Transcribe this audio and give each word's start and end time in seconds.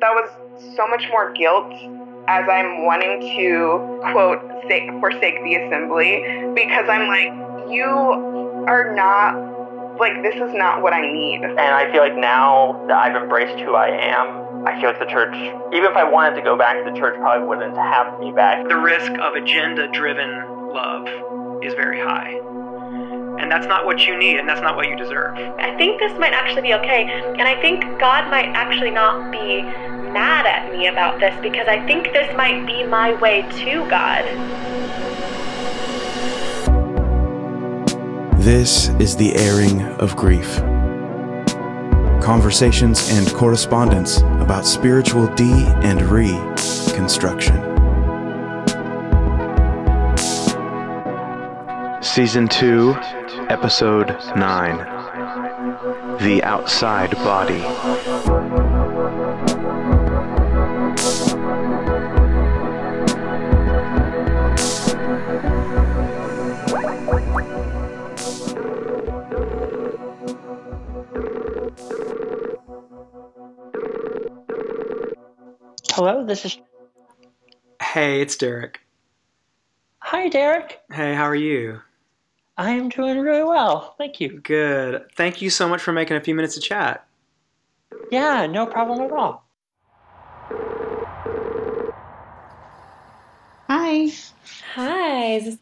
that 0.00 0.10
was 0.10 0.30
so 0.76 0.86
much 0.86 1.06
more 1.10 1.32
guilt 1.32 1.72
as 2.28 2.44
I'm 2.48 2.84
wanting 2.84 3.20
to 3.36 4.00
quote 4.12 4.40
forsake 5.00 5.42
the 5.42 5.54
assembly 5.56 6.22
because 6.54 6.84
I'm 6.88 7.08
like 7.08 7.32
you 7.70 7.84
are 7.84 8.94
not 8.94 9.48
like 9.98 10.22
this 10.22 10.34
is 10.34 10.54
not 10.54 10.82
what 10.82 10.92
I 10.92 11.02
need. 11.02 11.42
And 11.42 11.58
I 11.58 11.90
feel 11.90 12.02
like 12.02 12.16
now 12.16 12.84
that 12.88 12.98
I've 12.98 13.20
embraced 13.20 13.58
who 13.60 13.74
I 13.74 13.88
am, 13.88 14.66
I 14.66 14.80
feel 14.80 14.90
like 14.90 15.00
the 15.00 15.06
church, 15.06 15.34
even 15.72 15.90
if 15.90 15.96
I 15.96 16.04
wanted 16.04 16.36
to 16.36 16.42
go 16.42 16.56
back, 16.56 16.84
the 16.84 16.98
church 16.98 17.16
probably 17.16 17.46
wouldn't 17.46 17.76
have 17.76 18.18
me 18.20 18.32
back. 18.32 18.68
The 18.68 18.76
risk 18.76 19.10
of 19.12 19.34
agenda 19.34 19.88
driven 19.90 20.72
love 20.72 21.08
is 21.64 21.74
very 21.74 22.00
high. 22.00 22.38
And 23.38 23.50
that's 23.50 23.66
not 23.66 23.86
what 23.86 24.06
you 24.06 24.16
need, 24.16 24.38
and 24.38 24.48
that's 24.48 24.60
not 24.60 24.76
what 24.76 24.88
you 24.88 24.96
deserve. 24.96 25.36
I 25.58 25.76
think 25.76 25.98
this 26.00 26.18
might 26.18 26.32
actually 26.32 26.62
be 26.62 26.74
okay. 26.74 27.04
And 27.38 27.42
I 27.42 27.60
think 27.60 27.84
God 27.98 28.28
might 28.30 28.48
actually 28.48 28.90
not 28.90 29.30
be 29.30 29.62
mad 29.62 30.46
at 30.46 30.72
me 30.72 30.88
about 30.88 31.20
this 31.20 31.38
because 31.40 31.68
I 31.68 31.84
think 31.86 32.12
this 32.12 32.34
might 32.36 32.66
be 32.66 32.84
my 32.84 33.14
way 33.20 33.42
to 33.42 33.88
God. 33.88 34.24
This 38.40 38.88
is 38.98 39.16
the 39.16 39.34
airing 39.36 39.82
of 40.00 40.16
grief. 40.16 40.56
Conversations 42.22 43.10
and 43.10 43.32
correspondence 43.34 44.18
about 44.18 44.66
spiritual 44.66 45.26
de 45.34 45.52
and 45.82 46.02
reconstruction. 46.02 47.68
Season 52.02 52.48
2, 52.48 52.96
Episode 53.48 54.08
9 54.36 54.76
The 56.20 56.42
Outside 56.44 57.12
Body. 57.12 57.60
Hello, 75.90 76.24
this 76.26 76.44
is. 76.44 76.58
Hey, 77.82 78.20
it's 78.20 78.36
Derek. 78.36 78.80
Hi, 80.00 80.28
Derek. 80.28 80.80
Hey, 80.92 81.14
how 81.14 81.24
are 81.24 81.34
you? 81.34 81.80
I 82.58 82.72
am 82.72 82.88
doing 82.88 83.20
really 83.20 83.44
well. 83.44 83.94
Thank 83.98 84.20
you. 84.20 84.40
Good. 84.40 85.06
Thank 85.14 85.40
you 85.40 85.48
so 85.48 85.68
much 85.68 85.80
for 85.80 85.92
making 85.92 86.16
a 86.16 86.20
few 86.20 86.34
minutes 86.34 86.54
to 86.56 86.60
chat. 86.60 87.06
Yeah, 88.10 88.46
no 88.46 88.66
problem 88.66 89.00
at 89.00 89.12
all. 89.12 89.44
Hi. 93.68 94.08
Hi. 94.74 95.56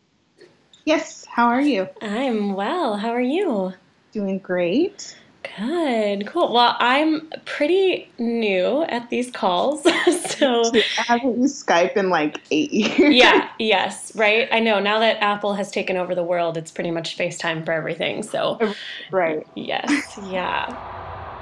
Yes, 0.87 1.27
how 1.27 1.49
are 1.49 1.61
you? 1.61 1.87
I'm 2.01 2.55
well. 2.55 2.97
How 2.97 3.11
are 3.11 3.21
you? 3.21 3.75
Doing 4.13 4.39
great. 4.39 5.19
Good, 5.59 6.27
cool. 6.27 6.53
Well, 6.53 6.77
I'm 6.79 7.31
pretty 7.47 8.11
new 8.19 8.83
at 8.83 9.09
these 9.09 9.31
calls, 9.31 9.83
so 10.27 10.71
haven't 10.97 11.41
used 11.41 11.67
Skype 11.67 11.97
in 11.97 12.11
like 12.11 12.41
eight 12.51 12.73
years. 12.73 13.15
Yeah, 13.15 13.49
yes, 13.59 14.15
right. 14.15 14.49
I 14.53 14.61
know. 14.61 14.81
Now 14.81 14.99
that 14.99 15.23
Apple 15.23 15.55
has 15.55 15.71
taken 15.71 15.97
over 15.97 16.15
the 16.15 16.23
world, 16.23 16.59
it's 16.59 16.71
pretty 16.71 16.91
much 16.91 17.17
FaceTime 17.17 17.65
for 17.65 17.73
everything. 17.73 18.23
So, 18.23 18.75
right. 19.11 19.47
Yes. 19.55 20.19
Yeah. 20.25 20.77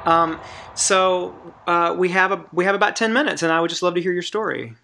Um. 0.05 0.39
So 0.75 1.35
uh, 1.67 1.97
we 1.99 2.09
have 2.11 2.31
a 2.31 2.45
we 2.53 2.65
have 2.67 2.77
about 2.77 2.95
ten 2.95 3.13
minutes, 3.13 3.43
and 3.43 3.53
I 3.53 3.61
would 3.61 3.71
just 3.71 3.83
love 3.83 3.95
to 3.95 4.01
hear 4.01 4.13
your 4.13 4.23
story. 4.23 4.75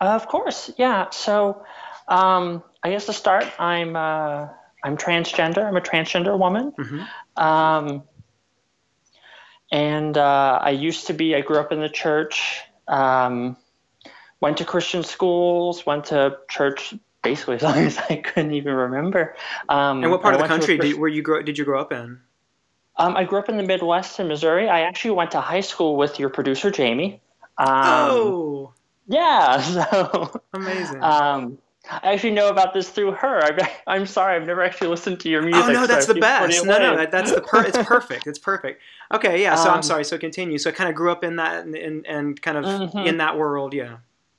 of 0.00 0.26
course, 0.26 0.72
yeah. 0.76 1.10
So, 1.10 1.62
um, 2.08 2.64
I 2.82 2.90
guess 2.90 3.06
to 3.06 3.12
start, 3.12 3.44
I'm 3.60 3.94
uh, 3.94 4.48
I'm 4.82 4.96
transgender. 4.96 5.64
I'm 5.64 5.76
a 5.76 5.80
transgender 5.80 6.38
woman. 6.38 6.72
Mm-hmm. 6.72 7.42
Um, 7.42 8.02
and 9.70 10.16
uh, 10.16 10.58
I 10.62 10.70
used 10.70 11.06
to 11.08 11.12
be. 11.14 11.34
I 11.34 11.40
grew 11.40 11.58
up 11.58 11.72
in 11.72 11.80
the 11.80 11.88
church. 11.88 12.62
Um, 12.88 13.56
went 14.40 14.58
to 14.58 14.64
Christian 14.64 15.02
schools. 15.02 15.86
Went 15.86 16.06
to 16.06 16.38
church 16.48 16.94
basically 17.22 17.56
as 17.56 17.62
long 17.68 17.78
as 17.78 17.98
I 17.98 18.16
couldn't 18.16 18.52
even 18.54 18.74
remember. 18.74 19.36
Um, 19.68 20.02
And 20.02 20.10
what 20.10 20.22
part 20.22 20.34
I 20.34 20.36
of 20.36 20.38
the 20.38 20.42
went 20.42 20.64
to 20.64 20.72
a 20.72 20.76
country 20.76 20.90
did, 20.90 20.98
were 20.98 21.08
you 21.08 21.22
grow, 21.22 21.42
did 21.42 21.58
you 21.58 21.64
grow 21.64 21.80
up 21.80 21.92
in? 21.92 22.20
Um, 22.96 23.16
I 23.16 23.24
grew 23.24 23.38
up 23.38 23.48
in 23.48 23.56
the 23.56 23.62
Midwest 23.62 24.20
in 24.20 24.28
Missouri. 24.28 24.68
I 24.68 24.80
actually 24.80 25.12
went 25.12 25.30
to 25.32 25.40
high 25.40 25.60
school 25.60 25.96
with 25.96 26.18
your 26.18 26.28
producer 26.28 26.70
Jamie. 26.70 27.20
Um, 27.56 27.68
oh, 27.68 28.74
yeah. 29.06 29.60
So 29.62 30.40
amazing. 30.52 31.02
um, 31.02 31.58
I 31.90 32.12
actually 32.12 32.30
know 32.32 32.48
about 32.48 32.72
this 32.74 32.88
through 32.88 33.12
her. 33.12 33.42
I, 33.42 33.72
I'm 33.86 34.06
sorry, 34.06 34.36
I've 34.36 34.46
never 34.46 34.62
actually 34.62 34.88
listened 34.88 35.20
to 35.20 35.28
your 35.28 35.42
music. 35.42 35.64
oh 35.64 35.72
no, 35.72 35.86
that's 35.86 36.08
I 36.08 36.12
the 36.14 36.20
best. 36.20 36.64
No, 36.64 36.78
no, 36.78 36.96
that, 36.96 37.10
that's 37.10 37.32
the 37.32 37.40
per- 37.40 37.64
it's 37.64 37.78
perfect. 37.84 38.26
It's 38.26 38.38
perfect. 38.38 38.80
Okay, 39.12 39.42
yeah. 39.42 39.54
So 39.56 39.68
I'm 39.70 39.76
Um, 39.76 39.82
sorry. 39.82 40.04
So 40.04 40.16
continue. 40.18 40.58
So 40.58 40.70
I 40.70 40.72
kind 40.72 40.88
of 40.88 40.94
grew 40.94 41.10
up 41.10 41.24
in 41.24 41.36
that 41.36 41.64
and 41.66 42.06
and, 42.06 42.40
kind 42.42 42.56
of 42.58 42.64
Mhm. 42.64 43.06
in 43.06 43.16
that 43.18 43.36
world. 43.36 43.74
Yeah. 43.74 43.96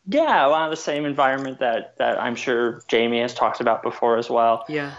Yeah, 0.08 0.48
a 0.48 0.50
lot 0.50 0.66
of 0.66 0.72
the 0.72 0.82
same 0.82 1.06
environment 1.06 1.60
that 1.60 1.96
that 1.98 2.20
I'm 2.22 2.36
sure 2.36 2.82
Jamie 2.88 3.22
has 3.22 3.34
talked 3.34 3.60
about 3.62 3.84
before 3.84 4.18
as 4.18 4.30
well. 4.30 4.66
Yeah. 4.68 4.92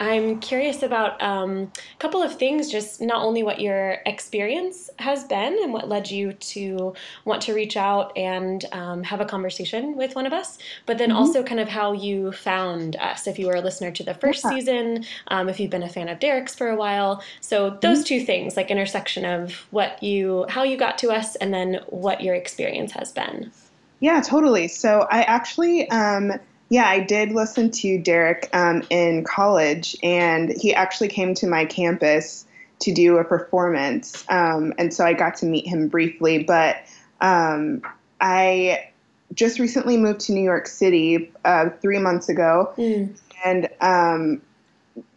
I'm 0.00 0.40
curious 0.40 0.82
about 0.82 1.20
um, 1.22 1.70
a 1.94 1.98
couple 1.98 2.22
of 2.22 2.38
things, 2.38 2.70
just 2.70 3.02
not 3.02 3.22
only 3.22 3.42
what 3.42 3.60
your 3.60 3.98
experience 4.06 4.88
has 4.98 5.24
been 5.24 5.58
and 5.62 5.74
what 5.74 5.90
led 5.90 6.10
you 6.10 6.32
to 6.32 6.94
want 7.26 7.42
to 7.42 7.54
reach 7.54 7.76
out 7.76 8.16
and 8.16 8.64
um, 8.72 9.02
have 9.02 9.20
a 9.20 9.26
conversation 9.26 9.96
with 9.98 10.14
one 10.16 10.24
of 10.24 10.32
us, 10.32 10.56
but 10.86 10.96
then 10.96 11.10
Mhm. 11.10 11.16
also 11.16 11.42
kind 11.42 11.60
of 11.60 11.68
how 11.68 11.92
you 11.92 12.32
found 12.32 12.96
us. 12.96 13.26
If 13.26 13.38
you 13.38 13.46
were 13.46 13.56
a 13.56 13.60
listener 13.60 13.90
to 13.90 14.02
the 14.02 14.14
first 14.14 14.42
Yeah. 14.42 14.48
season, 14.48 15.04
um, 15.28 15.50
if 15.50 15.60
you've 15.60 15.70
been 15.70 15.82
a 15.82 15.88
fan 15.88 16.08
of 16.08 16.18
Derek's 16.18 16.54
for 16.54 16.68
a 16.70 16.76
while. 16.76 17.22
So 17.42 17.78
those 17.82 18.02
two 18.02 18.24
things, 18.24 18.56
like 18.56 18.70
intersection 18.70 19.26
of 19.26 19.66
what 19.70 20.02
you, 20.02 20.46
how 20.48 20.62
you 20.62 20.78
got 20.78 20.96
to 20.98 21.10
us, 21.10 21.36
and 21.36 21.52
then 21.52 21.80
what 21.88 22.22
your 22.22 22.34
experience 22.34 22.92
has 22.92 23.12
been. 23.12 23.52
Yeah, 24.00 24.22
totally. 24.22 24.68
So 24.68 25.06
I 25.10 25.22
actually, 25.24 25.90
um, 25.90 26.32
yeah, 26.70 26.88
I 26.88 27.00
did 27.00 27.32
listen 27.32 27.70
to 27.72 27.98
Derek 28.00 28.48
um, 28.52 28.82
in 28.90 29.24
college, 29.24 29.96
and 30.02 30.50
he 30.56 30.72
actually 30.72 31.08
came 31.08 31.34
to 31.34 31.46
my 31.46 31.64
campus 31.64 32.46
to 32.78 32.94
do 32.94 33.18
a 33.18 33.24
performance, 33.24 34.24
um, 34.30 34.72
and 34.78 34.94
so 34.94 35.04
I 35.04 35.12
got 35.12 35.34
to 35.38 35.46
meet 35.46 35.66
him 35.66 35.88
briefly. 35.88 36.44
But 36.44 36.76
um, 37.20 37.82
I 38.20 38.88
just 39.34 39.58
recently 39.58 39.96
moved 39.96 40.20
to 40.20 40.32
New 40.32 40.42
York 40.42 40.66
City 40.66 41.30
uh, 41.44 41.70
three 41.82 41.98
months 41.98 42.28
ago, 42.28 42.72
Mm. 42.78 43.18
and 43.44 43.68
um, 43.80 44.40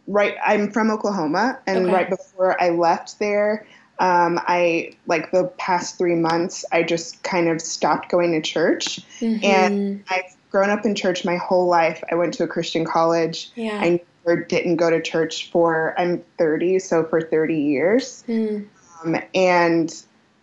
right, 0.08 0.34
I'm 0.44 0.70
from 0.72 0.90
Oklahoma, 0.90 1.60
and 1.66 1.86
Okay. 1.86 1.94
right 1.94 2.10
before 2.10 2.60
I 2.60 2.70
left 2.70 3.18
there. 3.20 3.66
Um, 4.00 4.40
I 4.48 4.96
like 5.06 5.30
the 5.30 5.44
past 5.56 5.98
three 5.98 6.16
months, 6.16 6.64
I 6.72 6.82
just 6.82 7.22
kind 7.22 7.48
of 7.48 7.60
stopped 7.60 8.10
going 8.10 8.32
to 8.32 8.40
church. 8.40 8.98
And 9.44 10.04
I've 10.10 10.33
grown 10.54 10.70
up 10.70 10.86
in 10.86 10.94
church 10.94 11.24
my 11.24 11.34
whole 11.36 11.66
life. 11.66 12.00
I 12.12 12.14
went 12.14 12.32
to 12.34 12.44
a 12.44 12.46
Christian 12.46 12.84
college. 12.84 13.50
yeah. 13.56 13.76
I 13.82 14.00
never 14.24 14.44
didn't 14.44 14.76
go 14.76 14.88
to 14.88 15.02
church 15.02 15.50
for, 15.50 15.98
I'm 15.98 16.22
30, 16.38 16.78
so 16.78 17.02
for 17.02 17.20
30 17.20 17.56
years. 17.56 18.22
Mm. 18.28 18.68
Um, 19.02 19.16
and 19.34 19.92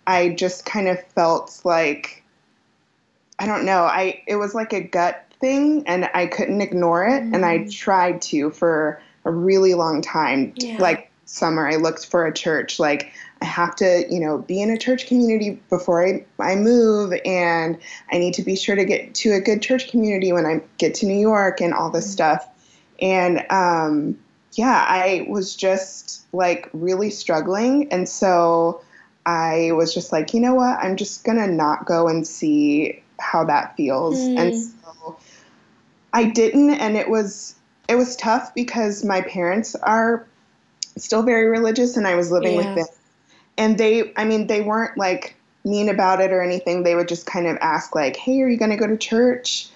I 0.05 0.29
just 0.33 0.65
kind 0.65 0.89
of 0.89 1.01
felt 1.15 1.61
like, 1.63 2.25
I 3.39 3.45
don't 3.45 3.63
know, 3.63 3.83
I 3.83 4.21
it 4.27 4.35
was 4.35 4.53
like 4.53 4.73
a 4.73 4.81
gut 4.81 5.25
thing 5.39 5.87
and 5.87 6.09
I 6.13 6.25
couldn't 6.25 6.59
ignore 6.59 7.05
it. 7.07 7.23
And 7.23 7.45
I 7.45 7.59
Mm. 7.59 7.71
tried 7.73 8.21
to 8.23 8.49
for 8.51 9.01
a 9.23 9.31
really 9.31 9.75
long 9.75 10.01
time. 10.01 10.51
Yeah. 10.57 10.75
Like 10.77 11.09
summer, 11.23 11.65
I 11.69 11.77
looked 11.77 12.05
for 12.05 12.25
a 12.25 12.33
church. 12.33 12.79
Like, 12.79 13.13
I 13.41 13.45
have 13.45 13.75
to, 13.77 14.05
you 14.09 14.19
know, 14.19 14.37
be 14.37 14.61
in 14.61 14.69
a 14.69 14.77
church 14.77 15.07
community 15.07 15.61
before 15.69 16.05
I, 16.05 16.25
I 16.39 16.55
move, 16.55 17.13
and 17.25 17.77
I 18.11 18.19
need 18.19 18.35
to 18.35 18.43
be 18.43 18.55
sure 18.55 18.75
to 18.75 18.85
get 18.85 19.15
to 19.15 19.33
a 19.33 19.39
good 19.39 19.61
church 19.61 19.89
community 19.89 20.31
when 20.31 20.45
I 20.45 20.61
get 20.77 20.95
to 20.95 21.07
New 21.07 21.19
York 21.19 21.59
and 21.59 21.73
all 21.73 21.89
this 21.89 22.09
stuff. 22.09 22.47
And 23.01 23.43
um, 23.49 24.19
yeah, 24.53 24.85
I 24.87 25.25
was 25.27 25.55
just 25.55 26.25
like 26.33 26.69
really 26.73 27.09
struggling. 27.09 27.91
And 27.91 28.07
so 28.07 28.81
I 29.25 29.71
was 29.73 29.93
just 29.93 30.11
like, 30.11 30.33
you 30.33 30.39
know 30.39 30.53
what? 30.55 30.77
I'm 30.79 30.95
just 30.95 31.23
going 31.23 31.37
to 31.37 31.47
not 31.47 31.85
go 31.85 32.07
and 32.07 32.27
see 32.27 33.01
how 33.19 33.45
that 33.45 33.75
feels. 33.75 34.19
And 34.37 34.53
Mm. 34.53 34.71
so 34.83 35.19
I 36.13 36.25
didn't. 36.25 36.71
And 36.71 36.95
it 36.95 37.09
was, 37.09 37.55
it 37.87 37.95
was 37.95 38.15
tough 38.15 38.53
because 38.53 39.03
my 39.03 39.21
parents 39.21 39.75
are 39.75 40.27
still 40.97 41.23
very 41.23 41.47
religious 41.47 41.97
and 41.97 42.05
I 42.07 42.15
was 42.15 42.31
living 42.31 42.53
Yeah. 42.53 42.57
with 42.57 42.75
them. 42.75 42.85
And 43.57 43.77
they, 43.77 44.13
I 44.15 44.25
mean, 44.25 44.47
they 44.47 44.61
weren't 44.61 44.97
like 44.97 45.35
mean 45.63 45.89
about 45.89 46.21
it 46.21 46.31
or 46.31 46.41
anything. 46.41 46.83
They 46.83 46.95
would 46.95 47.07
just 47.07 47.25
kind 47.25 47.47
of 47.47 47.57
ask, 47.61 47.95
like, 47.95 48.15
hey, 48.15 48.41
are 48.41 48.47
you 48.47 48.57
going 48.57 48.71
to 48.71 48.77
go 48.77 48.87
to 48.87 48.97
church? 48.97 49.67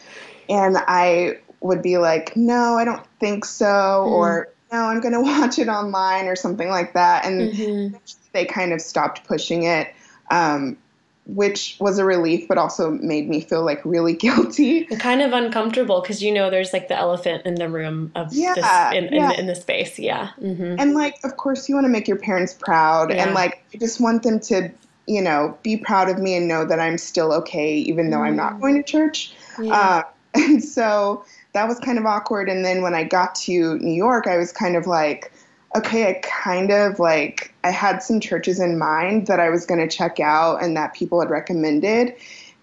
And 0.49 0.77
I 0.77 1.39
would 1.61 1.81
be 1.81 1.97
like, 1.97 2.35
no, 2.35 2.75
I 2.75 2.85
don't 2.85 3.05
think 3.19 3.45
so. 3.45 3.65
Mm. 3.65 4.07
Or 4.07 4.49
no, 4.71 4.79
I'm 4.79 5.01
going 5.01 5.13
to 5.15 5.21
watch 5.21 5.59
it 5.59 5.67
online 5.67 6.25
or 6.25 6.35
something 6.35 6.69
like 6.69 6.93
that. 6.93 7.25
And 7.25 7.53
Mhm. 7.53 7.99
they 8.33 8.45
kind 8.45 8.73
of 8.73 8.81
stopped 8.81 9.25
pushing 9.27 9.63
it, 9.63 9.93
um, 10.31 10.77
which 11.25 11.75
was 11.79 11.97
a 11.97 12.05
relief, 12.05 12.47
but 12.47 12.57
also 12.57 12.91
made 12.91 13.27
me 13.27 13.41
feel 13.41 13.65
like 13.65 13.83
really 13.83 14.13
guilty. 14.25 14.87
And 14.89 14.99
kind 14.99 15.21
of 15.21 15.33
uncomfortable 15.33 16.01
because 16.01 16.21
you 16.21 16.31
know 16.33 16.49
there's 16.49 16.71
like 16.73 16.87
the 16.87 16.95
elephant 16.97 17.45
in 17.45 17.55
the 17.55 17.67
room 17.69 18.11
of 18.15 18.33
Yeah, 18.33 18.53
this 18.55 18.65
in, 18.97 19.13
yeah. 19.13 19.31
in, 19.31 19.39
in 19.41 19.45
the 19.47 19.55
space. 19.55 19.97
Yeah. 19.99 20.31
hmm 20.39 20.75
And 20.77 20.93
like, 20.93 21.15
of 21.23 21.37
course, 21.37 21.67
you 21.67 21.75
want 21.75 21.85
to 21.85 21.89
make 21.89 22.07
your 22.07 22.17
parents 22.19 22.53
proud, 22.53 23.11
Yeah. 23.11 23.23
and 23.25 23.33
like, 23.33 23.65
I 23.73 23.77
just 23.77 23.99
want 23.99 24.23
them 24.23 24.39
to, 24.41 24.69
you 25.07 25.21
know, 25.21 25.57
be 25.63 25.77
proud 25.77 26.09
of 26.09 26.19
me 26.19 26.35
and 26.35 26.47
know 26.47 26.65
that 26.65 26.79
I'm 26.79 26.97
still 26.97 27.33
okay, 27.33 27.75
even 27.77 28.09
though 28.11 28.21
I'm 28.21 28.35
not 28.35 28.53
Mm. 28.53 28.61
going 28.61 28.75
to 28.75 28.83
church. 28.83 29.33
Uh, 29.57 30.03
and 30.35 30.63
so 30.63 31.25
that 31.53 31.67
was 31.67 31.79
kind 31.79 31.97
of 31.97 32.05
awkward. 32.05 32.49
And 32.49 32.63
then 32.65 32.81
when 32.81 32.93
I 32.93 33.03
got 33.03 33.33
to 33.35 33.77
New 33.79 33.93
York, 33.93 34.27
I 34.27 34.37
was 34.37 34.51
kind 34.51 34.75
of 34.75 34.85
like, 34.85 35.31
okay, 35.75 36.09
I 36.09 36.13
kind 36.23 36.71
of 36.71 36.99
like, 36.99 37.53
I 37.63 37.71
had 37.71 37.99
some 38.01 38.19
churches 38.19 38.59
in 38.59 38.77
mind 38.77 39.27
that 39.27 39.39
I 39.39 39.49
was 39.49 39.65
going 39.65 39.87
to 39.87 39.93
check 39.95 40.19
out 40.19 40.63
and 40.63 40.75
that 40.77 40.93
people 40.93 41.19
had 41.19 41.29
recommended. 41.29 42.15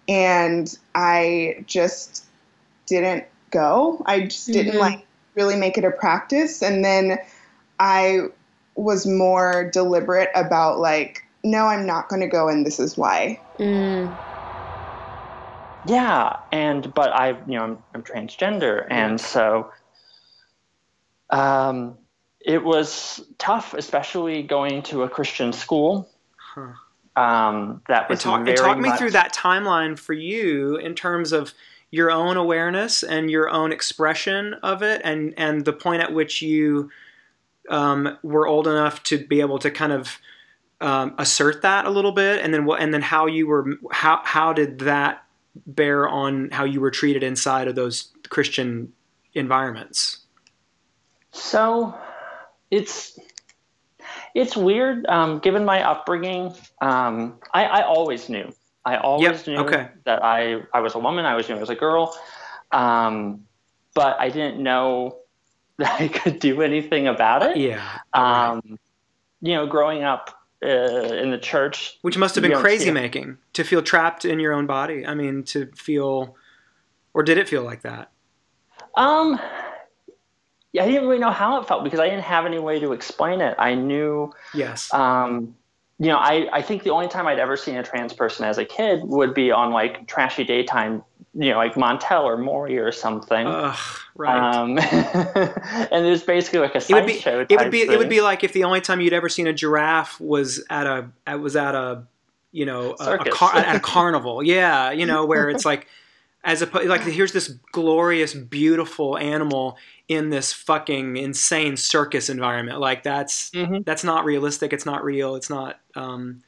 And 0.09 0.76
I 0.94 1.64
just 1.67 2.25
didn't 2.87 3.25
go. 3.50 4.03
I 4.06 4.23
just 4.23 4.47
didn't 4.47 4.75
Mhm. 4.75 4.81
like 4.81 5.06
really 5.35 5.56
make 5.56 5.79
it 5.79 5.85
a 5.85 5.91
practice. 5.91 6.62
And 6.62 6.85
then 6.85 7.19
I 7.79 8.29
was 8.75 9.06
more 9.06 9.70
deliberate 9.70 10.31
about 10.35 10.79
like, 10.79 11.23
no, 11.44 11.67
I'm 11.67 11.87
not 11.87 12.08
going 12.08 12.23
to 12.23 12.29
go, 12.29 12.49
and 12.49 12.65
this 12.65 12.79
is 12.79 12.97
why. 12.97 13.41
Mm. 13.58 14.17
Yeah, 15.85 16.37
and 16.53 16.94
but 16.94 17.12
I, 17.12 17.31
you 17.31 17.58
know, 17.58 17.65
I'm, 17.65 17.79
I'm 17.94 18.03
transgender, 18.05 18.87
and 18.88 19.20
so 19.20 19.70
um, 21.31 21.99
it 22.44 22.62
was 22.62 23.25
tough, 23.39 23.75
especially 23.75 24.43
going 24.43 24.83
to 24.85 25.03
a 25.03 25.09
Christian 25.09 25.53
school. 25.53 26.09
Huh. 26.37 26.73
Um, 27.15 27.83
that 27.89 28.03
And 28.03 28.11
was 28.11 28.23
talk, 28.23 28.41
very 28.44 28.50
and 28.50 28.59
talk 28.59 28.79
me 28.79 28.89
much- 28.89 28.99
through 28.99 29.11
that 29.12 29.35
timeline 29.35 29.99
for 29.99 30.12
you 30.15 30.77
in 30.77 30.94
terms 30.94 31.33
of 31.33 31.53
your 31.91 32.11
own 32.11 32.39
awareness 32.39 33.03
and 33.03 33.31
your 33.31 33.50
own 33.50 33.71
expression 33.71 34.55
of 34.62 34.83
it, 34.83 35.03
and 35.05 35.35
and 35.37 35.65
the 35.65 35.75
point 35.75 36.03
at 36.03 36.12
which 36.15 36.41
you 36.41 36.91
um, 37.69 38.19
were 38.23 38.47
old 38.47 38.67
enough 38.67 39.03
to 39.05 39.19
be 39.27 39.41
able 39.41 39.59
to 39.59 39.71
kind 39.71 39.93
of 39.93 40.19
um, 40.81 41.15
assert 41.19 41.61
that 41.62 41.85
a 41.85 41.91
little 41.91 42.12
bit, 42.12 42.41
and 42.43 42.53
then 42.55 42.65
what, 42.65 42.81
and 42.81 42.94
then 42.94 43.03
how 43.03 43.27
you 43.27 43.47
were 43.47 43.75
how 43.93 44.23
how 44.25 44.55
did 44.55 44.79
that 44.81 45.23
bear 45.67 46.09
on 46.09 46.49
how 46.50 46.65
you 46.65 46.81
were 46.81 46.91
treated 46.91 47.23
inside 47.23 47.69
of 47.69 47.75
those 47.75 48.09
Christian 48.31 48.91
environments? 49.35 50.21
So 51.31 51.94
it's 52.72 53.19
it's 54.34 54.56
weird. 54.56 55.06
Um, 55.06 55.38
given 55.38 55.64
my 55.64 55.82
upbringing, 55.88 56.54
um, 56.80 57.38
I, 57.52 57.64
I 57.66 57.82
always 57.82 58.28
knew. 58.28 58.52
I 58.84 58.96
always 58.96 59.46
Yep, 59.46 59.46
knew 59.46 59.58
okay. 59.58 59.88
that 60.04 60.24
I 60.24 60.62
I 60.74 60.80
was 60.80 60.94
a 60.96 60.98
woman. 60.98 61.24
I 61.24 61.32
always 61.32 61.48
knew 61.48 61.54
I 61.56 61.60
was 61.60 61.70
a 61.70 61.76
girl, 61.76 62.16
um, 62.72 63.44
but 63.94 64.19
I 64.19 64.28
didn't 64.30 64.60
know 64.60 65.19
that 65.78 66.00
I 66.00 66.08
could 66.08 66.40
do 66.40 66.62
anything 66.62 67.06
about 67.06 67.42
it. 67.42 67.56
Yeah, 67.56 67.86
Um, 68.12 68.78
you 69.40 69.54
know, 69.54 69.66
growing 69.66 70.02
up 70.02 70.30
uh, 70.64 70.69
in 70.69 71.30
the 71.30 71.38
church, 71.38 71.98
which 72.02 72.16
must 72.16 72.34
have 72.34 72.42
been 72.42 72.56
crazy 72.58 72.90
making 72.90 73.38
to 73.52 73.64
feel 73.64 73.82
trapped 73.82 74.24
in 74.24 74.40
your 74.40 74.52
own 74.52 74.66
body. 74.66 75.06
I 75.06 75.14
mean, 75.14 75.42
to 75.44 75.66
feel, 75.74 76.36
or 77.14 77.22
did 77.22 77.38
it 77.38 77.48
feel 77.48 77.62
like 77.62 77.82
that? 77.82 78.10
Um, 78.94 79.40
yeah, 80.72 80.84
I 80.84 80.86
didn't 80.86 81.06
really 81.06 81.19
know 81.19 81.30
how 81.30 81.60
it 81.60 81.69
felt 81.69 81.84
because 81.84 82.00
I 82.00 82.08
didn't 82.08 82.24
have 82.24 82.46
any 82.46 82.58
way 82.58 82.80
to 82.80 82.92
explain 82.92 83.40
it. 83.40 83.54
I 83.58 83.74
knew, 83.74 84.32
Yes. 84.54 84.92
um, 84.92 85.54
you 85.98 86.08
know, 86.08 86.16
I, 86.16 86.48
I 86.52 86.62
think 86.62 86.82
the 86.82 86.90
only 86.90 87.08
time 87.08 87.26
I'd 87.26 87.38
ever 87.38 87.56
seen 87.56 87.76
a 87.76 87.82
trans 87.82 88.12
person 88.12 88.44
as 88.44 88.58
a 88.58 88.64
kid 88.64 89.02
would 89.04 89.34
be 89.34 89.50
on 89.52 89.70
like 89.70 90.06
trashy 90.08 90.44
daytime, 90.44 91.04
you 91.34 91.50
know, 91.50 91.56
like 91.56 91.74
Montel 91.74 92.24
or 92.24 92.36
Maury 92.38 92.78
or 92.78 92.90
something. 92.90 93.46
Ugh, 93.46 93.78
right. 94.16 94.54
Um, 94.54 94.78
and 95.92 96.06
it 96.06 96.10
was 96.10 96.22
basically 96.22 96.60
like 96.60 96.74
a 96.74 96.78
it 96.78 96.90
would 96.90 97.06
be. 97.06 97.12
sideshow. 97.14 97.46
It 97.48 97.58
would 97.58 97.70
be. 97.70 97.82
It 97.82 97.98
would 97.98 98.08
be 98.08 98.20
like 98.20 98.42
if 98.42 98.52
the 98.52 98.64
only 98.64 98.80
time 98.80 99.00
you'd 99.00 99.12
ever 99.12 99.28
seen 99.28 99.46
a 99.46 99.52
giraffe 99.52 100.20
was 100.20 100.64
at 100.70 100.86
a. 100.86 101.38
Was 101.38 101.54
at 101.56 101.74
a. 101.74 102.04
You 102.54 102.66
know, 102.66 102.96
a, 103.00 103.14
a 103.14 103.30
car, 103.30 103.56
at 103.56 103.76
a 103.76 103.80
carnival. 103.80 104.42
Yeah, 104.42 104.90
you 104.90 105.06
know, 105.06 105.24
where 105.24 105.48
it's 105.48 105.64
like, 105.72 105.86
as 106.44 106.62
opposed 106.62 106.89
like 106.89 107.03
here's 107.03 107.33
this 107.33 107.49
glorious, 107.73 108.35
beautiful 108.35 109.17
animal 109.19 109.77
in 110.09 110.31
this 110.31 110.53
fucking 110.53 111.17
insane 111.17 111.77
circus 111.77 112.29
environment. 112.29 112.81
Like 112.81 113.03
that's 113.03 113.50
Mhm. 113.50 113.85
that's 113.85 114.05
not 114.05 114.25
realistic. 114.25 114.73
It's 114.73 114.87
not 114.87 115.05
real. 115.05 115.37
It's 115.37 115.49
not. 115.50 115.79
Um, 115.94 116.43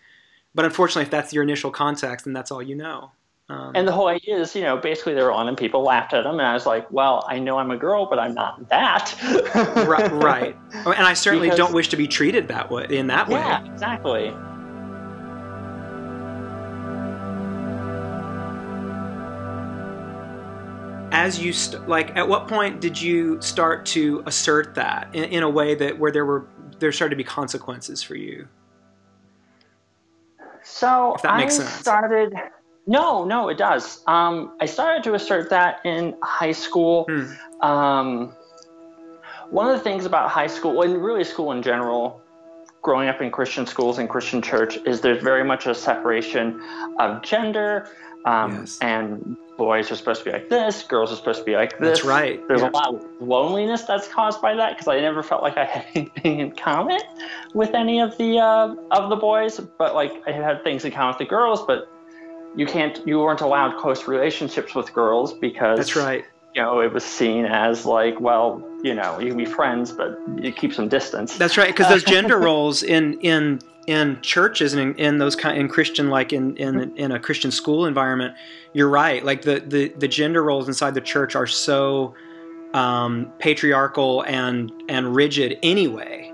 but 0.55 0.65
unfortunately, 0.65 1.03
if 1.05 1.11
that's 1.11 1.33
your 1.33 1.43
initial 1.43 1.71
context, 1.71 2.25
then 2.25 2.33
that's 2.35 2.51
all 2.51 2.63
you 2.63 2.75
know. 2.77 3.13
Um, 3.51 3.73
And 3.75 3.87
the 3.87 3.93
whole 3.93 4.07
idea 4.09 4.39
is, 4.39 4.57
you 4.57 4.63
know, 4.63 4.79
basically 4.79 5.13
they 5.15 5.23
were 5.23 5.31
on 5.33 5.49
and 5.49 5.57
people 5.57 5.83
laughed 5.83 6.15
at 6.15 6.25
them, 6.25 6.39
and 6.39 6.49
I 6.49 6.55
was 6.55 6.65
like, 6.65 6.91
well, 6.91 7.27
I 7.29 7.39
know 7.39 7.59
I'm 7.59 7.71
a 7.71 7.77
girl, 7.77 8.07
but 8.07 8.19
I'm 8.19 8.33
not 8.35 8.69
that. 8.71 9.15
right, 9.87 10.11
right. 10.13 10.57
Oh, 10.87 10.93
And 10.93 11.07
I 11.07 11.13
certainly 11.13 11.49
Because- 11.49 11.59
don't 11.59 11.75
wish 11.75 11.89
to 11.89 11.97
be 11.97 12.07
treated 12.09 12.49
that 12.49 12.71
way 12.71 12.87
in 12.89 13.07
that 13.09 13.29
way. 13.29 13.41
Yeah, 13.41 13.65
exactly. 13.71 14.35
As 21.15 21.39
you 21.39 21.53
st- 21.53 21.89
like, 21.89 22.15
at 22.17 22.29
what 22.29 22.49
point 22.49 22.81
did 22.81 23.01
you 23.01 23.41
start 23.41 23.87
to 23.87 24.23
assert 24.27 24.75
that 24.75 25.15
in, 25.15 25.25
in 25.25 25.43
a 25.45 25.49
way 25.49 25.75
that 25.77 25.97
where 25.99 26.11
there 26.11 26.27
were 26.27 26.49
there 26.81 26.91
started 26.91 27.11
to 27.11 27.17
be 27.17 27.25
consequences 27.25 28.03
for 28.03 28.17
you? 28.17 28.49
So 30.65 31.15
If 31.15 31.23
that 31.23 31.37
makes 31.37 31.55
I 31.61 31.63
sense. 31.63 31.71
started. 31.75 32.35
No, 32.87 33.25
no, 33.25 33.49
it 33.49 33.57
does. 33.57 34.03
Um, 34.07 34.57
I 34.61 34.67
started 34.67 35.05
to 35.05 35.15
assert 35.15 35.49
that 35.51 35.81
in 35.85 36.17
high 36.23 36.53
school. 36.53 37.07
Hmm. 37.09 37.65
Um, 37.65 38.33
one 39.51 39.71
of 39.71 39.79
the 39.79 39.85
things 39.85 40.05
about 40.07 40.31
high 40.31 40.49
school, 40.49 40.83
and 40.83 41.03
really 41.03 41.23
school 41.25 41.53
in 41.53 41.63
general, 41.63 42.21
growing 42.83 43.09
up 43.09 43.23
in 43.23 43.31
Christian 43.31 43.67
schools 43.67 43.99
and 43.99 44.09
Christian 44.09 44.43
church, 44.43 44.79
is 44.85 45.01
there's 45.01 45.23
very 45.23 45.45
much 45.45 45.67
a 45.67 45.75
separation 45.75 46.61
of 46.99 47.23
gender. 47.23 47.89
Um, 48.25 48.53
Yes. 48.61 48.79
And 48.81 49.37
boys 49.57 49.91
are 49.93 49.97
supposed 49.97 50.21
to 50.21 50.25
be 50.25 50.33
like 50.33 50.49
this, 50.49 50.83
girls 50.83 51.13
are 51.13 51.17
supposed 51.17 51.39
to 51.41 51.45
be 51.45 51.55
like 51.55 51.79
this. 51.79 51.99
That's 52.01 52.05
right. 52.05 52.41
There's 52.49 52.63
Yeah. 52.63 52.71
a 52.71 52.73
lot 52.73 52.95
of 52.95 53.05
loneliness 53.21 53.83
that's 53.83 54.09
caused 54.09 54.41
by 54.43 54.55
that 54.57 54.71
because 54.71 54.89
I 54.89 54.99
never 55.01 55.23
felt 55.23 55.43
like 55.43 55.57
I 55.57 55.65
had 55.75 55.87
anything 55.95 56.41
in 56.41 56.51
common 56.53 57.01
with 57.53 57.75
any 57.75 58.01
of 58.01 58.17
the 58.19 58.39
uh, 58.39 58.75
of 58.91 59.11
the 59.11 59.17
boys, 59.17 59.61
but 59.79 59.95
like 59.95 60.13
I 60.27 60.33
had 60.33 60.65
things 60.65 60.85
in 60.85 60.93
common 60.93 61.09
with 61.11 61.19
the 61.19 61.25
girls. 61.27 61.65
But 61.67 61.89
you 62.57 62.67
can't, 62.67 63.01
you 63.07 63.19
weren't 63.21 63.41
allowed 63.41 63.77
close 63.79 64.07
relationships 64.09 64.75
with 64.75 64.93
girls 64.93 65.33
because 65.35 65.77
That's 65.79 65.97
right. 65.97 66.25
You 66.55 66.63
know, 66.63 66.81
it 66.81 66.93
was 66.93 67.03
seen 67.05 67.47
as 67.47 67.85
like, 67.85 68.21
well, 68.21 68.63
you 68.85 68.95
know, 68.95 69.19
you 69.19 69.29
can 69.29 69.39
be 69.39 69.47
friends, 69.47 69.91
but 69.93 70.21
you 70.37 70.53
keep 70.53 70.75
some 70.75 70.89
distance. 70.89 71.39
That's 71.39 71.57
right. 71.57 71.69
Because 71.69 71.89
those 71.89 72.05
gender 72.17 72.39
roles 72.39 72.83
in 72.83 73.19
in 73.21 73.61
in 73.87 74.21
churches 74.21 74.75
and 74.75 74.83
in, 74.83 74.95
in 74.97 75.19
those 75.19 75.35
kind 75.35 75.59
in 75.59 75.69
Christian 75.69 76.11
like 76.11 76.35
in, 76.35 76.55
in 76.59 76.95
in 76.97 77.11
a 77.11 77.19
Christian 77.19 77.51
school 77.51 77.87
environment, 77.87 78.37
you're 78.75 78.91
right. 78.91 79.25
Like 79.25 79.41
the 79.41 79.61
the 79.61 79.89
the 79.97 80.07
gender 80.07 80.43
roles 80.43 80.69
inside 80.69 80.93
the 80.93 81.01
church 81.01 81.35
are 81.35 81.47
so 81.47 82.15
um, 82.75 83.33
patriarchal 83.39 84.23
and 84.27 84.71
and 84.91 85.17
rigid 85.17 85.59
anyway. 85.63 86.34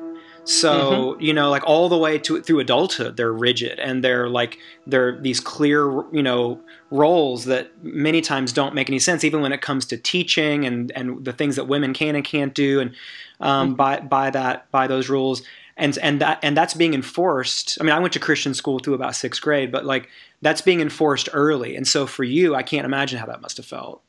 So 0.51 1.17
you 1.21 1.33
know, 1.33 1.49
like 1.49 1.63
all 1.65 1.89
the 1.89 1.97
way 1.97 2.19
to 2.19 2.43
through 2.43 2.59
adulthood, 2.59 3.17
they're 3.17 3.33
rigid 3.33 3.79
and 3.79 4.03
they're 4.03 4.29
like 4.29 4.59
they're 4.85 5.17
these 5.21 5.39
clear 5.39 5.85
you 6.13 6.25
know 6.25 6.61
roles 6.91 7.45
that 7.45 7.71
many 7.85 8.21
times 8.21 8.53
don't 8.53 8.75
make 8.75 8.89
any 8.89 8.99
sense, 8.99 9.23
even 9.23 9.43
when 9.43 9.53
it 9.53 9.63
comes 9.63 9.87
to 9.87 9.97
teaching 9.97 10.65
and 10.65 10.91
and 10.97 11.25
the 11.25 11.33
things 11.33 11.55
that 11.55 11.69
women 11.69 11.95
can 11.95 12.17
and 12.17 12.25
can't 12.25 12.53
do, 12.53 12.81
and 12.81 12.93
um, 13.39 13.77
by 13.77 14.01
by 14.01 14.29
that 14.31 14.69
by 14.73 14.89
those 14.89 15.09
rules. 15.09 15.43
And, 15.77 15.97
and 16.03 16.21
that 16.21 16.41
and 16.43 16.55
that's 16.55 16.75
being 16.75 16.93
enforced. 16.93 17.79
I 17.81 17.85
mean, 17.85 17.95
I 17.95 17.99
went 18.01 18.13
to 18.13 18.19
Christian 18.19 18.53
school 18.53 18.81
through 18.81 18.95
about 18.95 19.15
sixth 19.15 19.41
grade, 19.41 19.73
but 19.73 19.87
like 19.87 20.11
that's 20.43 20.61
being 20.61 20.81
enforced 20.81 21.29
early. 21.33 21.75
And 21.75 21.89
so 21.89 22.07
for 22.07 22.23
you, 22.23 22.55
I 22.55 22.63
can't 22.63 22.85
imagine 22.85 23.19
how 23.19 23.27
that 23.27 23.41
must 23.41 23.57
have 23.57 23.65
felt. 23.65 24.03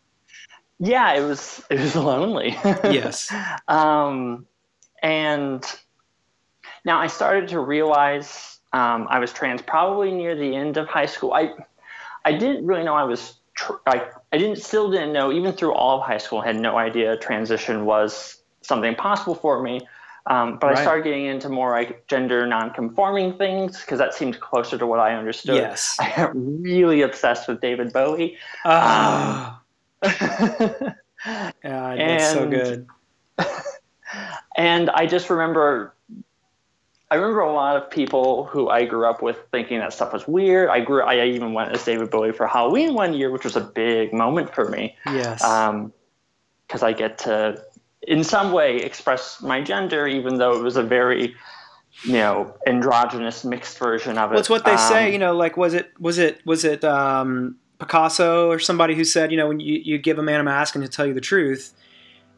yeah, 0.80 1.14
it 1.14 1.22
was 1.22 1.64
it 1.70 1.80
was 1.80 1.96
lonely. 2.12 2.58
Yes. 2.84 3.32
um, 3.70 4.48
and 5.02 5.64
now 6.86 7.00
I 7.00 7.08
started 7.08 7.50
to 7.50 7.60
realize 7.60 8.60
um, 8.74 9.08
I 9.10 9.20
was 9.20 9.34
trans 9.34 9.62
probably 9.62 10.12
near 10.12 10.36
the 10.36 10.56
end 10.56 10.78
of 10.78 10.88
high 10.88 11.06
school. 11.06 11.34
I 11.34 11.54
I 12.24 12.34
didn't 12.34 12.66
really 12.66 12.84
know 12.84 12.96
I 12.96 13.04
was 13.04 13.40
tr- 13.56 13.82
I 13.86 14.08
I 14.32 14.38
didn't 14.38 14.58
still 14.58 14.90
didn't 14.90 15.14
know 15.14 15.32
even 15.32 15.54
through 15.54 15.74
all 15.74 16.00
of 16.00 16.08
high 16.08 16.18
school 16.18 16.42
had 16.42 16.56
no 16.56 16.78
idea 16.78 17.18
transition 17.18 17.86
was 17.86 18.42
something 18.62 18.96
possible 18.96 19.36
for 19.36 19.62
me. 19.62 19.82
Um, 20.28 20.60
but 20.60 20.68
Right. 20.68 20.78
I 20.78 20.82
started 20.84 21.04
getting 21.04 21.26
into 21.26 21.50
more 21.50 21.72
like 21.72 22.06
gender 22.08 22.46
non-conforming 22.46 23.40
things 23.40 23.82
because 23.82 23.98
that 23.98 24.14
seemed 24.14 24.40
closer 24.40 24.78
to 24.78 24.86
what 24.86 25.00
I 25.00 25.16
understood. 25.16 25.56
Yes. 25.56 25.98
I 26.00 26.14
got 26.16 26.32
really 26.34 27.02
obsessed 27.02 27.48
with 27.48 27.60
David 27.60 27.92
Bowie. 27.92 28.38
Ah, 28.64 29.62
yeah, 30.04 30.94
that's 31.64 32.32
so 32.32 32.48
good. 32.48 32.88
and 34.56 34.92
I 34.92 35.08
just 35.08 35.30
remember 35.32 35.96
I 37.12 37.16
remember 37.16 37.42
a 37.42 37.52
lot 37.52 37.76
of 37.76 37.92
people 37.92 38.46
who 38.46 38.70
I 38.70 38.86
grew 38.86 39.06
up 39.06 39.22
with 39.22 39.38
thinking 39.52 39.80
that 39.80 39.92
stuff 39.92 40.14
was 40.14 40.26
weird. 40.30 40.70
I 40.70 40.80
grew 40.80 41.04
I 41.04 41.26
even 41.26 41.52
went 41.52 41.74
as 41.74 41.84
David 41.84 42.10
Bowie 42.10 42.32
for 42.32 42.48
Halloween 42.48 42.94
one 42.94 43.14
year, 43.14 43.30
which 43.30 43.44
was 43.44 43.58
a 43.58 43.62
big 43.62 44.14
moment 44.14 44.56
for 44.56 44.70
me. 44.70 44.96
Yes. 45.06 45.44
Um, 45.44 45.92
because 46.66 46.84
I 46.84 46.94
get 46.94 47.18
to 47.20 47.62
in 48.04 48.24
some 48.24 48.54
way 48.54 48.78
express 48.78 49.42
my 49.42 49.62
gender, 49.62 50.08
even 50.08 50.38
though 50.38 50.58
it 50.58 50.64
was 50.64 50.78
a 50.78 50.84
very 50.84 51.36
you 52.04 52.14
know 52.14 52.56
androgynous 52.66 53.44
mixed 53.44 53.78
version 53.78 54.18
of 54.18 54.32
it. 54.32 54.36
Well, 54.36 54.40
it's 54.40 54.50
what 54.50 54.64
they 54.64 54.78
say. 54.78 55.08
Um, 55.08 55.12
You 55.12 55.20
know, 55.20 55.36
like 55.36 55.58
was 55.58 55.74
it 55.74 55.92
was 56.00 56.18
it 56.18 56.40
was 56.46 56.64
it 56.64 56.86
um, 56.86 57.58
Picasso 57.78 58.50
or 58.50 58.58
somebody 58.58 58.96
who 58.96 59.04
said, 59.04 59.32
you 59.32 59.38
know, 59.38 59.50
when 59.50 59.60
you, 59.60 59.82
you 59.84 59.98
give 59.98 60.18
a 60.18 60.24
man 60.24 60.40
a 60.40 60.44
mask 60.44 60.76
and 60.76 60.84
to 60.86 60.90
tell 60.90 61.06
you 61.06 61.14
the 61.14 61.20
truth, 61.20 61.74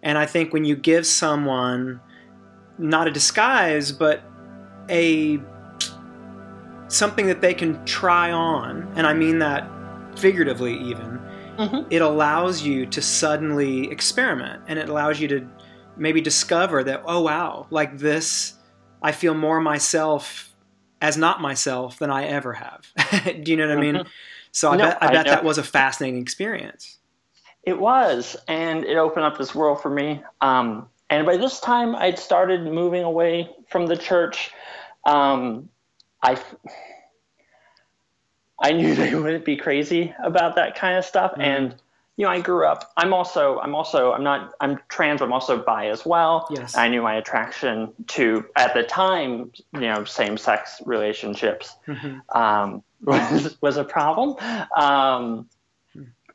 and 0.01 0.17
I 0.17 0.25
think 0.25 0.51
when 0.51 0.65
you 0.65 0.75
give 0.75 1.05
someone 1.05 2.01
not 2.79 3.07
a 3.07 3.11
disguise, 3.11 3.91
but 3.91 4.23
a 4.89 5.39
something 6.87 7.25
that 7.27 7.41
they 7.41 7.53
can 7.53 7.83
try 7.85 8.31
on, 8.31 8.91
and 8.95 9.07
I 9.07 9.13
mean 9.13 9.39
that 9.39 9.67
figuratively 10.15 10.77
even, 10.77 11.19
Mhm. 11.57 11.85
it 11.89 12.01
allows 12.01 12.61
you 12.61 12.85
to 12.87 13.01
suddenly 13.01 13.89
experiment 13.89 14.61
and 14.67 14.77
it 14.77 14.89
allows 14.89 15.19
you 15.19 15.27
to 15.29 15.47
maybe 15.97 16.21
discover 16.21 16.83
that, 16.83 17.01
oh 17.05 17.21
wow, 17.21 17.67
like 17.69 17.97
this, 17.97 18.53
I 19.01 19.11
feel 19.11 19.33
more 19.33 19.59
myself 19.59 20.53
as 21.01 21.17
not 21.17 21.41
myself 21.41 21.99
than 21.99 22.09
I 22.09 22.25
ever 22.25 22.53
have. 22.53 22.85
Do 23.43 23.51
you 23.51 23.57
know 23.57 23.67
what 23.67 23.77
I 23.77 23.81
mean? 23.81 23.95
Mhm. 23.95 24.07
So 24.51 24.71
I 24.71 24.77
No, 24.77 24.85
bet 24.85 24.97
I 25.01 25.07
I 25.07 25.13
bet 25.13 25.25
know. 25.25 25.31
that 25.31 25.43
was 25.43 25.57
a 25.57 25.63
fascinating 25.63 26.21
experience. 26.21 26.99
It 27.63 27.79
was, 27.79 28.35
and 28.47 28.83
it 28.85 28.97
opened 28.97 29.25
up 29.25 29.37
this 29.37 29.55
world 29.55 29.81
for 29.81 29.89
me. 29.89 30.21
Um, 30.41 30.89
and 31.09 31.25
by 31.25 31.37
this 31.37 31.59
time, 31.59 31.95
I'd 31.95 32.17
started 32.19 32.63
moving 32.63 33.03
away 33.03 33.49
from 33.69 33.85
the 33.87 33.97
church. 33.97 34.51
Um, 35.05 35.69
I, 36.21 36.41
I 38.61 38.71
knew 38.71 38.95
they 39.01 39.15
wouldn't 39.15 39.45
be 39.45 39.57
crazy 39.57 40.13
about 40.23 40.55
that 40.55 40.75
kind 40.75 40.97
of 40.97 41.05
stuff, 41.05 41.33
Mhm. 41.35 41.43
and 41.43 41.75
you 42.15 42.25
know, 42.25 42.31
I 42.31 42.41
grew 42.41 42.67
up. 42.67 42.91
I'm 42.95 43.11
also, 43.11 43.57
I'm 43.59 43.73
also, 43.73 44.13
I'm 44.13 44.23
not, 44.23 44.53
I'm 44.61 44.79
trans. 44.87 45.17
But 45.19 45.25
I'm 45.25 45.33
also 45.33 45.57
bi 45.63 45.87
as 45.87 46.05
well. 46.05 46.47
Yes. 46.51 46.77
I 46.77 46.87
knew 46.87 47.01
my 47.01 47.15
attraction 47.15 47.91
to, 48.09 48.45
at 48.55 48.75
the 48.75 48.83
time, 48.83 49.51
you 49.73 49.79
know, 49.79 50.03
same-sex 50.03 50.83
relationships 50.85 51.75
Mhm. 51.87 52.21
um, 52.35 52.83
was, 53.01 53.59
was 53.61 53.77
a 53.77 53.83
problem. 53.83 54.35
Um, 54.77 55.49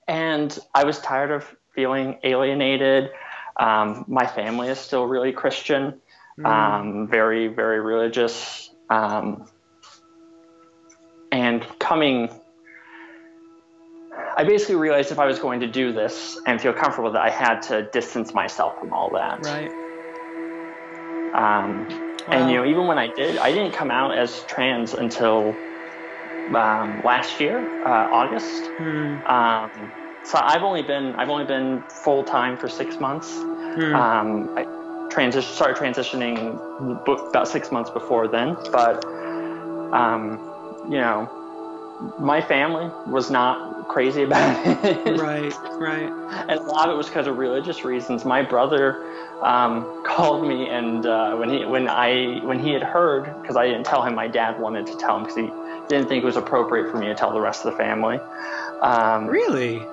and 0.09 0.59
I 0.75 0.83
was 0.83 0.99
tired 0.99 1.31
of 1.31 1.45
feeling 1.77 2.19
alienated. 2.25 3.11
Um, 3.59 4.05
my 4.09 4.27
family 4.27 4.69
is 4.69 4.79
still 4.79 5.05
really 5.07 5.33
Christian, 5.33 6.01
Mm. 6.39 6.47
um, 6.47 7.09
very, 7.09 7.49
very 7.49 7.81
religious. 7.81 8.71
Um, 8.89 9.47
and 11.33 11.67
coming, 11.81 12.31
I 14.37 14.45
basically 14.45 14.77
realized 14.77 15.11
if 15.11 15.19
I 15.19 15.27
was 15.27 15.41
going 15.41 15.61
to 15.61 15.67
do 15.67 15.93
this 15.93 16.41
and 16.47 16.61
feel 16.61 16.73
comfortable 16.73 17.11
that 17.13 17.23
I 17.23 17.31
had 17.31 17.61
to 17.63 17.83
distance 17.91 18.33
myself 18.33 18.79
from 18.79 18.93
all 18.93 19.11
that. 19.11 19.45
right. 19.45 19.71
Um, 21.35 21.87
Wow. 22.29 22.35
And 22.35 22.51
you 22.51 22.57
know, 22.59 22.67
even 22.67 22.87
when 22.87 22.99
I 22.99 23.07
did, 23.07 23.39
I 23.39 23.51
didn't 23.53 23.73
come 23.73 23.91
out 23.91 24.17
as 24.17 24.43
trans 24.45 24.93
until 24.93 25.55
um, 26.55 27.01
last 27.03 27.41
year, 27.41 27.59
uh, 27.87 28.09
August. 28.13 28.67
Hmm. 28.77 29.17
So 30.29 30.39
I've 30.43 30.63
only 30.63 30.83
been 30.83 31.15
I've 31.15 31.31
only 31.31 31.47
been 31.47 31.83
full 31.89 32.23
time 32.23 32.59
for 32.59 32.69
six 32.69 33.01
months. 33.01 33.33
Hmm. 33.33 33.95
Um, 33.95 34.59
I 34.59 34.65
transition 35.11 35.51
started 35.55 35.79
transitioning 35.79 36.61
about 37.31 37.49
six 37.49 37.73
months 37.73 37.89
before 37.89 38.29
then, 38.29 38.55
but 38.71 39.07
um, 39.91 40.39
you 40.85 40.99
know, 40.99 41.31
my 42.19 42.43
family 42.43 42.91
was 43.11 43.31
not 43.31 43.89
crazy 43.89 44.23
about 44.29 44.85
it. 44.85 45.19
right. 45.19 45.55
Right. 45.81 46.13
and 46.51 46.61
a 46.61 46.63
lot 46.63 46.91
of 46.91 46.95
it 46.95 46.99
was 46.99 47.07
because 47.07 47.27
of 47.27 47.39
religious 47.39 47.83
reasons. 47.83 48.27
My 48.27 48.43
brother 48.43 49.03
um, 49.41 50.03
called 50.05 50.47
me, 50.47 50.69
and 50.69 51.07
uh, 51.07 51.37
when 51.37 51.49
he 51.49 51.65
when 51.65 51.89
I 51.89 52.41
when 52.45 52.59
he 52.59 52.75
had 52.75 52.83
heard, 52.83 53.35
because 53.41 53.57
I 53.57 53.67
didn't 53.67 53.85
tell 53.85 54.03
him, 54.03 54.15
my 54.15 54.29
dad 54.29 54.61
wanted 54.61 54.87
to 54.89 54.97
tell 54.99 55.17
him 55.17 55.23
because 55.23 55.37
he 55.37 55.51
didn't 55.89 56.09
think 56.09 56.23
it 56.23 56.27
was 56.27 56.37
appropriate 56.37 56.91
for 56.91 56.99
me 56.99 57.07
to 57.07 57.15
tell 57.15 57.33
the 57.33 57.41
rest 57.41 57.65
of 57.65 57.73
the 57.73 57.79
family. 57.79 58.21
Um, 58.83 59.27
Really? 59.27 59.87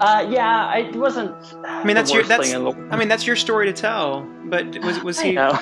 Uh, 0.00 0.26
yeah, 0.28 0.66
I, 0.66 0.78
it 0.78 0.96
wasn't. 0.96 1.34
I 1.64 1.84
mean, 1.84 1.96
that's 1.96 2.12
your 2.12 2.22
that's. 2.22 2.50
thing 2.50 2.56
in 2.56 2.64
the, 2.64 2.94
I 2.94 2.98
mean, 2.98 3.08
that's 3.08 3.26
your 3.26 3.36
story 3.36 3.66
to 3.66 3.72
tell. 3.72 4.28
But 4.44 4.78
was 4.84 5.02
was 5.02 5.20
he? 5.20 5.32
know. 5.32 5.58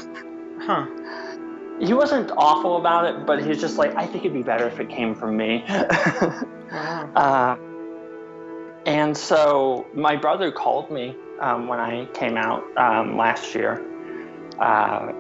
Huh. 0.61 0.87
He 1.81 1.93
wasn't 1.93 2.31
awful 2.37 2.76
about 2.79 3.05
it, 3.05 3.26
but 3.26 3.43
he 3.43 3.49
was 3.49 3.61
just 3.61 3.76
like, 3.76 3.95
I 3.97 4.07
think 4.07 4.25
it'd 4.25 4.33
be 4.33 4.43
better 4.43 4.67
if 4.67 4.79
it 4.79 4.88
came 4.88 5.14
from 5.14 5.37
me. 5.37 5.64
Wow. 5.69 6.41
Uh, 7.14 7.57
and 8.85 9.17
so 9.17 9.87
my 9.95 10.17
brother 10.17 10.50
called 10.50 10.91
me 10.91 11.14
um, 11.41 11.69
when 11.69 11.79
I 11.79 12.07
came 12.07 12.37
out 12.37 12.64
um, 12.76 13.17
last 13.17 13.55
year, 13.55 13.81
uh, 14.59 15.12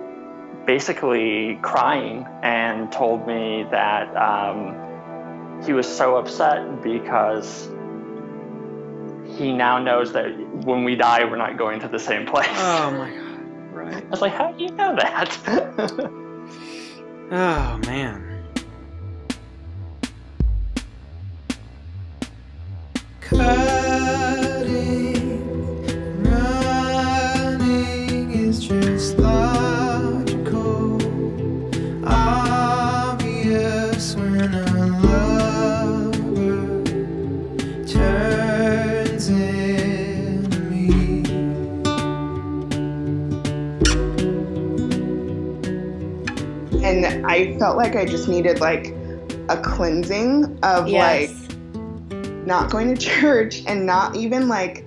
basically 0.66 1.58
crying, 1.62 2.26
and 2.42 2.90
told 2.90 3.26
me 3.26 3.66
that 3.70 4.14
um, 4.16 5.62
he 5.64 5.72
was 5.72 5.86
so 5.86 6.16
upset 6.16 6.82
because 6.82 7.68
he 9.36 9.52
now 9.52 9.78
knows 9.78 10.12
that 10.12 10.36
when 10.64 10.84
we 10.84 10.94
die, 10.96 11.24
we're 11.24 11.36
not 11.36 11.56
going 11.56 11.80
to 11.80 11.88
the 11.88 11.98
same 11.98 12.26
place. 12.26 12.48
Oh 12.52 12.90
my 12.90 13.10
god. 13.10 13.74
Right. 13.74 14.04
I 14.04 14.08
was 14.08 14.20
like, 14.20 14.32
how 14.32 14.52
do 14.52 14.62
you 14.62 14.70
know 14.70 14.94
that? 14.96 16.10
Oh 17.30 17.78
man. 17.86 18.44
Cutting, 23.20 24.43
felt 47.64 47.78
like 47.78 47.96
I 47.96 48.04
just 48.04 48.28
needed 48.28 48.60
like 48.60 48.88
a 49.48 49.58
cleansing 49.58 50.58
of 50.62 50.86
Yes. 50.86 51.32
like 51.32 52.46
not 52.46 52.70
going 52.70 52.94
to 52.94 53.00
church 53.00 53.62
and 53.66 53.86
not 53.86 54.16
even 54.16 54.48
like 54.48 54.84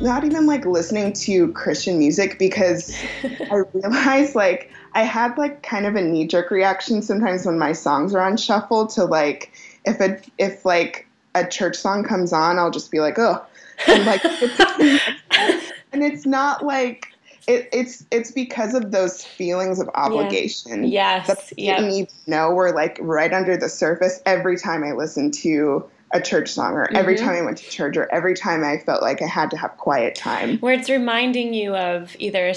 not 0.00 0.24
even 0.24 0.46
like 0.46 0.64
listening 0.64 1.12
to 1.12 1.52
Christian 1.52 1.98
music 1.98 2.38
because 2.38 2.96
I 3.50 3.56
realized 3.74 4.34
like 4.34 4.72
I 4.94 5.02
had 5.02 5.36
like 5.36 5.62
kind 5.62 5.84
of 5.84 5.96
a 5.96 6.00
knee 6.00 6.26
jerk 6.26 6.50
reaction 6.50 7.02
sometimes 7.02 7.44
when 7.44 7.58
my 7.58 7.74
songs 7.74 8.14
are 8.14 8.22
on 8.22 8.38
shuffle 8.38 8.86
to 8.86 9.04
like 9.04 9.52
if 9.84 10.00
a 10.00 10.18
if 10.38 10.64
like 10.64 11.06
a 11.34 11.46
church 11.46 11.76
song 11.76 12.04
comes 12.04 12.32
on 12.32 12.58
I'll 12.58 12.70
just 12.70 12.90
be 12.90 13.00
like 13.00 13.18
oh 13.18 13.44
and 13.86 14.06
like 14.06 14.24
and 15.92 16.02
it's 16.02 16.24
not 16.24 16.64
like 16.64 17.08
it, 17.48 17.68
it's 17.72 18.04
it's 18.10 18.30
because 18.30 18.74
of 18.74 18.92
those 18.92 19.24
feelings 19.24 19.80
of 19.80 19.88
obligation 19.94 20.82
that 20.82 20.88
yes. 20.88 21.48
Didn't 21.56 21.58
Yep. 21.58 21.80
even 21.92 22.06
know 22.26 22.50
were 22.50 22.72
like 22.72 22.98
right 23.00 23.32
under 23.32 23.56
the 23.56 23.68
surface 23.68 24.20
every 24.26 24.58
time 24.58 24.84
I 24.84 24.92
listened 24.92 25.34
to 25.34 25.88
a 26.12 26.20
church 26.20 26.50
song 26.50 26.72
or 26.74 26.90
every 26.94 27.16
Mhm. 27.16 27.20
time 27.20 27.34
I 27.34 27.42
went 27.42 27.58
to 27.58 27.68
church 27.70 27.96
or 27.96 28.10
every 28.12 28.34
time 28.34 28.64
I 28.64 28.78
felt 28.78 29.02
like 29.02 29.20
I 29.22 29.26
had 29.26 29.50
to 29.50 29.56
have 29.56 29.76
quiet 29.78 30.14
time. 30.14 30.58
Where 30.58 30.74
it's 30.74 30.88
reminding 30.88 31.52
you 31.54 31.74
of 31.74 32.14
either 32.18 32.46
a, 32.48 32.54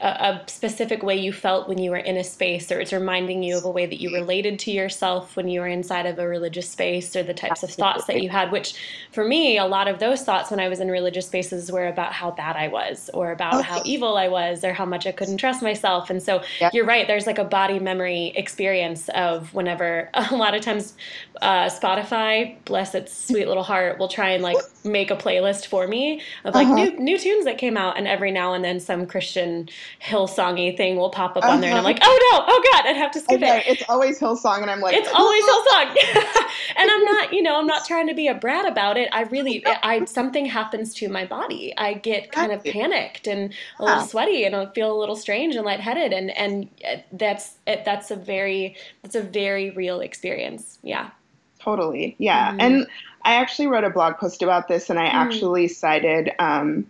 a- 0.00 0.06
a 0.06 0.40
specific 0.46 1.02
way 1.02 1.16
you 1.16 1.32
felt 1.32 1.68
when 1.68 1.78
you 1.78 1.90
were 1.90 1.96
in 1.96 2.16
a 2.16 2.24
space, 2.24 2.70
or 2.70 2.80
it's 2.80 2.92
reminding 2.92 3.42
you 3.42 3.56
of 3.56 3.64
a 3.64 3.70
way 3.70 3.86
that 3.86 4.00
you 4.00 4.12
related 4.14 4.58
to 4.60 4.70
yourself 4.70 5.36
when 5.36 5.48
you 5.48 5.60
were 5.60 5.66
inside 5.66 6.06
of 6.06 6.18
a 6.18 6.26
religious 6.28 6.68
space, 6.68 7.14
or 7.16 7.22
the 7.22 7.34
types 7.34 7.62
of 7.62 7.70
thoughts 7.70 8.04
that 8.06 8.22
you 8.22 8.28
had. 8.28 8.52
Which, 8.52 8.74
for 9.12 9.24
me, 9.24 9.58
a 9.58 9.66
lot 9.66 9.88
of 9.88 9.98
those 9.98 10.22
thoughts 10.22 10.50
when 10.50 10.60
I 10.60 10.68
was 10.68 10.80
in 10.80 10.90
religious 10.90 11.26
spaces 11.26 11.70
were 11.72 11.86
about 11.88 12.12
how 12.12 12.30
bad 12.30 12.56
I 12.56 12.68
was, 12.68 13.10
or 13.14 13.32
about 13.32 13.64
how 13.64 13.82
evil 13.84 14.16
I 14.16 14.28
was, 14.28 14.64
or 14.64 14.72
how 14.72 14.84
much 14.84 15.06
I 15.06 15.12
couldn't 15.12 15.38
trust 15.38 15.62
myself. 15.62 16.10
And 16.10 16.22
so, 16.22 16.42
Yeah. 16.60 16.70
you're 16.72 16.84
right. 16.86 17.06
There's 17.06 17.26
like 17.26 17.38
a 17.38 17.44
body 17.44 17.78
memory 17.78 18.32
experience 18.36 19.08
of 19.10 19.52
whenever 19.54 20.10
a 20.14 20.34
lot 20.36 20.54
of 20.54 20.62
times 20.62 20.94
uh, 21.42 21.66
Spotify, 21.68 22.56
bless 22.64 22.94
its 22.94 23.12
sweet 23.16 23.46
little 23.48 23.62
heart, 23.62 23.98
will 23.98 24.08
try 24.08 24.30
and 24.30 24.42
like 24.42 24.64
make 24.84 25.10
a 25.10 25.16
playlist 25.16 25.66
for 25.66 25.86
me 25.86 26.20
of 26.44 26.54
like 26.54 26.68
Uh-huh. 26.68 26.74
new 26.74 26.98
new 26.98 27.18
tunes 27.18 27.44
that 27.44 27.58
came 27.58 27.76
out, 27.76 27.98
and 27.98 28.06
every 28.08 28.30
now 28.30 28.54
and 28.54 28.64
then 28.64 28.80
some 28.80 29.06
Christian 29.06 29.68
Hillsongy 30.02 30.76
thing 30.76 30.96
will 30.96 31.10
pop 31.10 31.36
up 31.36 31.48
on 31.48 31.60
there, 31.60 31.70
and 31.70 31.78
I'm 31.78 31.84
Uh-huh. 31.84 31.94
like, 31.94 32.00
oh 32.02 32.18
no, 32.32 32.44
oh 32.48 32.62
god, 32.72 32.86
I'd 32.86 32.96
have 32.96 33.10
to 33.12 33.20
skip 33.20 33.42
Okay, 33.42 33.58
it. 33.58 33.64
it's 33.66 33.82
always 33.88 34.18
Hillsong, 34.18 34.62
and 34.62 34.70
I'm 34.70 34.80
like, 34.80 34.94
It's 34.96 35.08
always 35.14 35.44
Hillsong, 35.44 35.96
and 36.76 36.90
I'm 36.90 37.04
not, 37.04 37.32
you 37.32 37.42
know, 37.42 37.58
I'm 37.58 37.66
not 37.66 37.84
trying 37.84 38.06
to 38.08 38.14
be 38.14 38.28
a 38.28 38.34
brat 38.34 38.66
about 38.66 38.96
it. 38.96 39.08
I 39.12 39.22
really, 39.22 39.64
I 39.82 40.04
something 40.06 40.46
happens 40.46 40.94
to 40.94 41.08
my 41.08 41.24
body. 41.26 41.74
I 41.76 41.94
get 41.94 42.32
kind 42.32 42.52
of 42.52 42.66
panicked 42.66 43.26
and 43.26 43.52
a 43.78 43.84
little 43.84 44.00
sweaty, 44.00 44.44
and 44.44 44.56
I 44.56 44.66
feel 44.72 44.96
a 44.96 44.98
little 44.98 45.16
strange 45.16 45.54
and 45.56 45.64
lightheaded, 45.64 46.12
and 46.12 46.30
and 46.36 46.68
uh, 46.86 46.96
that's 47.12 47.58
it, 47.66 47.84
that's 47.84 48.10
a 48.10 48.16
very 48.16 48.76
that's 49.02 49.14
a 49.16 49.22
very 49.22 49.70
real 49.70 50.00
experience. 50.00 50.78
Yeah. 50.82 51.10
Totally. 51.60 52.14
Yeah. 52.18 52.52
Mhm. 52.52 52.56
And 52.60 52.86
I 53.24 53.34
actually 53.34 53.66
wrote 53.68 53.84
a 53.84 53.90
blog 53.90 54.16
post 54.18 54.42
about 54.42 54.68
this 54.68 54.90
and 54.90 54.98
I 54.98 55.06
Mm. 55.06 55.14
actually 55.14 55.68
cited 55.68 56.32
um, 56.38 56.86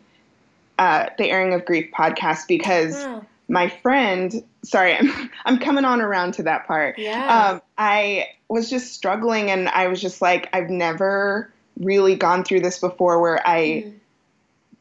uh, 0.78 1.06
the 1.18 1.30
Airing 1.30 1.54
of 1.54 1.64
Grief 1.64 1.90
podcast 1.92 2.46
because 2.46 3.04
my 3.48 3.68
friend, 3.68 4.42
sorry, 4.62 4.94
I'm, 4.98 5.30
I'm 5.46 5.58
coming 5.58 5.84
on 5.84 6.00
around 6.00 6.34
to 6.34 6.42
that 6.44 6.66
part. 6.66 6.98
Yeah. 6.98 7.50
Um, 7.52 7.62
I 7.78 8.26
was 8.48 8.70
just 8.70 8.92
struggling 8.92 9.50
and 9.50 9.68
I 9.70 9.88
was 9.88 10.00
just 10.00 10.22
like, 10.22 10.48
I've 10.52 10.70
never 10.70 11.50
really 11.80 12.14
gone 12.14 12.44
through 12.44 12.60
this 12.60 12.78
before 12.78 13.20
where 13.20 13.46
I 13.46 13.84
Mm. 13.86 13.92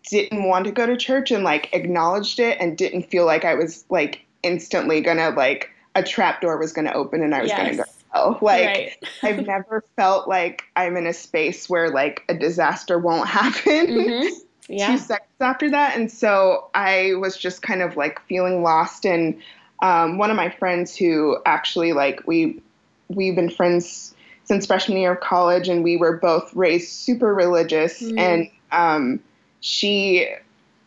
didn't 0.10 0.44
want 0.44 0.66
to 0.66 0.72
go 0.72 0.86
to 0.86 0.96
church 0.96 1.32
and 1.32 1.44
like 1.44 1.70
acknowledged 1.74 2.40
it 2.40 2.58
and 2.62 2.78
didn't 2.78 3.04
feel 3.10 3.26
like 3.26 3.44
I 3.44 3.56
was 3.56 3.84
like 3.90 4.22
instantly 4.44 5.02
gonna 5.02 5.32
like 5.32 5.70
a 5.96 6.04
trap 6.04 6.42
door 6.42 6.58
was 6.58 6.72
gonna 6.72 6.94
open 6.94 7.22
and 7.24 7.36
I 7.36 7.42
was 7.42 7.52
gonna 7.52 7.76
go. 7.76 7.84
Oh, 8.14 8.38
like 8.42 8.66
right. 8.66 8.92
I've 9.24 9.46
never 9.46 9.84
felt 9.96 10.28
like 10.28 10.64
I'm 10.76 10.96
in 10.98 11.06
a 11.08 11.14
space 11.14 11.70
where 11.70 11.90
like 11.90 12.24
a 12.30 12.34
disaster 12.34 12.98
won't 12.98 13.28
happen 13.40 13.88
Mhm. 13.88 14.30
Yeah. 14.70 14.88
two 14.88 14.98
seconds 14.98 15.30
after 15.40 15.70
that. 15.72 15.96
And 15.98 16.12
so 16.12 16.70
I 16.74 17.14
was 17.20 17.38
just 17.38 17.62
kind 17.62 17.82
of 17.82 17.96
like 17.96 18.20
feeling 18.28 18.64
lost. 18.64 19.06
And 19.06 19.42
um, 19.82 20.18
one 20.18 20.30
of 20.30 20.36
my 20.36 20.50
friends 20.50 20.96
who 20.96 21.38
actually 21.46 21.94
like 21.94 22.26
we 22.28 22.62
we've 23.10 23.36
been 23.36 23.50
friends 23.50 24.14
since 24.44 24.66
freshman 24.66 24.98
year 24.98 25.12
of 25.14 25.20
college, 25.22 25.68
and 25.70 25.84
we 25.84 25.98
were 25.98 26.18
both 26.18 26.54
raised 26.56 26.90
super 26.90 27.34
religious. 27.34 28.02
Mm. 28.02 28.20
And 28.20 28.50
um, 28.72 29.20
she 29.62 30.28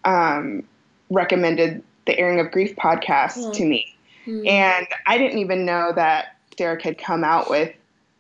um, 0.05 0.63
recommended 1.11 1.83
the 2.07 2.19
Airing 2.19 2.41
of 2.41 2.51
Grief 2.51 2.75
podcast 2.77 3.37
Mm. 3.39 3.53
to 3.55 3.65
me 3.65 3.95
Mm. 4.27 4.47
and 4.47 4.87
I 5.07 5.17
didn't 5.17 5.39
even 5.39 5.65
know 5.65 5.93
that 5.95 6.37
Derek 6.61 6.83
had 6.83 6.99
come 6.99 7.25
out 7.25 7.49
with 7.49 7.75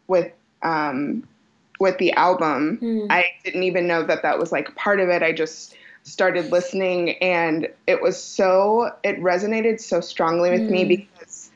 with 0.09 0.33
um, 0.63 1.29
with 1.79 1.99
the 1.99 2.11
album. 2.15 2.79
Mm. 2.81 3.07
I 3.11 3.27
didn't 3.45 3.65
even 3.65 3.87
know 3.87 4.03
that 4.03 4.23
that 4.23 4.39
was 4.39 4.51
like 4.51 4.75
part 4.77 4.99
of 4.99 5.11
it. 5.11 5.23
I 5.23 5.31
just 5.33 5.75
started 6.05 6.51
listening, 6.51 7.11
and 7.19 7.69
it 7.87 8.01
was 8.01 8.21
so 8.21 8.91
it 9.05 9.21
resonated 9.21 9.79
so 9.79 10.01
strongly 10.01 10.49
with 10.51 10.63
me 10.71 10.85
Mm. 10.87 10.89
because 10.89 11.51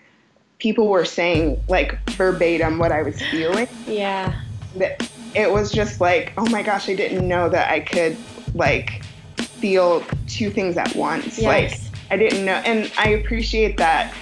people 0.59 0.89
were 0.89 1.07
saying 1.07 1.59
like 1.71 1.99
verbatim 2.11 2.79
what 2.79 2.93
I 2.93 3.03
was 3.03 3.19
feeling. 3.31 3.67
yeah. 3.87 4.39
That 4.77 5.11
it 5.35 5.51
was 5.51 5.73
just 5.73 6.03
like, 6.03 6.35
oh 6.37 6.47
my 6.51 6.63
gosh, 6.63 6.87
I 6.91 6.95
didn't 6.97 7.27
know 7.27 7.49
that 7.49 7.71
I 7.73 7.81
could 7.81 8.15
like 8.55 9.03
feel 9.39 10.05
two 10.29 10.51
things 10.51 10.77
at 10.77 10.95
once. 10.95 11.41
Like 11.41 11.81
I 12.11 12.19
didn't 12.19 12.45
know, 12.45 12.57
and 12.67 12.93
I 12.99 13.09
appreciate 13.09 13.79
that 13.79 14.13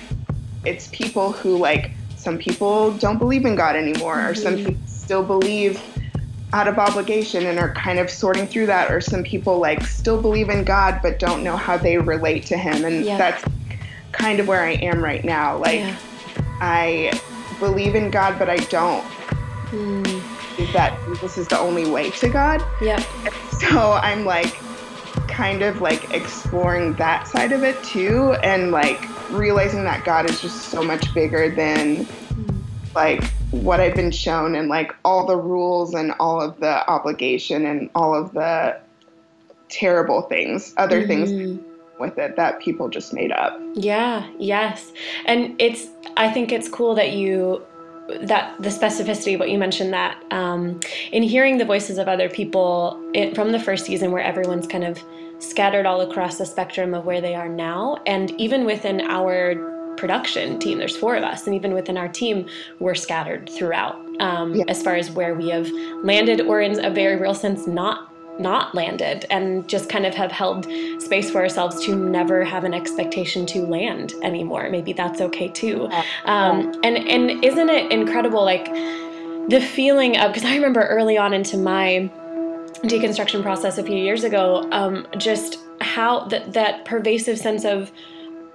it's 0.65 0.87
people 0.93 1.33
who 1.33 1.57
like 1.59 1.91
some 2.23 2.39
people 2.39 2.93
don't 2.99 3.19
believe 3.19 3.45
in 3.45 3.57
God 3.57 3.75
anymore, 3.75 4.29
or 4.29 4.35
some 4.35 4.55
Mhm. 4.55 4.67
people 4.67 4.83
still 4.87 5.25
believe 5.25 5.81
out 6.53 6.69
of 6.69 6.79
obligation 6.79 7.47
and 7.47 7.59
are 7.59 7.71
kind 7.75 7.99
of 7.99 8.09
sorting 8.09 8.47
through 8.47 8.67
that, 8.67 8.93
or 8.93 9.01
some 9.01 9.25
people 9.25 9.59
like 9.59 9.83
still 9.85 10.21
believe 10.23 10.49
in 10.49 10.63
God 10.63 11.01
but 11.03 11.19
don't 11.19 11.43
know 11.43 11.57
how 11.57 11.77
they 11.77 11.99
relate 11.99 12.47
to 12.47 12.57
Him, 12.57 12.85
and 12.85 13.05
Yeah. 13.05 13.19
that's 13.19 13.43
kind 14.13 14.39
of 14.39 14.47
where 14.47 14.63
I 14.63 14.73
am 14.75 15.03
right 15.03 15.25
now. 15.25 15.57
Like 15.57 15.81
yeah. 15.81 15.97
I 16.61 17.13
believe 17.59 17.95
in 17.97 18.11
God, 18.11 18.37
but 18.39 18.49
I 18.49 18.57
don't 18.57 19.05
Mm. 19.73 20.23
that 20.75 20.93
this 21.21 21.39
is 21.39 21.49
the 21.49 21.59
only 21.59 21.87
way 21.91 22.11
to 22.11 22.29
God. 22.29 22.63
Yeah. 22.81 23.03
So 23.63 23.93
I'm 24.03 24.25
like 24.25 24.53
kind 25.33 25.63
of 25.63 25.81
like 25.81 26.13
exploring 26.13 26.93
that 26.95 27.27
side 27.27 27.53
of 27.53 27.65
it 27.65 27.83
too 27.83 28.33
and 28.43 28.71
like 28.71 29.01
realizing 29.31 29.83
that 29.85 30.05
God 30.05 30.29
is 30.29 30.41
just 30.41 30.67
so 30.69 30.83
much 30.83 31.13
bigger 31.15 31.49
than 31.49 32.07
like 32.95 33.25
what 33.51 33.81
I've 33.81 33.95
been 33.95 34.11
shown 34.11 34.55
and 34.55 34.69
like 34.69 34.95
all 35.05 35.27
the 35.27 35.37
rules 35.37 35.95
and 35.95 36.13
all 36.21 36.41
of 36.41 36.61
the 36.61 36.87
obligation 36.89 37.65
and 37.65 37.89
all 37.95 38.15
of 38.15 38.33
the 38.33 38.79
terrible 39.71 40.23
things, 40.23 40.75
other 40.77 41.07
things 41.07 41.33
Mhm. 41.33 41.59
with 41.99 42.19
it 42.19 42.37
that 42.37 42.61
people 42.61 42.91
just 42.91 43.15
made 43.15 43.33
up. 43.33 43.59
Yeah, 43.75 44.27
yes. 44.39 44.93
And 45.25 45.55
it's 45.59 45.87
I 46.17 46.29
think 46.31 46.53
it's 46.53 46.69
cool 46.69 46.95
that 46.97 47.13
you 47.13 47.63
that 48.21 48.55
the 48.61 48.69
specificity 48.69 49.39
what 49.39 49.49
you 49.49 49.57
mentioned 49.57 49.95
that 49.95 50.17
um, 50.31 50.79
in 51.13 51.23
hearing 51.23 51.57
the 51.57 51.65
voices 51.65 51.97
of 51.97 52.09
other 52.09 52.29
people 52.29 53.01
it, 53.15 53.35
from 53.35 53.53
the 53.53 53.59
first 53.59 53.87
season 53.87 54.11
where 54.13 54.23
everyone's 54.23 54.67
kind 54.67 54.85
of 54.85 55.03
scattered 55.43 55.87
all 55.87 56.01
across 56.01 56.39
the 56.39 56.47
spectrum 56.47 56.95
of 56.95 57.05
where 57.05 57.21
they 57.21 57.35
are 57.35 57.49
now 57.49 57.97
and 58.07 58.31
even 58.41 58.65
within 58.65 59.01
our 59.03 59.57
production 59.97 60.59
team 60.59 60.79
there's 60.79 60.97
four 60.97 61.17
of 61.17 61.23
us 61.23 61.47
and 61.47 61.55
even 61.55 61.75
within 61.75 61.97
our 61.99 62.09
team 62.09 62.47
we're 62.81 62.95
scattered 62.95 63.49
throughout 63.51 63.97
um, 64.21 64.55
Yeah. 64.55 64.65
as 64.69 64.83
far 64.83 64.95
as 64.95 65.11
where 65.11 65.35
we 65.35 65.51
have 65.51 65.69
landed 66.03 66.41
or 66.43 66.61
in 66.61 66.83
a 66.85 66.91
very 66.91 67.17
real 67.17 67.35
sense 67.35 67.67
not 67.67 68.09
not 68.39 68.75
landed 68.75 69.27
and 69.31 69.69
just 69.69 69.91
kind 69.91 70.07
of 70.07 70.15
have 70.15 70.33
held 70.33 70.67
space 70.99 71.31
for 71.31 71.43
ourselves 71.43 71.85
to 71.85 71.95
never 71.95 72.43
have 72.45 72.65
an 72.65 72.73
expectation 72.73 73.45
to 73.45 73.67
land 73.67 74.15
anymore. 74.23 74.71
Maybe 74.71 74.95
that's 74.95 75.21
okay 75.21 75.49
too. 75.49 75.85
Um, 76.25 76.73
and 76.83 76.97
and 76.97 77.45
isn't 77.45 77.69
it 77.69 77.93
incredible? 77.93 78.43
Like 78.43 78.65
the 79.51 79.61
feeling 79.61 80.17
of 80.17 80.33
because 80.33 80.49
I 80.49 80.55
remember 80.55 80.87
early 80.87 81.19
on 81.19 81.35
into 81.35 81.59
my 81.59 82.11
deconstruction 82.85 83.43
process 83.43 83.79
a 83.79 83.83
few 83.83 83.97
years 83.97 84.25
ago, 84.25 84.69
um, 84.73 85.07
just 85.17 85.59
how 85.81 86.27
that 86.27 86.53
that 86.53 86.85
pervasive 86.85 87.39
sense 87.39 87.65
of 87.65 87.91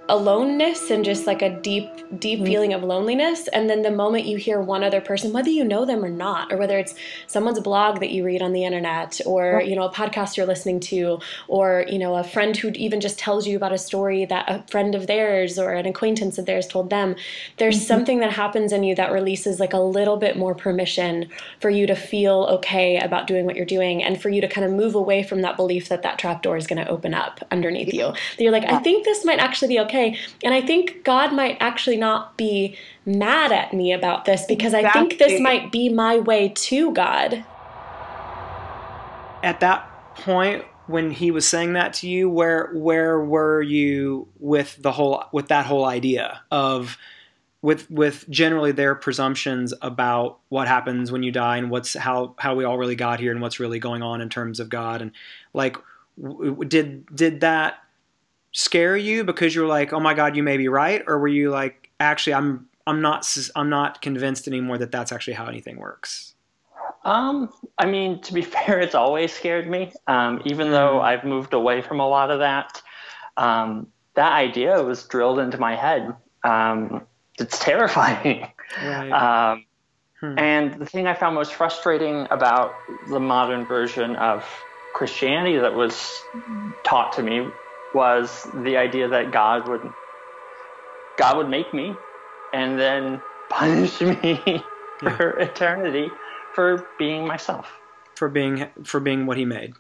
aloneness 0.10 0.90
and 0.90 1.04
just 1.04 1.28
like 1.28 1.42
a 1.42 1.50
deep 1.62 1.90
deep 2.20 2.40
mm. 2.40 2.46
feeling 2.46 2.74
of 2.74 2.84
loneliness. 2.84 3.48
And 3.50 3.70
then 3.70 3.82
the 3.82 3.92
moment 3.92 4.26
you 4.26 4.38
hear 4.38 4.62
one 4.62 4.84
other 4.84 5.02
person 5.02 5.34
whether 5.34 5.50
you 5.50 5.64
know 5.64 5.86
them 5.86 6.04
or 6.04 6.10
not 6.10 6.52
or 6.52 6.58
whether 6.58 6.78
it's 6.78 6.96
someone's 7.28 7.60
blog 7.60 8.00
that 8.00 8.12
you 8.12 8.24
read 8.24 8.42
on 8.42 8.54
the 8.54 8.64
internet 8.64 9.20
or 9.26 9.62
you 9.66 9.76
know 9.76 9.84
a 9.84 9.94
podcast 9.94 10.38
you're 10.38 10.46
listening 10.46 10.80
to 10.80 11.20
or 11.48 11.86
you 11.90 12.00
know 12.00 12.16
a 12.16 12.24
friend 12.24 12.56
who 12.56 12.70
even 12.70 13.02
just 13.02 13.20
tells 13.20 13.46
you 13.46 13.58
about 13.58 13.74
a 13.74 13.78
story 13.78 14.26
that 14.26 14.46
a 14.48 14.64
friend 14.70 14.96
of 14.96 15.08
theirs 15.08 15.60
or 15.60 15.74
an 15.74 15.86
acquaintance 15.86 16.38
of 16.38 16.46
theirs 16.46 16.68
told 16.68 16.90
them 16.90 17.16
there's 17.58 17.78
mm-hmm. 17.78 17.88
something 17.88 18.20
that 18.20 18.32
happens 18.32 18.72
in 18.72 18.84
you 18.84 18.96
that 18.96 19.12
releases 19.12 19.60
like 19.60 19.74
a 19.74 19.80
little 19.80 20.18
bit 20.18 20.38
more 20.38 20.56
permission 20.56 21.28
for 21.60 21.70
you 21.70 21.86
to 21.86 21.96
feel 21.96 22.48
okay 22.50 22.98
about 23.00 23.28
doing 23.28 23.46
what 23.46 23.56
you're 23.56 23.66
doing 23.66 24.04
and 24.04 24.22
for 24.22 24.30
you 24.30 24.40
to 24.40 24.48
kind 24.48 24.66
of 24.66 24.72
move 24.72 24.96
away 24.96 25.24
from 25.24 25.42
that 25.42 25.58
belief 25.58 25.90
that 25.90 26.04
that 26.04 26.18
trap 26.18 26.42
door 26.42 26.56
is 26.56 26.68
going 26.68 26.84
to 26.84 26.90
open 26.90 27.14
up 27.14 27.46
underneath 27.52 27.94
you. 27.94 28.06
That 28.08 28.40
you're 28.40 28.52
like 28.52 28.66
i 28.66 28.80
think 28.80 29.04
this 29.06 29.26
might 29.26 29.40
actually 29.40 29.68
be 29.68 29.80
okay 29.80 29.97
and 30.44 30.54
i 30.54 30.62
think 30.62 31.04
god 31.04 31.34
might 31.34 31.58
actually 31.60 31.98
not 31.98 32.38
be 32.38 32.76
mad 33.06 33.52
at 33.52 33.74
me 33.74 33.92
about 33.92 34.26
this 34.26 34.46
because 34.46 34.74
i 34.74 34.90
think 34.92 35.18
this 35.18 35.40
might 35.42 35.72
be 35.72 35.90
my 35.90 36.18
way 36.20 36.50
to 36.50 36.92
god. 36.94 37.44
At 39.44 39.60
that 39.60 39.88
point 40.16 40.66
when 40.88 41.12
he 41.12 41.32
was 41.32 41.48
saying 41.48 41.74
that 41.74 41.94
to 41.94 42.10
you 42.10 42.30
where 42.30 42.72
where 42.74 43.20
were 43.20 43.62
you 43.62 44.28
with 44.40 44.82
the 44.82 44.92
whole 44.92 45.24
with 45.32 45.50
that 45.50 45.66
whole 45.66 45.86
idea 45.86 46.42
of 46.50 46.98
with 47.62 47.90
with 47.90 48.30
generally 48.30 48.72
their 48.72 48.96
presumptions 48.96 49.74
about 49.82 50.40
what 50.50 50.68
happens 50.68 51.12
when 51.12 51.24
you 51.24 51.32
die 51.32 51.58
and 51.58 51.70
what's 51.70 51.96
how 51.96 52.36
how 52.38 52.56
we 52.56 52.64
all 52.64 52.78
really 52.78 52.96
got 52.96 53.20
here 53.20 53.32
and 53.32 53.42
what's 53.42 53.60
really 53.60 53.80
going 53.80 54.02
on 54.02 54.22
in 54.22 54.30
terms 54.30 54.60
of 54.60 54.70
God? 54.70 55.02
And 55.02 55.12
like 55.54 55.78
did 56.68 57.06
did 57.16 57.42
that 57.42 57.84
scare 58.52 58.98
you 58.98 59.24
because 59.24 59.54
you 59.54 59.62
were 59.62 59.68
like 59.68 59.94
oh 59.94 60.00
my 60.00 60.14
god 60.14 60.36
you 60.36 60.44
may 60.44 60.58
be 60.58 60.68
right 60.68 61.04
or 61.08 61.20
were 61.20 61.28
you 61.28 61.50
like 61.50 61.90
actually 62.00 62.34
I'm 62.34 62.68
I'm 62.86 63.02
not 63.02 63.28
I'm 63.56 63.70
not 63.70 64.02
convinced 64.02 64.48
anymore 64.48 64.78
that 64.78 64.92
that's 64.92 65.12
actually 65.12 65.34
how 65.34 65.46
anything 65.46 65.78
works 65.78 66.34
Um, 67.04 67.50
I 67.78 67.86
mean, 67.86 68.22
to 68.22 68.34
be 68.34 68.42
fair, 68.56 68.80
it's 68.80 68.96
always 68.96 69.32
scared 69.34 69.70
me. 69.70 69.94
Um, 70.08 70.42
even 70.46 70.72
though 70.72 71.02
I've 71.02 71.24
moved 71.24 71.54
away 71.54 71.82
from 71.82 72.00
a 72.00 72.08
lot 72.08 72.32
of 72.32 72.40
that, 72.40 72.82
um, 73.38 73.88
that 74.16 74.34
idea 74.34 74.82
was 74.84 75.04
drilled 75.04 75.40
into 75.40 75.58
my 75.58 75.76
head. 75.76 76.14
Um, 76.44 77.06
it's 77.40 77.60
terrifying. 77.64 78.48
right 78.82 79.12
Um, 79.12 79.66
Hmm. 80.22 80.40
And 80.40 80.74
the 80.74 80.86
thing 80.86 81.08
I 81.08 81.14
found 81.14 81.36
most 81.36 81.54
frustrating 81.54 82.28
about 82.32 82.84
the 83.08 83.20
modern 83.20 83.66
version 83.66 84.16
of 84.16 84.46
Christianity 84.94 85.58
that 85.58 85.76
was 85.76 86.28
taught 86.84 87.14
to 87.14 87.24
me 87.24 87.52
was 87.98 88.48
the 88.64 88.78
idea 88.78 89.08
that 89.08 89.32
God 89.32 89.68
would 89.68 89.82
God 91.18 91.38
would 91.38 91.50
make 91.50 91.74
me 91.74 91.96
and 92.54 92.80
then 92.80 93.20
punish 93.50 94.00
me 94.02 94.64
for 95.00 95.30
eternity 95.40 96.08
for 96.54 96.86
being 97.00 97.26
myself. 97.26 97.68
for 98.16 98.30
being 98.30 98.68
for 98.84 99.00
being 99.00 99.26
what 99.26 99.38
he 99.38 99.46
made 99.46 99.74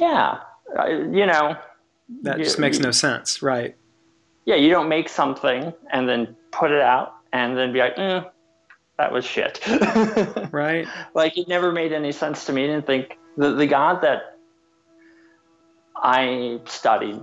Yeah, 0.00 0.38
I, 0.78 0.88
you 1.18 1.26
know, 1.26 1.56
That 2.22 2.38
Yeah, 2.38 2.44
just 2.44 2.58
makes 2.58 2.78
we- 2.78 2.82
no 2.84 2.90
sense, 2.90 3.40
right? 3.42 3.76
yeah, 4.46 4.56
you 4.56 4.70
don't 4.70 4.88
make 4.88 5.08
something 5.10 5.72
and 5.92 6.08
then 6.08 6.34
put 6.52 6.70
it 6.72 6.80
out 6.80 7.08
and 7.34 7.56
then 7.56 7.70
be 7.72 7.80
like, 7.80 7.92
eh, 7.98 8.22
that 8.98 9.12
was 9.12 9.24
shit. 9.24 9.60
Right. 10.50 10.88
like 11.14 11.36
it 11.36 11.46
never 11.48 11.70
made 11.72 11.92
any 11.92 12.10
sense 12.12 12.46
to 12.46 12.52
me. 12.52 12.64
I 12.64 12.66
didn't 12.68 12.86
think 12.86 13.18
the, 13.36 13.52
the 13.54 13.66
God 13.66 14.00
that 14.02 14.37
I 16.02 16.60
studied, 16.66 17.20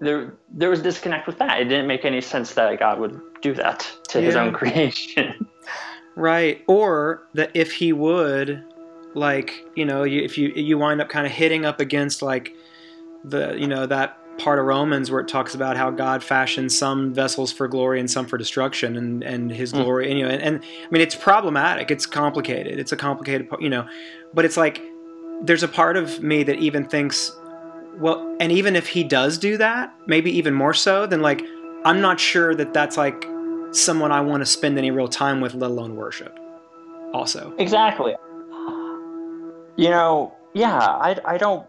there 0.00 0.34
there 0.50 0.70
was 0.70 0.82
disconnect 0.82 1.26
with 1.26 1.38
that. 1.38 1.60
It 1.60 1.64
didn't 1.64 1.86
make 1.86 2.04
any 2.04 2.20
sense 2.20 2.54
that 2.54 2.78
God 2.78 2.98
would 2.98 3.20
do 3.40 3.54
that 3.54 3.90
to 4.08 4.20
his 4.20 4.36
own 4.36 4.52
creation. 4.52 5.46
Right. 6.14 6.62
Or 6.66 7.22
that 7.32 7.52
if 7.54 7.72
he 7.72 7.94
would, 7.94 8.62
like, 9.14 9.64
you 9.74 9.86
know, 9.86 10.04
you, 10.04 10.22
if 10.22 10.36
you 10.36 10.50
you 10.50 10.76
wind 10.76 11.00
up 11.00 11.08
kind 11.08 11.24
of 11.24 11.32
hitting 11.32 11.64
up 11.64 11.80
against 11.80 12.20
like 12.20 12.54
the 13.24 13.54
you 13.58 13.66
know 13.66 13.86
that 13.86 14.18
part 14.38 14.58
of 14.58 14.66
Romans 14.66 15.10
where 15.10 15.20
it 15.20 15.28
talks 15.28 15.54
about 15.54 15.78
how 15.78 15.90
God 15.90 16.22
fashioned 16.22 16.70
some 16.70 17.14
vessels 17.14 17.50
for 17.50 17.66
glory 17.66 17.98
and 17.98 18.10
some 18.10 18.26
for 18.26 18.36
destruction, 18.36 18.96
and 18.96 19.22
and 19.22 19.50
His 19.50 19.72
Mm. 19.72 19.84
glory, 19.84 20.10
and, 20.10 20.18
you 20.18 20.26
know, 20.26 20.30
and, 20.30 20.42
and 20.42 20.62
I 20.62 20.90
mean 20.90 21.00
it's 21.00 21.14
problematic. 21.14 21.90
It's 21.90 22.04
complicated. 22.04 22.78
It's 22.78 22.92
a 22.92 22.96
complicated, 22.96 23.48
you 23.58 23.70
know, 23.70 23.86
but 24.34 24.44
it's 24.44 24.58
like 24.58 24.82
there's 25.42 25.62
a 25.62 25.68
part 25.68 25.96
of 25.96 26.22
me 26.22 26.42
that 26.44 26.58
even 26.58 26.86
thinks, 26.86 27.32
well, 27.98 28.36
and 28.40 28.52
even 28.52 28.76
if 28.76 28.86
He 28.88 29.04
does 29.04 29.38
do 29.38 29.56
that, 29.58 29.92
maybe 30.06 30.30
even 30.36 30.54
more 30.54 30.74
so, 30.74 31.06
then 31.06 31.20
like 31.20 31.42
I'm 31.84 32.00
not 32.00 32.20
sure 32.20 32.54
that 32.54 32.72
that's 32.72 32.96
like 32.96 33.26
someone 33.72 34.12
I 34.12 34.20
want 34.20 34.40
to 34.40 34.46
spend 34.46 34.78
any 34.78 34.90
real 34.90 35.08
time 35.08 35.40
with, 35.40 35.54
let 35.54 35.70
alone 35.70 35.96
worship. 35.96 36.38
Also, 37.12 37.54
exactly. 37.58 38.14
You 39.76 39.88
know, 39.88 40.34
yeah, 40.54 40.78
I, 40.78 41.18
I 41.24 41.38
don't. 41.38 41.66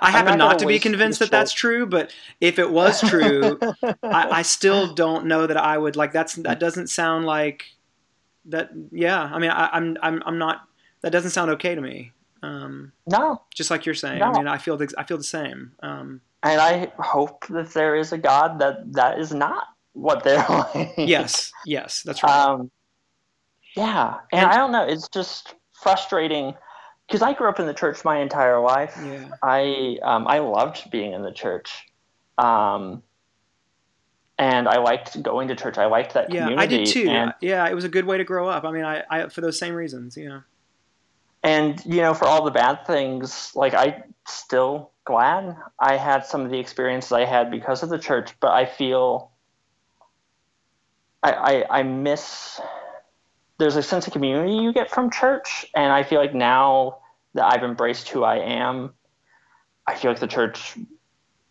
I 0.00 0.10
happen 0.10 0.38
not 0.38 0.38
not 0.38 0.58
gonna 0.58 0.68
be 0.68 0.78
convinced 0.78 1.20
that 1.20 1.30
that's 1.30 1.52
true, 1.52 1.86
but 1.86 2.12
if 2.40 2.58
it 2.58 2.70
was 2.70 3.00
true, 3.00 3.58
I, 4.02 4.28
I 4.30 4.42
still 4.42 4.94
don't 4.94 5.26
know 5.26 5.46
that 5.46 5.56
I 5.56 5.78
would 5.78 5.96
like. 5.96 6.12
That's 6.12 6.34
that 6.36 6.58
doesn't 6.58 6.88
sound 6.88 7.24
like 7.24 7.66
that. 8.46 8.70
Yeah, 8.90 9.22
I 9.22 9.38
mean, 9.38 9.50
I, 9.50 9.68
I'm 9.72 9.96
I'm 10.02 10.22
I'm 10.26 10.38
not. 10.38 10.62
That 11.02 11.10
doesn't 11.10 11.30
sound 11.30 11.50
okay 11.52 11.74
to 11.74 11.80
me. 11.80 12.12
Um, 12.42 12.92
no, 13.06 13.42
just 13.54 13.70
like 13.70 13.86
you're 13.86 13.94
saying. 13.94 14.18
No. 14.20 14.26
I 14.26 14.32
mean, 14.38 14.46
I 14.46 14.58
feel 14.58 14.76
the, 14.76 14.92
I 14.98 15.04
feel 15.04 15.16
the 15.16 15.24
same. 15.24 15.72
Um, 15.82 16.20
and 16.42 16.60
I 16.60 16.92
hope 16.98 17.46
that 17.48 17.72
there 17.74 17.96
is 17.96 18.12
a 18.12 18.18
God 18.18 18.58
that 18.60 18.92
that 18.92 19.18
is 19.18 19.32
not 19.32 19.64
what 19.94 20.22
they're 20.22 20.44
like. 20.48 20.94
yes, 20.96 21.50
yes, 21.64 22.02
that's 22.02 22.22
right. 22.22 22.32
Um, 22.32 22.70
yeah, 23.76 24.18
and, 24.32 24.42
And- 24.42 24.50
I 24.50 24.56
don't 24.56 24.72
know. 24.72 24.84
It's 24.84 25.08
just 25.08 25.54
frustrating 25.72 26.54
because 27.06 27.22
I 27.22 27.32
grew 27.32 27.48
up 27.48 27.60
in 27.60 27.66
the 27.66 27.74
church 27.74 28.04
my 28.04 28.18
entire 28.20 28.60
life. 28.60 28.96
yeah, 29.02 29.28
I 29.42 29.98
um, 30.02 30.26
I 30.26 30.38
loved 30.38 30.90
being 30.90 31.12
in 31.12 31.22
the 31.22 31.32
church, 31.32 31.86
um, 32.38 33.02
and 34.38 34.68
I 34.68 34.78
liked 34.78 35.20
going 35.22 35.48
to 35.48 35.56
church. 35.56 35.78
I 35.78 35.86
liked 35.86 36.14
that 36.14 36.32
yeah, 36.32 36.42
community. 36.44 36.74
I 36.76 36.78
did 36.78 36.86
too. 36.86 37.08
And, 37.08 37.32
yeah, 37.40 37.66
it 37.68 37.74
was 37.74 37.84
a 37.84 37.88
good 37.88 38.04
way 38.04 38.18
to 38.18 38.24
grow 38.24 38.48
up. 38.48 38.64
I 38.64 38.70
mean, 38.70 38.84
I, 38.84 39.02
I 39.10 39.28
for 39.28 39.40
those 39.40 39.58
same 39.58 39.74
reasons. 39.74 40.16
Yeah, 40.16 40.40
and 41.46 41.80
you 41.86 42.02
know, 42.02 42.12
for 42.12 42.24
all 42.26 42.44
the 42.44 42.50
bad 42.50 42.84
things, 42.86 43.52
like 43.54 43.72
I 43.72 44.02
still 44.26 44.90
glad 45.04 45.56
I 45.78 45.96
had 45.96 46.26
some 46.26 46.40
of 46.40 46.50
the 46.50 46.58
experiences 46.58 47.12
I 47.12 47.24
had 47.24 47.52
because 47.52 47.84
of 47.84 47.88
the 47.88 47.98
church. 47.98 48.32
But 48.40 48.50
I 48.50 48.66
feel 48.66 49.30
I 51.22 51.32
I, 51.32 51.78
I 51.78 51.82
miss. 51.84 52.60
There's 53.58 53.76
a 53.76 53.82
sense 53.82 54.08
of 54.08 54.12
community 54.12 54.54
you 54.54 54.72
get 54.72 54.90
from 54.90 55.08
church, 55.08 55.64
and 55.74 55.92
I 55.92 56.02
feel 56.02 56.18
like 56.18 56.34
now 56.34 56.98
that 57.34 57.44
I've 57.44 57.62
embraced 57.62 58.08
who 58.08 58.24
I 58.24 58.38
am, 58.38 58.92
I 59.86 59.94
feel 59.94 60.10
like 60.10 60.20
the 60.20 60.26
church. 60.26 60.76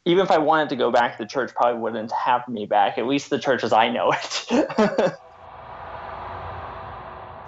Even 0.07 0.23
if 0.23 0.29
I 0.29 0.37
wanted 0.37 0.69
to 0.69 0.75
go 0.75 0.91
back, 0.91 1.17
the 1.17 1.25
church 1.25 1.55
probably 1.55 1.79
wouldn't 1.79 2.11
have 2.11 2.47
me 2.49 2.65
back. 2.65 2.97
At 2.97 3.07
least 3.07 3.29
the 3.29 3.39
church 3.39 3.63
as 3.63 3.71
I 3.71 3.89
know 3.89 4.11
it. 4.11 5.13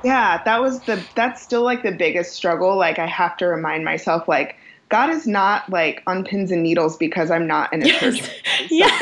Yeah, 0.03 0.41
that 0.43 0.61
was 0.61 0.81
the 0.81 1.03
that's 1.15 1.41
still 1.41 1.63
like 1.63 1.83
the 1.83 1.91
biggest 1.91 2.33
struggle. 2.33 2.75
Like 2.77 2.99
I 2.99 3.07
have 3.07 3.37
to 3.37 3.47
remind 3.47 3.83
myself 3.85 4.27
like 4.27 4.55
God 4.89 5.09
is 5.09 5.27
not 5.27 5.69
like 5.69 6.01
on 6.07 6.23
pins 6.23 6.51
and 6.51 6.63
needles 6.63 6.97
because 6.97 7.29
I'm 7.31 7.47
not 7.47 7.73
in 7.73 7.83
a 7.83 7.89
church. 7.89 8.21
yes. 8.69 9.01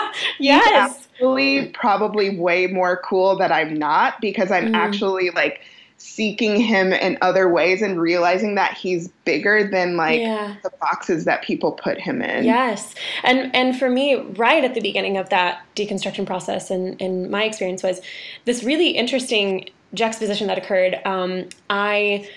yeah. 0.00 0.10
yes. 0.38 1.08
Actually, 1.12 1.68
probably 1.70 2.38
way 2.38 2.66
more 2.66 3.00
cool 3.04 3.36
that 3.38 3.52
I'm 3.52 3.74
not 3.74 4.20
because 4.20 4.50
I'm 4.50 4.66
Mm. 4.66 4.76
actually 4.76 5.30
like 5.30 5.60
seeking 5.98 6.60
him 6.60 6.92
in 6.92 7.16
other 7.22 7.48
ways 7.48 7.80
and 7.80 8.00
realizing 8.00 8.54
that 8.54 8.74
he's 8.74 9.08
bigger 9.24 9.66
than 9.66 9.96
like 9.96 10.20
yeah. 10.20 10.56
the 10.62 10.70
boxes 10.80 11.24
that 11.24 11.42
people 11.42 11.72
put 11.72 11.98
him 11.98 12.20
in. 12.20 12.44
Yes. 12.44 12.94
And 13.22 13.54
and 13.54 13.78
for 13.78 13.88
me, 13.88 14.16
right 14.16 14.62
at 14.62 14.74
the 14.74 14.80
beginning 14.80 15.16
of 15.16 15.30
that 15.30 15.62
deconstruction 15.74 16.26
process 16.26 16.70
and, 16.70 17.00
and 17.00 17.30
my 17.30 17.44
experience 17.44 17.82
was 17.82 18.00
this 18.44 18.62
really 18.62 18.88
interesting 18.88 19.68
juxtaposition 19.96 20.46
that 20.46 20.58
occurred. 20.58 21.00
Um, 21.04 21.48
I 21.68 22.28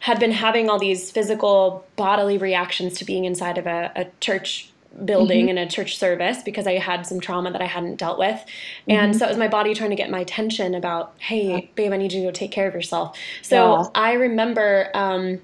had 0.00 0.20
been 0.20 0.30
having 0.30 0.70
all 0.70 0.78
these 0.78 1.10
physical 1.10 1.84
bodily 1.96 2.38
reactions 2.38 2.98
to 2.98 3.04
being 3.04 3.24
inside 3.24 3.58
of 3.58 3.66
a, 3.66 3.92
a 3.96 4.06
church 4.20 4.70
building 5.04 5.50
and 5.50 5.58
a 5.58 5.66
church 5.66 5.98
service 5.98 6.42
because 6.42 6.66
I 6.66 6.78
had 6.78 7.06
some 7.06 7.20
trauma 7.20 7.52
that 7.52 7.60
I 7.60 7.66
hadn't 7.66 7.96
dealt 7.96 8.18
with. 8.18 8.42
And 8.88 9.14
so 9.14 9.26
it 9.26 9.28
was 9.28 9.36
my 9.36 9.48
body 9.48 9.74
trying 9.74 9.90
to 9.90 9.96
get 9.96 10.10
my 10.10 10.20
attention 10.20 10.74
about, 10.74 11.14
hey, 11.18 11.70
babe, 11.74 11.92
I 11.92 11.96
need 11.96 12.12
you 12.12 12.20
to 12.22 12.26
go 12.28 12.32
take 12.32 12.50
care 12.50 12.66
of 12.66 12.74
yourself. 12.74 13.16
So 13.42 13.56
Yeah. 13.56 13.84
I 13.94 14.12
remember 14.14 14.90
um, 14.94 15.40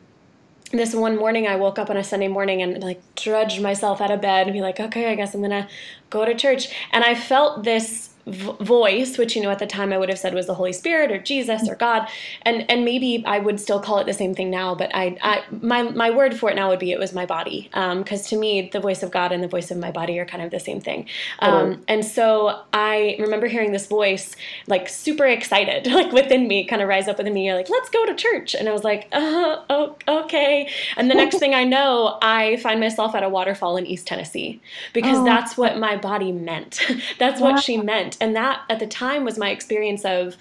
this 0.72 0.94
one 0.94 1.16
morning 1.16 1.46
I 1.46 1.56
woke 1.56 1.78
up 1.78 1.90
on 1.90 1.96
a 1.96 2.04
Sunday 2.04 2.28
morning 2.28 2.62
and 2.62 2.82
like 2.82 3.00
drudged 3.16 3.62
myself 3.62 4.00
out 4.00 4.10
of 4.10 4.20
bed 4.20 4.46
and 4.46 4.52
be 4.52 4.60
like, 4.60 4.80
okay, 4.80 5.10
I 5.10 5.14
guess 5.14 5.34
I'm 5.34 5.42
gonna 5.42 5.68
go 6.10 6.24
to 6.24 6.34
church. 6.34 6.74
And 6.92 7.04
I 7.04 7.14
felt 7.14 7.64
this 7.64 8.10
voice, 8.26 9.18
which 9.18 9.37
you 9.37 9.42
know 9.42 9.50
at 9.50 9.58
the 9.58 9.66
time 9.66 9.92
I 9.92 9.98
would 9.98 10.08
have 10.08 10.18
said 10.18 10.34
was 10.34 10.46
the 10.46 10.54
Holy 10.54 10.72
Spirit 10.72 11.10
or 11.12 11.18
Jesus 11.18 11.68
or 11.68 11.74
God, 11.74 12.08
and 12.42 12.68
and 12.70 12.84
maybe 12.84 13.22
I 13.26 13.38
would 13.38 13.60
still 13.60 13.80
call 13.80 13.98
it 13.98 14.06
the 14.06 14.12
same 14.14 14.34
thing 14.34 14.50
now, 14.50 14.74
but 14.74 14.90
I, 14.94 15.16
I 15.22 15.42
my 15.60 15.82
my 15.82 16.10
word 16.10 16.34
for 16.38 16.50
it 16.50 16.54
now 16.56 16.68
would 16.70 16.78
be 16.78 16.92
it 16.92 16.98
was 16.98 17.12
my 17.12 17.26
body, 17.26 17.68
because 17.72 18.28
to 18.28 18.37
me 18.37 18.70
the 18.72 18.80
voice 18.80 19.02
of 19.02 19.10
God 19.10 19.32
and 19.32 19.42
the 19.42 19.48
voice 19.48 19.70
of 19.70 19.78
my 19.78 19.90
body 19.90 20.18
are 20.18 20.24
kind 20.26 20.42
of 20.42 20.50
the 20.50 20.60
same 20.60 20.80
thing. 20.80 21.06
Um, 21.40 21.82
and 21.88 22.04
so 22.04 22.60
I 22.72 23.16
remember 23.18 23.46
hearing 23.46 23.72
this 23.72 23.87
voice 23.87 24.37
like 24.66 24.88
super 24.88 25.26
excited, 25.26 25.87
like 25.92 26.12
within 26.12 26.48
me, 26.48 26.64
kind 26.64 26.82
of 26.82 26.88
rise 26.88 27.08
up 27.08 27.18
within 27.18 27.34
me. 27.34 27.46
You're 27.46 27.56
like, 27.56 27.68
let's 27.70 27.88
go 27.90 28.06
to 28.06 28.14
church, 28.14 28.54
and 28.54 28.68
I 28.68 28.72
was 28.72 28.84
like, 28.84 29.08
uh, 29.12 29.56
oh, 29.70 29.96
okay. 30.08 30.68
And 30.96 31.10
the 31.10 31.14
next 31.14 31.38
thing 31.40 31.54
I 31.54 31.64
know, 31.64 32.18
I 32.22 32.56
find 32.58 32.80
myself 32.80 33.14
at 33.14 33.22
a 33.22 33.28
waterfall 33.28 33.76
in 33.76 33.87
East 33.87 34.06
Tennessee 34.06 34.60
because 34.92 35.18
Oh. 35.18 35.24
that's 35.24 35.56
what 35.56 35.78
my 35.78 35.96
body 35.96 36.32
meant. 36.32 36.80
that's 37.18 37.40
what 37.40 37.60
she 37.60 37.76
meant, 37.76 38.13
and 38.20 38.35
that 38.37 38.62
at 38.68 38.79
the 38.79 38.87
time 38.87 39.24
was 39.24 39.38
my 39.38 39.50
experience 39.50 40.05
of. 40.05 40.37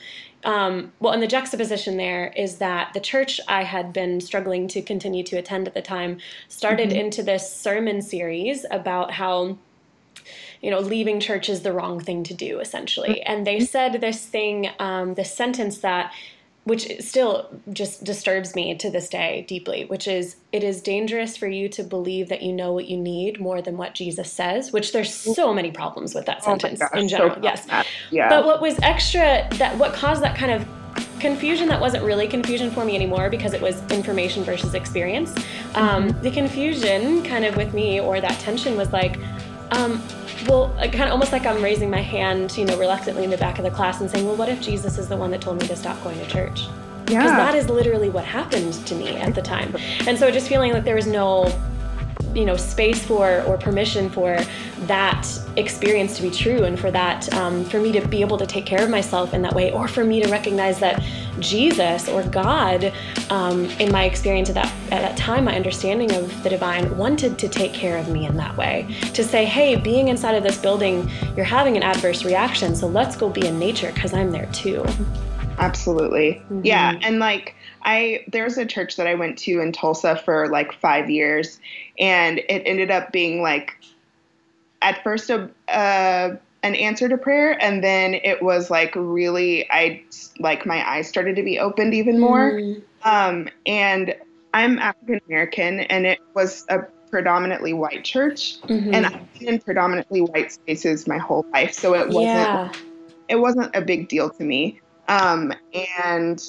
Um, 0.46 0.92
well, 1.00 1.14
and 1.14 1.24
the 1.24 1.28
juxtaposition 1.28 1.96
there 1.96 2.34
is 2.36 2.58
that 2.58 2.94
the 2.94 3.00
church 3.00 3.40
I 3.48 3.64
had 3.64 3.94
been 3.94 4.20
struggling 4.20 4.68
to 4.70 4.82
continue 4.82 5.24
to 5.24 5.38
attend 5.38 5.70
at 5.70 5.74
the 5.74 5.82
time 5.82 6.18
started 6.50 6.92
into 6.92 7.24
this 7.24 7.50
sermon 7.50 8.02
series 8.02 8.66
about 8.70 9.12
how 9.12 9.58
you 10.64 10.72
know, 10.72 10.80
leaving 10.80 11.20
church 11.20 11.50
is 11.50 11.62
the 11.62 11.74
wrong 11.74 12.00
thing 12.00 12.24
to 12.24 12.34
do, 12.34 12.60
essentially. 12.60 13.22
And 13.24 13.46
they 13.46 13.60
said 13.60 14.00
this 14.00 14.26
thing, 14.26 14.70
um, 14.80 15.14
this 15.16 15.34
sentence 15.34 15.80
that, 15.80 16.14
which 16.66 16.88
still 17.02 17.50
just 17.74 18.04
disturbs 18.04 18.56
me 18.56 18.74
to 18.76 18.90
this 18.90 19.10
day 19.10 19.44
deeply, 19.48 19.84
which 19.86 20.08
is, 20.08 20.38
it 20.52 20.64
is 20.64 20.82
dangerous 20.82 21.36
for 21.36 21.48
you 21.48 21.68
to 21.70 21.84
believe 21.84 22.30
that 22.30 22.42
you 22.42 22.54
know 22.54 22.72
what 22.72 22.88
you 22.88 22.98
need 22.98 23.40
more 23.40 23.62
than 23.62 23.76
what 23.78 23.94
Jesus 23.94 24.32
says, 24.32 24.72
which 24.72 24.94
there's 24.94 25.14
so 25.14 25.54
many 25.54 25.72
problems 25.72 26.16
with 26.16 26.26
that 26.26 26.38
Oh 26.46 26.52
sentence 26.58 26.80
gosh, 26.80 26.92
in 26.94 27.10
so 27.10 27.18
general. 27.18 27.40
yes. 27.44 27.68
Yeah. 28.12 28.30
But 28.30 28.46
what 28.46 28.62
was 28.62 28.80
extra, 28.82 29.48
that 29.58 29.78
what 29.78 29.94
caused 29.94 30.24
that 30.24 30.38
kind 30.38 30.52
of 30.52 30.66
confusion 31.20 31.68
that 31.70 31.80
wasn't 31.82 32.04
really 32.04 32.28
confusion 32.28 32.70
for 32.72 32.86
me 32.86 32.96
anymore 32.96 33.30
because 33.30 33.54
it 33.54 33.62
was 33.62 33.82
information 33.92 34.44
versus 34.44 34.74
experience. 34.74 35.34
Um, 35.76 36.10
The 36.22 36.32
confusion 36.32 37.24
kind 37.24 37.46
of 37.46 37.56
with 37.58 37.74
me 37.74 38.00
or 38.00 38.22
that 38.22 38.40
tension 38.40 38.78
was 38.78 38.92
like, 38.94 39.18
um, 39.72 40.02
well, 40.48 40.74
kind 40.78 41.04
of 41.04 41.12
almost 41.12 41.32
like 41.32 41.46
I'm 41.46 41.64
raising 41.64 41.90
my 41.90 42.02
hand, 42.02 42.58
you 42.58 42.66
know, 42.66 42.78
reluctantly 42.78 43.24
in 43.24 43.30
the 43.30 43.38
back 43.38 43.58
of 43.58 43.64
the 43.64 43.72
class 43.72 44.02
and 44.02 44.10
saying, 44.10 44.26
well, 44.26 44.36
what 44.36 44.50
if 44.50 44.62
Jesus 44.62 44.98
is 44.98 45.08
the 45.08 45.18
one 45.18 45.32
that 45.32 45.42
told 45.42 45.62
me 45.62 45.68
to 45.68 45.76
stop 45.76 46.02
going 46.04 46.20
to 46.20 46.26
church? 46.28 46.68
Yeah. 47.10 47.22
Because 47.22 47.32
yeah. 47.32 47.38
that 47.38 47.56
is 47.56 47.70
literally 47.70 48.10
what 48.10 48.26
happened 48.26 48.74
to 48.74 48.96
me 48.96 49.18
at 49.18 49.36
the 49.36 49.42
time. 49.42 49.76
And 50.08 50.18
so 50.18 50.32
just 50.32 50.48
feeling 50.48 50.74
like 50.74 50.84
there 50.84 50.96
was 50.96 51.08
no, 51.08 51.46
you 52.34 52.46
know, 52.46 52.58
space 52.58 53.04
for 53.04 53.42
or 53.44 53.58
permission 53.58 54.10
for 54.10 54.38
that 54.88 55.28
experience 55.56 56.16
to 56.18 56.22
be 56.24 56.32
true 56.32 56.64
and 56.64 56.80
for 56.80 56.92
that, 56.92 57.32
um, 57.34 57.64
for 57.66 57.80
me 57.80 57.92
to 57.92 58.06
be 58.08 58.22
able 58.22 58.38
to 58.38 58.46
take 58.46 58.66
care 58.66 58.84
of 58.84 58.90
myself 58.90 59.34
in 59.34 59.42
that 59.42 59.54
way, 59.54 59.72
or 59.72 59.88
for 59.88 60.04
me 60.04 60.22
to 60.22 60.30
recognize 60.30 60.80
that 60.80 61.04
Jesus 61.40 62.10
or 62.10 62.24
God, 62.24 62.92
um, 63.30 63.66
in 63.80 63.92
my 63.92 64.06
experience 64.06 64.50
at 64.50 64.56
that, 64.56 64.72
at 64.92 65.02
that 65.02 65.18
time, 65.18 65.46
my 65.46 65.56
understanding 65.56 66.12
of 66.14 66.44
the 66.44 66.50
divine, 66.50 66.96
wanted 66.98 67.38
to 67.40 67.48
take 67.48 67.74
care 67.74 67.98
of 67.98 68.10
me 68.10 68.26
in 68.26 68.36
that 68.38 68.56
way. 68.58 68.88
To 69.14 69.24
say, 69.24 69.46
hey, 69.46 69.76
being 69.76 70.08
inside 70.08 70.36
of 70.36 70.44
this 70.44 70.58
building, 70.58 71.10
you're 71.36 71.46
having 71.46 71.78
an 71.78 71.84
adverse 71.84 72.24
reaction, 72.26 72.76
so 72.76 72.88
let's 72.88 73.16
go 73.16 73.30
be 73.30 73.46
in 73.48 73.60
nature 73.60 73.92
because 73.94 74.14
I'm 74.14 74.32
there 74.32 74.50
too. 74.52 74.86
Absolutely. 75.60 76.42
Mhm. 76.52 76.62
Yeah. 76.64 76.98
And 77.04 77.20
like, 77.20 77.56
I, 77.86 78.26
there's 78.28 78.58
a 78.58 78.66
church 78.66 78.96
that 78.96 79.08
I 79.08 79.16
went 79.16 79.38
to 79.40 79.60
in 79.60 79.72
Tulsa 79.72 80.16
for 80.16 80.50
like 80.50 80.74
five 80.74 81.10
years, 81.10 81.60
and 82.00 82.40
it 82.40 82.64
ended 82.66 82.92
up 82.92 83.12
being 83.12 83.42
like 83.42 83.76
at 84.82 85.04
first 85.04 85.30
a 85.30 85.50
uh, 85.70 86.36
an 86.64 86.76
answer 86.76 87.10
to 87.10 87.18
prayer, 87.18 87.62
and 87.62 87.84
then 87.84 88.14
it 88.14 88.42
was 88.42 88.70
like 88.70 88.94
really, 88.96 89.70
I 89.70 90.04
like 90.40 90.66
my 90.66 90.88
eyes 90.90 91.08
started 91.08 91.36
to 91.36 91.44
be 91.44 91.60
opened 91.60 91.94
even 91.94 92.20
more. 92.20 92.54
Mm. 92.54 92.82
Um, 93.04 93.50
and 93.66 94.16
I'm 94.54 94.80
African 94.80 95.20
American, 95.28 95.82
and 95.82 96.06
it 96.06 96.20
was 96.34 96.66
a 96.70 96.80
predominantly 97.10 97.74
white 97.74 98.04
church, 98.04 98.60
Mhm. 98.62 98.94
and 98.94 99.06
I've 99.06 99.34
been 99.40 99.50
in 99.50 99.60
predominantly 99.60 100.22
white 100.22 100.52
spaces 100.52 101.06
my 101.08 101.18
whole 101.18 101.46
life, 101.54 101.74
so 101.74 101.94
it 101.96 102.08
wasn't 102.08 102.24
yeah. 102.24 102.72
it 103.28 103.36
wasn't 103.36 103.76
a 103.76 103.82
big 103.82 104.08
deal 104.08 104.30
to 104.30 104.44
me. 104.44 104.80
Um, 105.08 105.54
and 106.08 106.42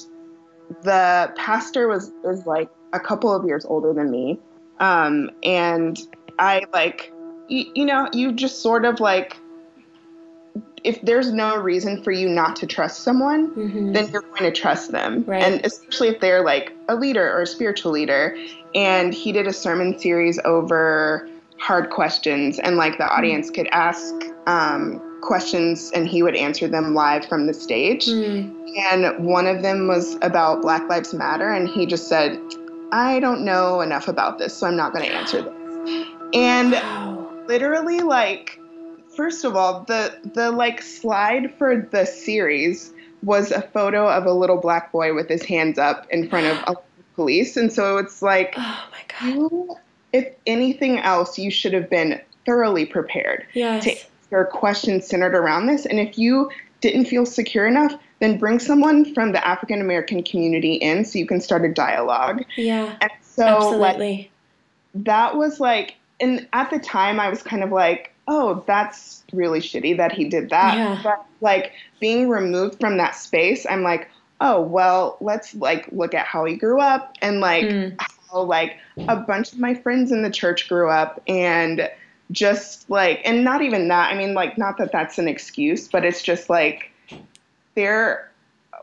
the 0.83 1.33
pastor 1.35 1.87
was 1.87 2.11
was 2.23 2.45
like 2.45 2.69
a 2.93 2.99
couple 2.99 3.33
of 3.33 3.45
years 3.45 3.65
older 3.65 3.93
than 3.93 4.09
me, 4.11 4.39
um, 4.79 5.29
and 5.43 5.99
I 6.39 6.63
like 6.73 7.11
you, 7.47 7.65
you 7.75 7.85
know 7.85 8.07
you 8.13 8.31
just 8.31 8.61
sort 8.61 8.85
of 8.85 8.99
like 8.99 9.37
if 10.83 11.01
there's 11.01 11.31
no 11.31 11.57
reason 11.57 12.03
for 12.03 12.11
you 12.11 12.29
not 12.29 12.55
to 12.57 12.67
trust 12.67 12.99
someone, 12.99 13.49
Mhm. 13.55 13.93
then 13.93 14.07
you're 14.11 14.21
going 14.21 14.43
to 14.43 14.51
trust 14.51 14.91
them. 14.91 15.23
Right. 15.25 15.41
And 15.41 15.65
especially 15.65 16.09
if 16.09 16.19
they're 16.19 16.43
like 16.43 16.73
a 16.87 16.95
leader 16.95 17.27
or 17.27 17.41
a 17.41 17.47
spiritual 17.47 17.91
leader. 17.91 18.37
And 18.75 19.11
he 19.11 19.31
did 19.31 19.47
a 19.47 19.53
sermon 19.53 19.97
series 19.97 20.39
over 20.45 21.27
hard 21.57 21.89
questions, 21.89 22.59
and 22.59 22.77
like 22.77 22.99
the 22.99 23.07
audience 23.07 23.49
could 23.49 23.67
ask 23.71 24.13
um, 24.45 25.01
questions 25.21 25.91
and 25.93 26.07
he 26.07 26.21
would 26.23 26.35
answer 26.35 26.67
them 26.67 26.93
live 26.93 27.25
from 27.25 27.47
the 27.47 27.53
stage. 27.53 28.07
Mm. 28.07 28.53
And 28.91 29.25
one 29.25 29.47
of 29.47 29.61
them 29.61 29.87
was 29.87 30.17
about 30.21 30.61
Black 30.61 30.87
Lives 30.89 31.13
Matter, 31.13 31.49
and 31.51 31.67
he 31.69 31.85
just 31.85 32.07
said, 32.09 32.39
I 32.91 33.19
don't 33.19 33.45
know 33.45 33.81
enough 33.81 34.07
about 34.07 34.37
this, 34.37 34.53
so 34.53 34.67
I'm 34.67 34.75
not 34.75 34.93
going 34.93 35.05
to 35.05 35.11
answer 35.13 35.41
this. 35.41 36.07
And 36.33 36.73
Wow. 36.73 37.31
literally 37.47 37.99
like 38.01 38.59
first 39.15 39.45
of 39.45 39.55
all 39.55 39.85
the 39.87 40.13
the 40.33 40.51
like 40.51 40.81
slide 40.81 41.53
for 41.57 41.87
the 41.91 42.05
series 42.05 42.91
was 43.23 43.51
a 43.51 43.61
photo 43.61 44.07
of 44.09 44.25
a 44.25 44.33
little 44.33 44.59
black 44.59 44.91
boy 44.91 45.13
with 45.13 45.29
his 45.29 45.43
hands 45.43 45.77
up 45.79 46.05
in 46.09 46.27
front 46.27 46.47
of 46.47 46.57
a 46.67 46.75
police 47.15 47.55
and 47.55 47.71
so 47.71 47.97
it's 47.97 48.21
like 48.21 48.53
Oh 48.57 48.83
my 48.91 48.97
god. 49.07 49.35
you 49.35 49.75
if 50.11 50.33
anything 50.45 50.99
else 50.99 51.37
you 51.37 51.49
should 51.51 51.71
have 51.73 51.89
been 51.89 52.19
thoroughly 52.45 52.85
prepared 52.85 53.45
Yes. 53.53 53.83
to 53.85 53.95
answer 54.31 54.45
questions 54.45 55.07
centered 55.07 55.35
around 55.35 55.67
this 55.67 55.85
and 55.85 55.99
if 55.99 56.17
you 56.17 56.49
didn't 56.81 57.05
feel 57.05 57.25
secure 57.25 57.67
enough 57.67 57.93
then 58.19 58.37
bring 58.37 58.59
someone 58.59 59.13
from 59.13 59.31
the 59.33 59.45
African 59.47 59.81
American 59.81 60.23
community 60.23 60.73
in 60.75 61.03
so 61.05 61.19
you 61.19 61.25
can 61.27 61.41
start 61.41 61.65
a 61.65 61.69
dialogue 61.73 62.43
Yeah. 62.57 62.95
and 63.01 63.11
so 63.21 63.45
like 63.71 63.95
Absolutely. 63.95 64.31
that 64.95 65.35
was 65.35 65.59
like 65.59 65.95
and 66.19 66.47
at 66.53 66.69
the 66.69 66.79
time 66.79 67.19
i 67.19 67.29
was 67.29 67.43
kind 67.43 67.63
of 67.63 67.71
like 67.71 68.13
oh 68.27 68.63
that's 68.65 69.23
really 69.33 69.59
shitty 69.59 69.97
that 69.97 70.11
he 70.11 70.25
did 70.25 70.49
that 70.49 70.75
Yeah. 70.77 70.99
but 71.03 71.25
like 71.41 71.73
being 71.99 72.29
removed 72.29 72.79
from 72.79 72.97
that 72.97 73.15
space 73.15 73.65
i'm 73.69 73.83
like 73.83 74.09
oh 74.41 74.61
well 74.61 75.17
let's 75.21 75.53
like 75.55 75.87
look 75.91 76.13
at 76.13 76.25
how 76.25 76.45
he 76.45 76.55
grew 76.55 76.79
up 76.79 77.15
and 77.21 77.39
like 77.39 77.65
Mm. 77.65 77.95
how 78.31 78.41
like 78.41 78.77
a 79.07 79.15
bunch 79.17 79.53
of 79.53 79.59
my 79.59 79.73
friends 79.73 80.11
in 80.11 80.23
the 80.23 80.29
church 80.29 80.67
grew 80.67 80.89
up 80.89 81.21
and 81.27 81.89
just 82.31 82.89
like 82.89 83.21
and 83.23 83.43
not 83.43 83.61
even 83.61 83.87
that 83.87 84.11
i 84.11 84.17
mean 84.17 84.33
like 84.33 84.57
not 84.57 84.77
that 84.77 84.91
that's 84.91 85.17
an 85.17 85.27
excuse 85.27 85.87
but 85.87 86.03
it's 86.03 86.21
just 86.21 86.49
like 86.49 86.91
there 87.75 88.31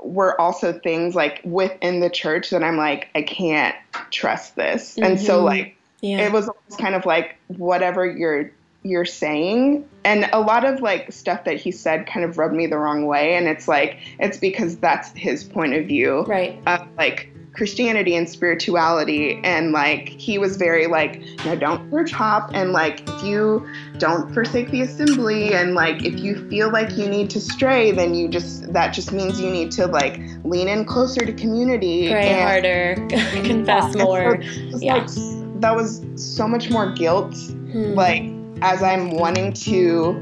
were 0.03 0.41
also 0.41 0.73
things 0.81 1.15
like 1.15 1.41
within 1.45 2.01
the 2.01 2.11
church 2.11 2.51
that 2.51 2.63
i'm 2.63 2.77
like 2.77 3.09
i 3.15 3.23
can't 3.23 3.75
trust 4.11 4.55
this 4.57 4.97
and 4.99 5.21
so 5.21 5.41
Mhm. 5.41 5.45
like 5.45 5.77
yeah. 6.01 6.19
it 6.19 6.33
was 6.33 6.49
almost 6.49 6.79
kind 6.79 6.95
of 6.95 7.05
like 7.07 7.37
whatever 7.49 8.07
you're 8.07 8.51
you're 8.85 9.05
saying 9.05 9.89
and 10.05 10.29
a 10.33 10.41
lot 10.41 10.65
of 10.65 10.81
like 10.81 11.13
stuff 11.13 11.45
that 11.45 11.57
he 11.57 11.71
said 11.71 12.07
kind 12.07 12.25
of 12.25 12.37
rubbed 12.39 12.55
me 12.55 12.67
the 12.67 12.77
wrong 12.77 13.07
way 13.07 13.35
and 13.35 13.47
it's 13.47 13.69
like 13.69 13.99
it's 14.19 14.39
because 14.39 14.77
that's 14.79 15.11
his 15.17 15.45
point 15.45 15.75
of 15.75 15.87
view 15.87 16.23
right. 16.23 16.61
of 16.67 16.87
like 16.99 17.32
christianity 17.55 18.15
and 18.17 18.29
spirituality 18.29 19.39
and 19.45 19.73
like 19.73 20.09
he 20.09 20.39
was 20.39 20.57
very 20.57 20.87
like 20.87 21.23
no 21.45 21.55
don't 21.55 21.91
church 21.91 22.11
hop 22.11 22.51
and 22.55 22.73
like 22.73 23.07
if 23.09 23.23
you 23.23 23.67
don't 23.99 24.33
forsake 24.33 24.71
the 24.71 24.81
assembly 24.81 25.53
and 25.55 25.75
like 25.75 26.03
if 26.05 26.19
you 26.21 26.49
feel 26.49 26.71
like 26.73 26.97
you 26.97 27.07
need 27.09 27.29
to 27.29 27.41
stray 27.41 27.91
then 27.91 28.15
you 28.15 28.27
just 28.29 28.73
that 28.73 28.93
just 28.95 29.13
means 29.13 29.39
you 29.41 29.51
need 29.51 29.71
to 29.71 29.87
like 29.87 30.19
lean 30.45 30.67
in 30.67 30.85
closer 30.85 31.21
to 31.27 31.33
community 31.33 32.09
Pray 32.11 32.31
and- 32.31 32.43
harder. 32.43 32.95
Confess 33.45 33.93
so 33.93 33.99
more. 34.05 34.37
was 34.73 34.83
Yeah. 34.83 34.95
like, 34.97 35.61
that 35.61 35.77
was 35.77 36.03
so 36.17 36.49
much 36.49 36.71
more 36.71 36.91
guilt 36.93 37.35
Hmm. 37.73 37.95
like 37.95 38.23
as 38.63 38.83
i'm 38.83 39.11
wanting 39.13 39.53
to 39.55 40.15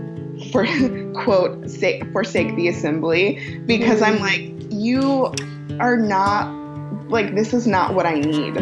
for 0.52 0.64
quote 1.24 1.68
say, 1.70 2.00
forsake 2.12 2.54
the 2.56 2.68
assembly 2.68 3.60
because 3.66 4.02
i'm 4.02 4.18
like 4.20 4.52
you 4.70 5.32
are 5.80 5.96
not 5.96 6.59
like 7.10 7.34
this 7.34 7.52
is 7.52 7.66
not 7.66 7.94
what 7.94 8.06
i 8.06 8.14
need. 8.14 8.56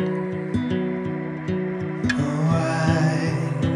Oh, 2.12 2.48
I 2.50 3.70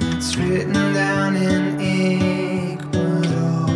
that's 0.00 0.36
written 0.36 0.72
down 0.92 1.36
in 1.36 1.80
ink 1.80 2.82
all 2.96 3.70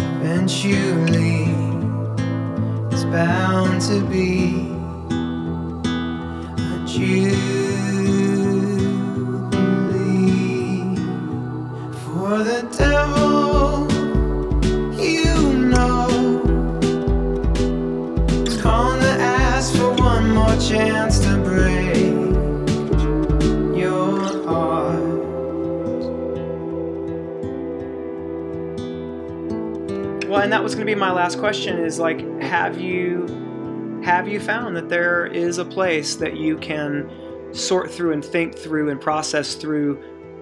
eventually 0.00 1.44
it's 2.90 3.04
bound 3.04 3.80
to 3.82 4.00
be 4.08 4.70
a 6.56 6.84
jubilee 6.86 7.59
that 30.60 30.64
was 30.64 30.74
going 30.74 30.86
to 30.86 30.94
be 30.94 31.00
my 31.00 31.10
last 31.10 31.38
question 31.38 31.78
is 31.78 31.98
like 31.98 32.20
have 32.42 32.78
you 32.78 33.26
have 34.04 34.28
you 34.28 34.38
found 34.38 34.76
that 34.76 34.90
there 34.90 35.24
is 35.24 35.56
a 35.56 35.64
place 35.64 36.16
that 36.16 36.36
you 36.36 36.58
can 36.58 37.10
sort 37.50 37.90
through 37.90 38.12
and 38.12 38.22
think 38.22 38.54
through 38.54 38.90
and 38.90 39.00
process 39.00 39.54
through 39.54 39.94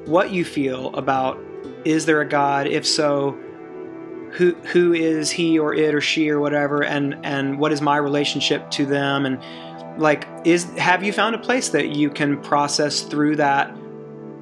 what 0.06 0.32
you 0.32 0.44
feel 0.44 0.92
about 0.96 1.38
is 1.84 2.04
there 2.04 2.20
a 2.20 2.28
god? 2.28 2.66
If 2.66 2.84
so 2.84 3.38
who 4.32 4.54
who 4.72 4.92
is 4.92 5.30
he 5.30 5.56
or 5.56 5.72
it 5.72 5.94
or 5.94 6.00
she 6.00 6.28
or 6.30 6.40
whatever? 6.40 6.82
And 6.82 7.16
and 7.24 7.60
what 7.60 7.70
is 7.70 7.80
my 7.80 7.96
relationship 7.96 8.68
to 8.72 8.86
them? 8.86 9.24
And 9.24 9.40
like 10.00 10.26
is 10.44 10.64
have 10.78 11.04
you 11.04 11.12
found 11.12 11.36
a 11.36 11.38
place 11.38 11.68
that 11.68 11.90
you 11.90 12.10
can 12.10 12.42
process 12.42 13.02
through 13.02 13.36
that 13.36 13.72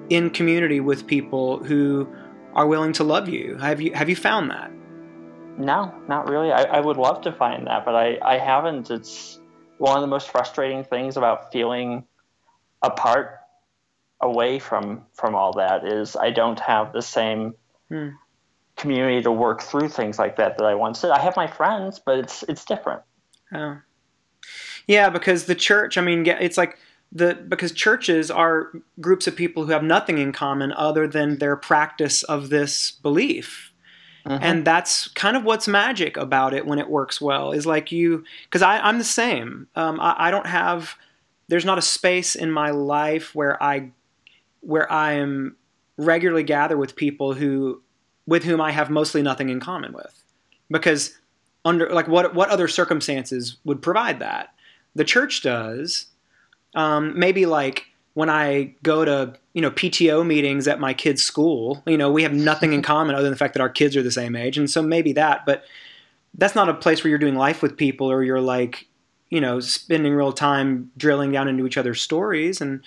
in 0.08 0.30
community 0.30 0.80
with 0.80 1.06
people 1.06 1.62
who 1.64 2.10
are 2.54 2.66
willing 2.66 2.94
to 2.94 3.04
love 3.04 3.28
you? 3.28 3.58
Have 3.58 3.82
you 3.82 3.92
have 3.92 4.08
you 4.08 4.16
found 4.16 4.50
that 4.50 4.72
No, 5.58 5.94
not 6.08 6.28
really. 6.28 6.52
I, 6.52 6.62
I 6.64 6.80
would 6.80 6.96
love 6.96 7.22
to 7.22 7.32
find 7.32 7.66
that, 7.66 7.84
but 7.84 7.94
I, 7.94 8.18
I 8.22 8.38
haven't. 8.38 8.90
It's 8.90 9.40
one 9.78 9.96
of 9.96 10.02
the 10.02 10.06
most 10.06 10.30
frustrating 10.30 10.84
things 10.84 11.16
about 11.16 11.52
feeling 11.52 12.04
apart 12.82 13.40
away 14.20 14.58
from 14.58 15.02
from 15.14 15.34
all 15.34 15.52
that 15.52 15.84
is 15.86 16.16
I 16.16 16.30
don't 16.30 16.60
have 16.60 16.92
the 16.92 17.02
same 17.02 17.54
Hmm. 17.88 18.08
community 18.76 19.22
to 19.22 19.30
work 19.30 19.62
through 19.62 19.88
things 19.90 20.18
like 20.18 20.36
that 20.36 20.58
that 20.58 20.64
I 20.64 20.74
once 20.74 21.00
did. 21.00 21.10
I 21.10 21.20
have 21.20 21.36
my 21.36 21.46
friends, 21.46 22.00
but 22.04 22.18
it's 22.18 22.42
it's 22.44 22.64
different. 22.64 23.02
Oh. 23.54 23.78
Yeah, 24.86 25.08
because 25.08 25.46
the 25.46 25.54
church, 25.54 25.96
I 25.96 26.00
mean, 26.00 26.26
it's 26.26 26.58
like 26.58 26.78
the 27.12 27.34
because 27.34 27.72
churches 27.72 28.30
are 28.30 28.72
groups 29.00 29.26
of 29.26 29.36
people 29.36 29.64
who 29.64 29.72
have 29.72 29.82
nothing 29.84 30.18
in 30.18 30.32
common 30.32 30.72
other 30.72 31.06
than 31.06 31.38
their 31.38 31.56
practice 31.56 32.22
of 32.24 32.48
this 32.48 32.90
belief. 32.90 33.72
Mhm. 34.26 34.38
And 34.42 34.64
that's 34.64 35.08
kind 35.08 35.36
of 35.36 35.44
what's 35.44 35.68
magic 35.68 36.16
about 36.16 36.52
it 36.52 36.66
when 36.66 36.78
it 36.78 36.90
works 36.90 37.20
well 37.20 37.52
is 37.52 37.64
like 37.64 37.92
you, 37.92 38.24
because 38.44 38.62
I'm 38.62 38.98
the 38.98 39.04
same. 39.04 39.68
Um, 39.76 40.00
I, 40.00 40.14
I 40.18 40.30
don't 40.30 40.46
have, 40.46 40.96
there's 41.48 41.64
not 41.64 41.78
a 41.78 41.82
space 41.82 42.34
in 42.34 42.50
my 42.50 42.70
life 42.70 43.34
where 43.34 43.62
I, 43.62 43.90
where 44.60 44.90
I 44.90 45.12
am 45.12 45.56
regularly 45.96 46.42
gather 46.42 46.76
with 46.76 46.96
people 46.96 47.34
who, 47.34 47.80
with 48.26 48.42
whom 48.42 48.60
I 48.60 48.72
have 48.72 48.90
mostly 48.90 49.22
nothing 49.22 49.48
in 49.48 49.60
common 49.60 49.92
with, 49.92 50.22
because 50.70 51.16
under 51.64 51.88
like 51.90 52.08
what 52.08 52.34
what 52.34 52.48
other 52.48 52.68
circumstances 52.68 53.56
would 53.64 53.80
provide 53.82 54.18
that? 54.18 54.54
The 54.94 55.04
church 55.04 55.42
does. 55.42 56.06
Um, 56.74 57.18
maybe 57.18 57.46
like 57.46 57.86
when 58.16 58.30
I 58.30 58.74
go 58.82 59.04
to 59.04 59.34
you 59.52 59.62
know 59.62 59.70
PTO 59.70 60.26
meetings 60.26 60.66
at 60.66 60.80
my 60.80 60.94
kid's 60.94 61.22
school, 61.22 61.82
you 61.86 61.98
know 61.98 62.10
we 62.10 62.22
have 62.22 62.32
nothing 62.32 62.72
in 62.72 62.82
common 62.82 63.14
other 63.14 63.24
than 63.24 63.32
the 63.32 63.38
fact 63.38 63.54
that 63.54 63.60
our 63.60 63.68
kids 63.68 63.96
are 63.96 64.02
the 64.02 64.10
same 64.10 64.34
age, 64.34 64.58
and 64.58 64.70
so 64.70 64.82
maybe 64.82 65.12
that. 65.12 65.46
But 65.46 65.64
that's 66.34 66.54
not 66.54 66.68
a 66.68 66.74
place 66.74 67.02
where 67.02 67.08
you're 67.08 67.18
doing 67.18 67.36
life 67.36 67.62
with 67.62 67.76
people 67.76 68.10
or 68.10 68.22
you're 68.22 68.40
like 68.40 68.86
you 69.30 69.40
know, 69.40 69.60
spending 69.60 70.14
real 70.14 70.32
time 70.32 70.90
drilling 70.96 71.32
down 71.32 71.48
into 71.48 71.66
each 71.66 71.76
other's 71.76 72.00
stories, 72.00 72.60
and 72.60 72.82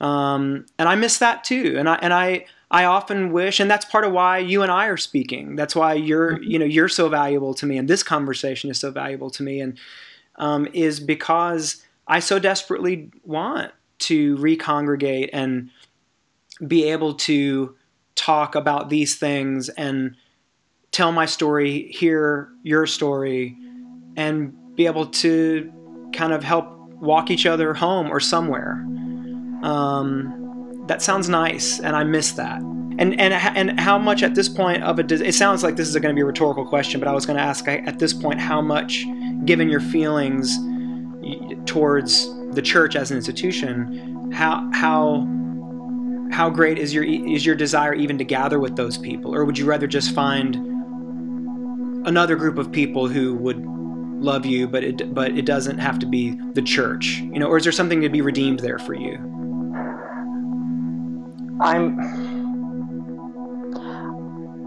um, 0.00 0.66
and 0.78 0.88
I 0.88 0.94
miss 0.94 1.18
that 1.18 1.44
too. 1.44 1.76
And 1.78 1.88
I 1.88 1.94
and 1.96 2.12
I 2.12 2.46
I 2.70 2.84
often 2.84 3.32
wish, 3.32 3.60
and 3.60 3.70
that's 3.70 3.84
part 3.84 4.04
of 4.04 4.12
why 4.12 4.38
you 4.38 4.62
and 4.62 4.72
I 4.72 4.86
are 4.86 4.96
speaking. 4.96 5.56
That's 5.56 5.76
why 5.76 5.94
you're 5.94 6.42
you 6.42 6.58
know 6.58 6.64
you're 6.64 6.88
so 6.88 7.08
valuable 7.08 7.54
to 7.54 7.66
me, 7.66 7.78
and 7.78 7.88
this 7.88 8.02
conversation 8.02 8.70
is 8.70 8.80
so 8.80 8.90
valuable 8.90 9.30
to 9.30 9.42
me, 9.42 9.60
and 9.60 9.78
um, 10.36 10.66
is 10.72 10.98
because 10.98 11.84
I 12.08 12.18
so 12.18 12.38
desperately 12.38 13.10
want 13.24 13.72
to 13.98 14.36
recongregate 14.36 15.30
and 15.32 15.70
be 16.66 16.84
able 16.84 17.14
to 17.14 17.74
talk 18.14 18.54
about 18.54 18.88
these 18.88 19.16
things 19.16 19.68
and 19.70 20.16
tell 20.90 21.12
my 21.12 21.26
story, 21.26 21.88
hear 21.92 22.48
your 22.62 22.86
story, 22.86 23.56
and 24.16 24.54
be 24.76 24.86
able 24.86 25.06
to 25.06 25.72
kind 26.14 26.32
of 26.32 26.42
help 26.42 26.66
walk 26.94 27.30
each 27.30 27.44
other 27.44 27.74
home 27.74 28.10
or 28.10 28.20
somewhere. 28.20 28.72
Um, 29.62 30.84
that 30.86 31.02
sounds 31.02 31.28
nice, 31.28 31.80
and 31.80 31.94
I 31.94 32.04
miss 32.04 32.32
that. 32.32 32.60
And 32.98 33.20
and 33.20 33.34
and 33.34 33.78
how 33.78 33.98
much 33.98 34.22
at 34.22 34.34
this 34.34 34.48
point 34.48 34.82
of 34.82 34.98
it? 34.98 35.12
It 35.12 35.34
sounds 35.34 35.62
like 35.62 35.76
this 35.76 35.88
is 35.88 35.94
going 35.96 36.14
to 36.14 36.18
be 36.18 36.22
a 36.22 36.24
rhetorical 36.24 36.64
question, 36.64 36.98
but 36.98 37.08
I 37.08 37.12
was 37.12 37.26
going 37.26 37.36
to 37.36 37.42
ask 37.42 37.68
at 37.68 37.98
this 37.98 38.14
point 38.14 38.40
how 38.40 38.62
much, 38.62 39.04
given 39.44 39.68
your 39.68 39.80
feelings 39.80 40.56
towards 41.66 42.26
the 42.56 42.62
church 42.62 42.96
as 42.96 43.12
an 43.12 43.16
institution, 43.16 44.32
how 44.32 44.68
how 44.72 45.28
how 46.32 46.50
great 46.50 46.78
is 46.78 46.92
your 46.92 47.04
is 47.04 47.46
your 47.46 47.54
desire 47.54 47.94
even 47.94 48.18
to 48.18 48.24
gather 48.24 48.58
with 48.58 48.74
those 48.74 48.98
people, 48.98 49.32
or 49.32 49.44
would 49.44 49.56
you 49.56 49.66
rather 49.66 49.86
just 49.86 50.12
find 50.14 50.56
another 52.06 52.34
group 52.34 52.58
of 52.58 52.72
people 52.72 53.06
who 53.06 53.34
would 53.34 53.64
love 53.64 54.46
you, 54.46 54.66
but 54.66 54.82
it 54.82 55.14
but 55.14 55.36
it 55.36 55.44
doesn't 55.44 55.78
have 55.78 55.98
to 56.00 56.06
be 56.06 56.36
the 56.54 56.62
church, 56.62 57.18
you 57.32 57.38
know, 57.38 57.46
or 57.46 57.58
is 57.58 57.62
there 57.62 57.72
something 57.72 58.00
to 58.00 58.08
be 58.08 58.22
redeemed 58.22 58.60
there 58.60 58.78
for 58.78 58.94
you? 58.94 59.14
I'm 61.60 62.00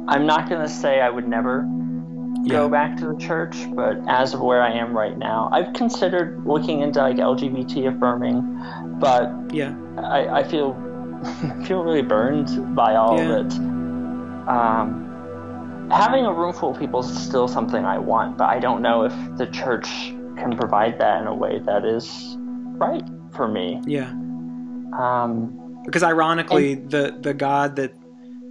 I'm 0.08 0.26
not 0.26 0.48
to 0.50 0.70
say 0.70 1.02
I 1.02 1.10
would 1.10 1.28
never 1.28 1.68
Yeah. 2.50 2.60
go 2.60 2.70
back 2.70 2.98
to 2.98 3.08
the 3.08 3.18
church, 3.18 3.56
but 3.76 3.98
as 4.08 4.34
of 4.34 4.42
where 4.42 4.62
I 4.62 4.72
am 4.72 4.96
right 4.98 5.18
now, 5.18 5.50
I've 5.52 5.74
considered 5.74 6.46
looking 6.46 6.82
into 6.82 7.00
like 7.00 7.18
LGBT 7.18 7.96
affirming, 7.96 8.42
but 9.00 9.32
Yeah, 9.54 9.76
I, 9.98 10.40
I 10.40 10.44
feel 10.44 10.76
I 11.24 11.64
feel 11.68 11.84
really 11.84 12.02
burned 12.02 12.76
by 12.76 12.96
all 12.96 13.18
Yeah. 13.18 13.40
of 13.40 13.46
it. 13.46 13.54
Um, 14.48 15.90
having 15.92 16.26
a 16.26 16.34
room 16.34 16.54
full 16.54 16.72
of 16.72 16.80
people 16.80 17.02
is 17.02 17.18
still 17.28 17.48
something 17.48 17.86
I 17.86 17.98
want, 18.00 18.38
but 18.38 18.46
I 18.50 18.60
don't 18.60 18.82
know 18.82 19.04
if 19.04 19.14
the 19.38 19.48
church 19.48 19.88
can 20.38 20.56
provide 20.58 21.00
that 21.00 21.22
in 21.22 21.28
a 21.28 21.34
way 21.36 21.60
that 21.60 21.86
is 21.86 22.36
right 22.78 23.04
for 23.36 23.48
me. 23.48 23.82
yeah. 23.86 24.12
Um, 24.98 25.82
Because 25.86 26.04
ironically, 26.04 26.76
the 26.76 27.16
the 27.22 27.34
God 27.34 27.76
that 27.78 27.94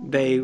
they 0.04 0.40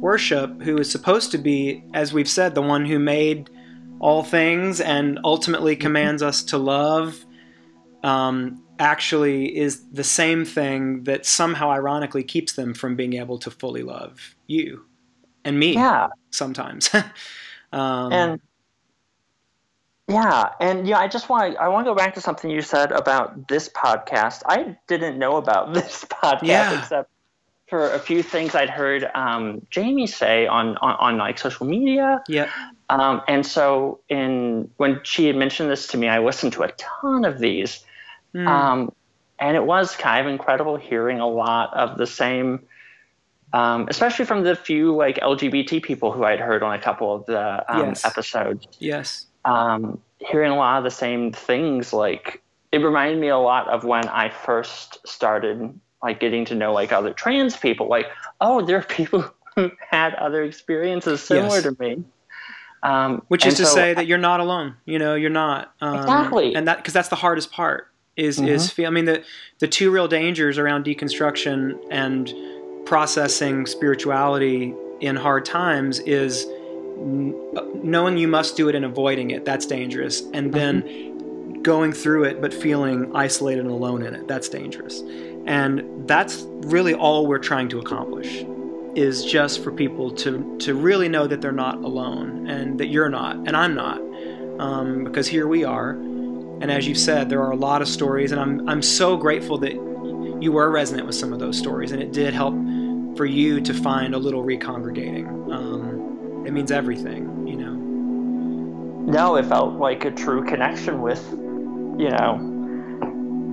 worship, 0.00 0.62
who 0.62 0.78
is 0.78 0.90
supposed 0.90 1.30
to 1.32 1.38
be, 1.38 1.84
as 1.94 2.12
we've 2.12 2.28
said, 2.28 2.54
the 2.54 2.62
one 2.62 2.84
who 2.86 2.98
made 2.98 3.50
all 3.98 4.22
things 4.22 4.80
and 4.80 5.18
ultimately 5.24 5.76
commands 5.76 6.22
us 6.22 6.42
to 6.44 6.58
love, 6.58 7.24
um, 8.02 8.62
actually 8.78 9.56
is 9.56 9.88
the 9.90 10.04
same 10.04 10.44
thing 10.44 11.04
that 11.04 11.24
somehow 11.24 11.70
ironically 11.70 12.22
keeps 12.22 12.52
them 12.52 12.74
from 12.74 12.94
being 12.94 13.14
able 13.14 13.38
to 13.38 13.50
fully 13.50 13.82
love 13.82 14.34
you 14.46 14.84
and 15.44 15.58
me 15.58 15.74
yeah, 15.74 16.08
sometimes. 16.30 16.90
um, 17.72 18.12
and 18.12 18.40
yeah, 20.08 20.50
and 20.60 20.86
yeah, 20.86 20.98
I 20.98 21.08
just 21.08 21.28
want 21.28 21.54
to 21.54 21.60
I 21.60 21.68
want 21.68 21.86
to 21.86 21.90
go 21.90 21.94
back 21.94 22.14
to 22.14 22.20
something 22.20 22.50
you 22.50 22.62
said 22.62 22.92
about 22.92 23.48
this 23.48 23.68
podcast. 23.68 24.42
I 24.46 24.76
didn't 24.86 25.18
know 25.18 25.36
about 25.36 25.74
this 25.74 26.04
podcast 26.04 26.42
Yeah. 26.42 26.78
except 26.78 27.10
for 27.68 27.90
a 27.90 27.98
few 27.98 28.22
things 28.22 28.54
I'd 28.54 28.70
heard 28.70 29.08
um, 29.14 29.66
Jamie 29.70 30.06
say 30.06 30.46
on, 30.46 30.76
on 30.78 30.94
on 31.00 31.18
like 31.18 31.38
social 31.38 31.66
media. 31.66 32.22
yeah, 32.28 32.50
Um, 32.88 33.22
and 33.26 33.44
so, 33.44 34.00
in 34.08 34.70
when 34.76 35.00
she 35.02 35.26
had 35.26 35.36
mentioned 35.36 35.70
this 35.70 35.88
to 35.88 35.96
me, 35.98 36.08
I 36.08 36.20
listened 36.20 36.52
to 36.54 36.62
a 36.62 36.72
ton 36.72 37.24
of 37.24 37.38
these, 37.38 37.84
Mm, 38.34 38.48
um, 38.48 38.92
and 39.38 39.56
it 39.56 39.64
was 39.64 39.96
kind 39.96 40.26
of 40.26 40.32
incredible 40.32 40.76
hearing 40.76 41.20
a 41.20 41.26
lot 41.28 41.74
of 41.74 41.98
the 41.98 42.06
same, 42.06 42.60
um, 43.52 43.86
especially 43.88 44.24
from 44.24 44.44
the 44.44 44.54
few 44.54 44.94
like 44.94 45.16
LGBT 45.20 45.82
people 45.82 46.12
who 46.12 46.24
I'd 46.24 46.40
heard 46.40 46.62
on 46.62 46.74
a 46.74 46.80
couple 46.80 47.14
of 47.14 47.26
the 47.26 47.64
um, 47.74 47.88
Yes. 47.88 48.04
episodes. 48.04 48.66
yes, 48.78 49.26
Um, 49.44 50.02
hearing 50.18 50.52
a 50.52 50.56
lot 50.56 50.78
of 50.78 50.84
the 50.84 50.90
same 50.90 51.32
things, 51.32 51.92
like 51.92 52.42
it 52.72 52.78
reminded 52.78 53.18
me 53.20 53.28
a 53.28 53.38
lot 53.38 53.68
of 53.68 53.84
when 53.84 54.06
I 54.08 54.28
first 54.28 54.98
started 55.06 55.80
like 56.06 56.20
getting 56.20 56.44
to 56.46 56.54
know 56.54 56.72
like 56.72 56.92
other 56.92 57.12
trans 57.12 57.56
people. 57.56 57.88
Like, 57.88 58.06
oh, 58.40 58.64
there 58.64 58.78
are 58.78 58.82
people 58.82 59.24
who 59.56 59.70
had 59.90 60.14
other 60.14 60.42
experiences 60.44 61.20
similar 61.22 61.56
Yes. 61.56 61.62
to 61.64 61.76
me. 61.78 62.04
Um, 62.82 63.22
which 63.28 63.44
is 63.46 63.54
to 63.56 63.66
so- 63.66 63.74
say 63.74 63.94
that 63.94 64.06
you're 64.06 64.18
not 64.18 64.38
alone. 64.40 64.76
You 64.84 64.98
know, 64.98 65.14
you're 65.16 65.30
not. 65.30 65.74
Um, 65.80 65.96
Exactly. 65.96 66.54
And 66.54 66.68
that 66.68 66.76
because 66.78 66.94
that's 66.94 67.08
the 67.08 67.16
hardest 67.16 67.50
part 67.50 67.88
is 68.16 68.40
is 68.40 68.70
feel. 68.70 68.86
I 68.86 68.90
mean 68.90 69.06
the 69.06 69.22
the 69.58 69.66
two 69.68 69.90
real 69.90 70.06
dangers 70.08 70.56
around 70.58 70.84
deconstruction 70.84 71.78
and 71.90 72.32
processing 72.86 73.66
spirituality 73.66 74.72
in 75.00 75.16
hard 75.16 75.44
times 75.44 75.98
is 76.00 76.44
n- 76.98 77.34
knowing 77.82 78.16
you 78.18 78.28
must 78.28 78.56
do 78.56 78.68
it 78.68 78.74
and 78.76 78.84
avoiding 78.84 79.32
it. 79.32 79.44
That's 79.44 79.66
dangerous. 79.66 80.22
And 80.32 80.52
then 80.52 81.62
going 81.62 81.92
through 81.92 82.24
it 82.24 82.40
but 82.40 82.54
feeling 82.54 83.10
isolated 83.16 83.62
and 83.62 83.70
alone 83.70 84.02
in 84.04 84.14
it. 84.14 84.28
That's 84.28 84.48
dangerous. 84.48 85.02
And 85.46 86.08
that's 86.08 86.44
really 86.48 86.94
all 86.94 87.26
we're 87.26 87.38
trying 87.38 87.68
to 87.70 87.78
accomplish 87.78 88.44
is 88.94 89.24
just 89.24 89.62
for 89.62 89.70
people 89.70 90.10
to 90.10 90.56
to 90.58 90.74
really 90.74 91.08
know 91.08 91.26
that 91.26 91.40
they're 91.42 91.52
not 91.52 91.76
alone 91.76 92.48
and 92.48 92.80
that 92.80 92.86
you're 92.86 93.10
not 93.10 93.36
and 93.36 93.54
I'm 93.54 93.74
not 93.74 94.00
um, 94.58 95.04
because 95.04 95.28
here 95.28 95.46
we 95.46 95.64
are. 95.64 95.90
And 95.90 96.70
as 96.70 96.88
you've 96.88 96.98
said 96.98 97.28
there 97.28 97.42
are 97.42 97.52
a 97.52 97.56
lot 97.56 97.82
of 97.82 97.88
stories 97.88 98.32
and 98.32 98.40
I'm 98.40 98.68
I'm 98.68 98.82
so 98.82 99.16
grateful 99.16 99.58
that 99.58 99.74
you 100.42 100.52
were 100.52 100.70
resonant 100.70 101.06
with 101.06 101.14
some 101.14 101.32
of 101.32 101.38
those 101.38 101.58
stories 101.58 101.92
and 101.92 102.02
it 102.02 102.12
did 102.12 102.32
help 102.32 102.54
for 103.16 103.26
you 103.26 103.60
to 103.60 103.72
find 103.72 104.14
a 104.14 104.18
little 104.18 104.42
recongregating. 104.42 105.26
Um, 105.52 106.44
it 106.46 106.52
means 106.52 106.70
everything 106.70 107.36
you 107.46 107.56
know? 107.56 107.74
No, 109.12 109.36
it 109.36 109.46
felt 109.46 109.74
like 109.74 110.04
a 110.04 110.10
true 110.10 110.44
connection 110.44 111.00
with, 111.00 111.24
you 111.30 112.10
know, 112.10 112.55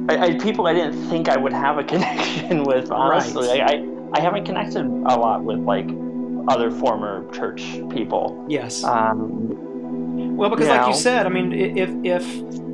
I, 0.10 0.18
I, 0.18 0.34
people 0.40 0.68
I 0.68 0.74
didn't 0.74 1.10
think 1.10 1.30
I 1.30 1.38
would 1.38 1.54
have 1.54 1.78
a 1.78 1.84
connection 1.94 2.64
with. 2.64 2.92
Honestly, 2.92 3.48
Right. 3.48 3.60
like, 3.60 3.80
I 4.14 4.20
I 4.20 4.22
haven't 4.22 4.46
connected 4.46 4.86
a 4.86 5.16
lot 5.18 5.44
with 5.44 5.60
like 5.60 5.88
other 6.48 6.70
former 6.70 7.30
church 7.32 7.62
people. 7.90 8.46
yes 8.50 8.84
Um, 8.84 10.36
Well, 10.38 10.50
because 10.50 10.68
you 10.68 10.74
like 10.74 10.88
you 10.88 10.94
said, 10.94 11.26
I 11.26 11.30
mean, 11.30 11.54
if 11.54 11.90
if 12.04 12.24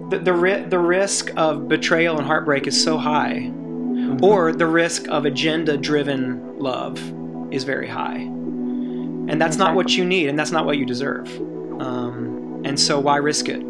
the 0.10 0.20
the, 0.20 0.34
ri- 0.34 0.64
the 0.64 0.80
risk 0.80 1.32
of 1.38 1.68
betrayal 1.68 2.18
and 2.18 2.26
heartbreak 2.26 2.66
is 2.68 2.82
so 2.84 2.98
high, 2.98 3.52
or 4.24 4.52
the 4.52 4.66
risk 4.66 5.08
of 5.10 5.26
agenda-driven 5.26 6.58
love 6.60 7.00
is 7.54 7.64
very 7.64 7.88
high, 7.88 8.18
and 8.18 9.40
that's 9.40 9.58
not 9.58 9.76
what 9.76 9.96
you 9.96 10.04
need, 10.04 10.30
and 10.30 10.38
that's 10.40 10.52
not 10.52 10.66
what 10.66 10.78
you 10.78 10.86
deserve. 10.86 11.28
Um, 11.80 12.64
and 12.66 12.78
so, 12.80 13.00
why 13.00 13.18
risk 13.18 13.48
it? 13.50 13.62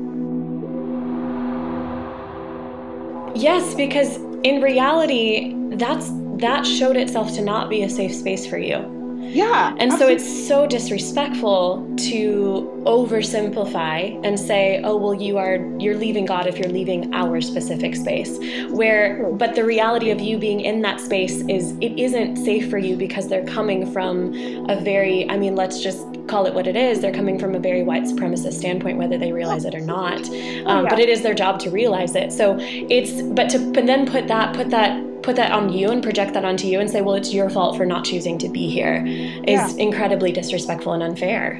Yes, 3.35 3.75
because 3.75 4.17
in 4.43 4.61
reality, 4.61 5.55
that's 5.75 6.09
that 6.39 6.65
showed 6.65 6.97
itself 6.97 7.33
to 7.35 7.41
not 7.41 7.69
be 7.69 7.83
a 7.83 7.89
safe 7.89 8.15
space 8.15 8.47
for 8.47 8.57
you. 8.57 8.98
Yeah. 9.29 9.75
And 9.77 9.93
so 9.93 10.07
it's 10.07 10.47
so 10.47 10.65
disrespectful 10.65 11.87
to 12.09 12.83
oversimplify 12.85 14.19
and 14.25 14.39
say, 14.39 14.81
"Oh, 14.83 14.97
well 14.97 15.13
you 15.13 15.37
are 15.37 15.57
you're 15.77 15.95
leaving 15.95 16.25
God 16.25 16.47
if 16.47 16.57
you're 16.57 16.71
leaving 16.71 17.13
our 17.13 17.39
specific 17.41 17.95
space." 17.95 18.39
Where 18.69 19.29
but 19.33 19.55
the 19.55 19.63
reality 19.63 20.09
of 20.09 20.19
you 20.19 20.37
being 20.37 20.61
in 20.61 20.81
that 20.81 20.99
space 20.99 21.41
is 21.47 21.73
it 21.79 21.99
isn't 21.99 22.37
safe 22.37 22.69
for 22.69 22.77
you 22.77 22.95
because 22.95 23.27
they're 23.27 23.45
coming 23.45 23.91
from 23.91 24.33
a 24.69 24.79
very 24.81 25.29
I 25.29 25.37
mean, 25.37 25.55
let's 25.55 25.81
just 25.81 26.05
call 26.27 26.45
it 26.45 26.53
what 26.53 26.67
it 26.67 26.75
is. 26.75 26.99
They're 26.99 27.13
coming 27.13 27.39
from 27.39 27.55
a 27.55 27.59
very 27.59 27.83
white 27.83 28.03
supremacist 28.03 28.53
standpoint 28.53 28.97
whether 28.97 29.17
they 29.17 29.31
realize 29.31 29.65
it 29.65 29.75
or 29.75 29.81
not. 29.81 30.21
Um, 30.29 30.83
yeah. 30.83 30.85
but 30.89 30.99
it 30.99 31.09
is 31.09 31.21
their 31.21 31.33
job 31.35 31.59
to 31.59 31.69
realize 31.69 32.15
it. 32.15 32.31
So 32.31 32.57
it's 32.59 33.21
but 33.21 33.49
to 33.49 33.59
but 33.73 33.85
then 33.85 34.05
put 34.05 34.27
that 34.27 34.55
put 34.55 34.69
that 34.71 35.08
put 35.29 35.35
that 35.35 35.51
on 35.51 35.71
you 35.71 35.91
and 35.91 36.01
project 36.01 36.33
that 36.33 36.43
onto 36.43 36.65
you 36.65 36.79
and 36.79 36.89
say, 36.89 37.01
well, 37.01 37.13
it's 37.13 37.31
your 37.31 37.51
fault 37.51 37.77
for 37.77 37.85
not 37.85 38.03
choosing 38.03 38.39
to 38.39 38.49
be 38.49 38.67
here 38.67 39.03
is 39.05 39.59
Yeah. 39.59 39.69
incredibly 39.77 40.31
disrespectful 40.31 40.93
and 40.93 41.03
unfair. 41.03 41.59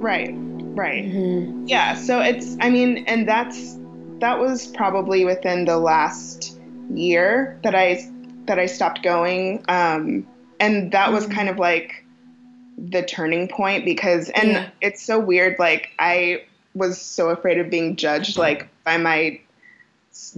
right. 0.00 0.30
Right. 0.78 1.06
Mm-hmm. 1.06 1.64
Yeah, 1.66 1.94
so 1.96 2.20
it's 2.20 2.56
I 2.60 2.70
mean, 2.70 2.98
and 3.08 3.26
that's 3.26 3.76
that 4.20 4.38
was 4.38 4.68
probably 4.68 5.24
within 5.24 5.64
the 5.64 5.76
last 5.78 6.56
year 6.94 7.58
that 7.64 7.74
I 7.74 8.08
that 8.46 8.60
I 8.60 8.66
stopped 8.66 9.02
going. 9.02 9.64
Um 9.68 10.24
and 10.60 10.92
that 10.92 11.10
was 11.10 11.26
Mhm. 11.26 11.32
kind 11.34 11.48
of 11.48 11.58
like 11.58 12.04
the 12.76 13.02
turning 13.02 13.48
point 13.48 13.84
because 13.84 14.30
and 14.30 14.50
Yeah. 14.50 14.66
it's 14.80 15.02
so 15.02 15.18
weird 15.18 15.56
like 15.58 15.88
I 15.98 16.42
was 16.74 17.00
so 17.00 17.30
afraid 17.30 17.58
of 17.58 17.68
being 17.70 17.96
judged 17.96 18.38
like 18.38 18.68
by 18.84 18.96
my 18.98 19.40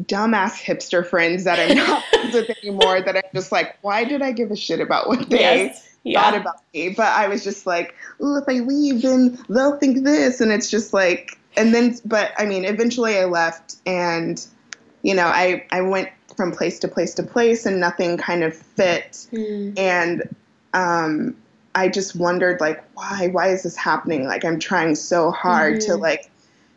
dumbass 0.03 0.53
hipster 0.63 1.05
friends 1.07 1.45
that 1.45 1.59
I'm 1.59 1.77
not 1.77 2.05
friends 2.11 2.35
with 2.35 2.51
anymore. 2.63 3.01
That 3.01 3.17
I'm 3.17 3.23
just 3.35 3.51
like, 3.53 3.77
why 3.83 4.05
did 4.05 4.23
I 4.23 4.33
give 4.33 4.51
a 4.51 4.57
shit 4.57 4.81
about 4.81 5.09
what 5.09 5.29
they 5.31 5.39
Yes. 5.41 5.87
Yeah. 6.03 6.23
thought 6.23 6.41
about 6.41 6.63
me? 6.75 6.91
But 6.91 7.09
I 7.09 7.29
was 7.29 7.45
just 7.45 7.67
like, 7.67 7.95
oh, 8.21 8.37
if 8.37 8.45
I 8.49 8.61
leave, 8.65 9.03
then 9.03 9.39
they'll 9.49 9.79
think 9.79 10.05
this, 10.05 10.41
and 10.41 10.51
it's 10.53 10.71
just 10.71 10.93
like, 10.93 11.39
and 11.57 11.75
then, 11.75 11.97
but 12.05 12.33
I 12.39 12.47
mean, 12.47 12.65
eventually 12.65 13.19
I 13.19 13.25
left, 13.25 13.77
and 13.87 14.45
you 15.03 15.15
know, 15.15 15.27
I 15.27 15.67
I 15.71 15.81
went 15.83 16.09
from 16.37 16.53
place 16.53 16.79
to 16.81 16.89
place 16.89 17.15
to 17.15 17.23
place, 17.23 17.67
and 17.67 17.81
nothing 17.81 18.17
kind 18.17 18.45
of 18.45 18.55
fit 18.57 19.27
Mm. 19.33 19.79
and 19.79 20.35
um, 20.73 21.37
I 21.75 21.89
just 21.89 22.17
wondered 22.17 22.61
like 22.61 22.83
why 22.95 23.29
why 23.29 23.49
is 23.49 23.63
this 23.65 23.77
happening? 23.77 24.25
Like 24.27 24.45
I'm 24.45 24.59
trying 24.59 24.95
so 24.95 25.31
hard 25.31 25.81
to 25.83 25.93
Mhm. 25.93 26.01
like 26.01 26.31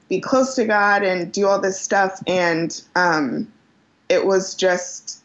be 0.09 0.19
close 0.19 0.55
to 0.55 0.65
God 0.65 1.03
and 1.03 1.31
do 1.31 1.47
all 1.47 1.59
this 1.59 1.79
stuff, 1.79 2.21
and 2.27 2.81
um, 2.95 3.51
it 4.09 4.25
was 4.25 4.55
just 4.55 5.21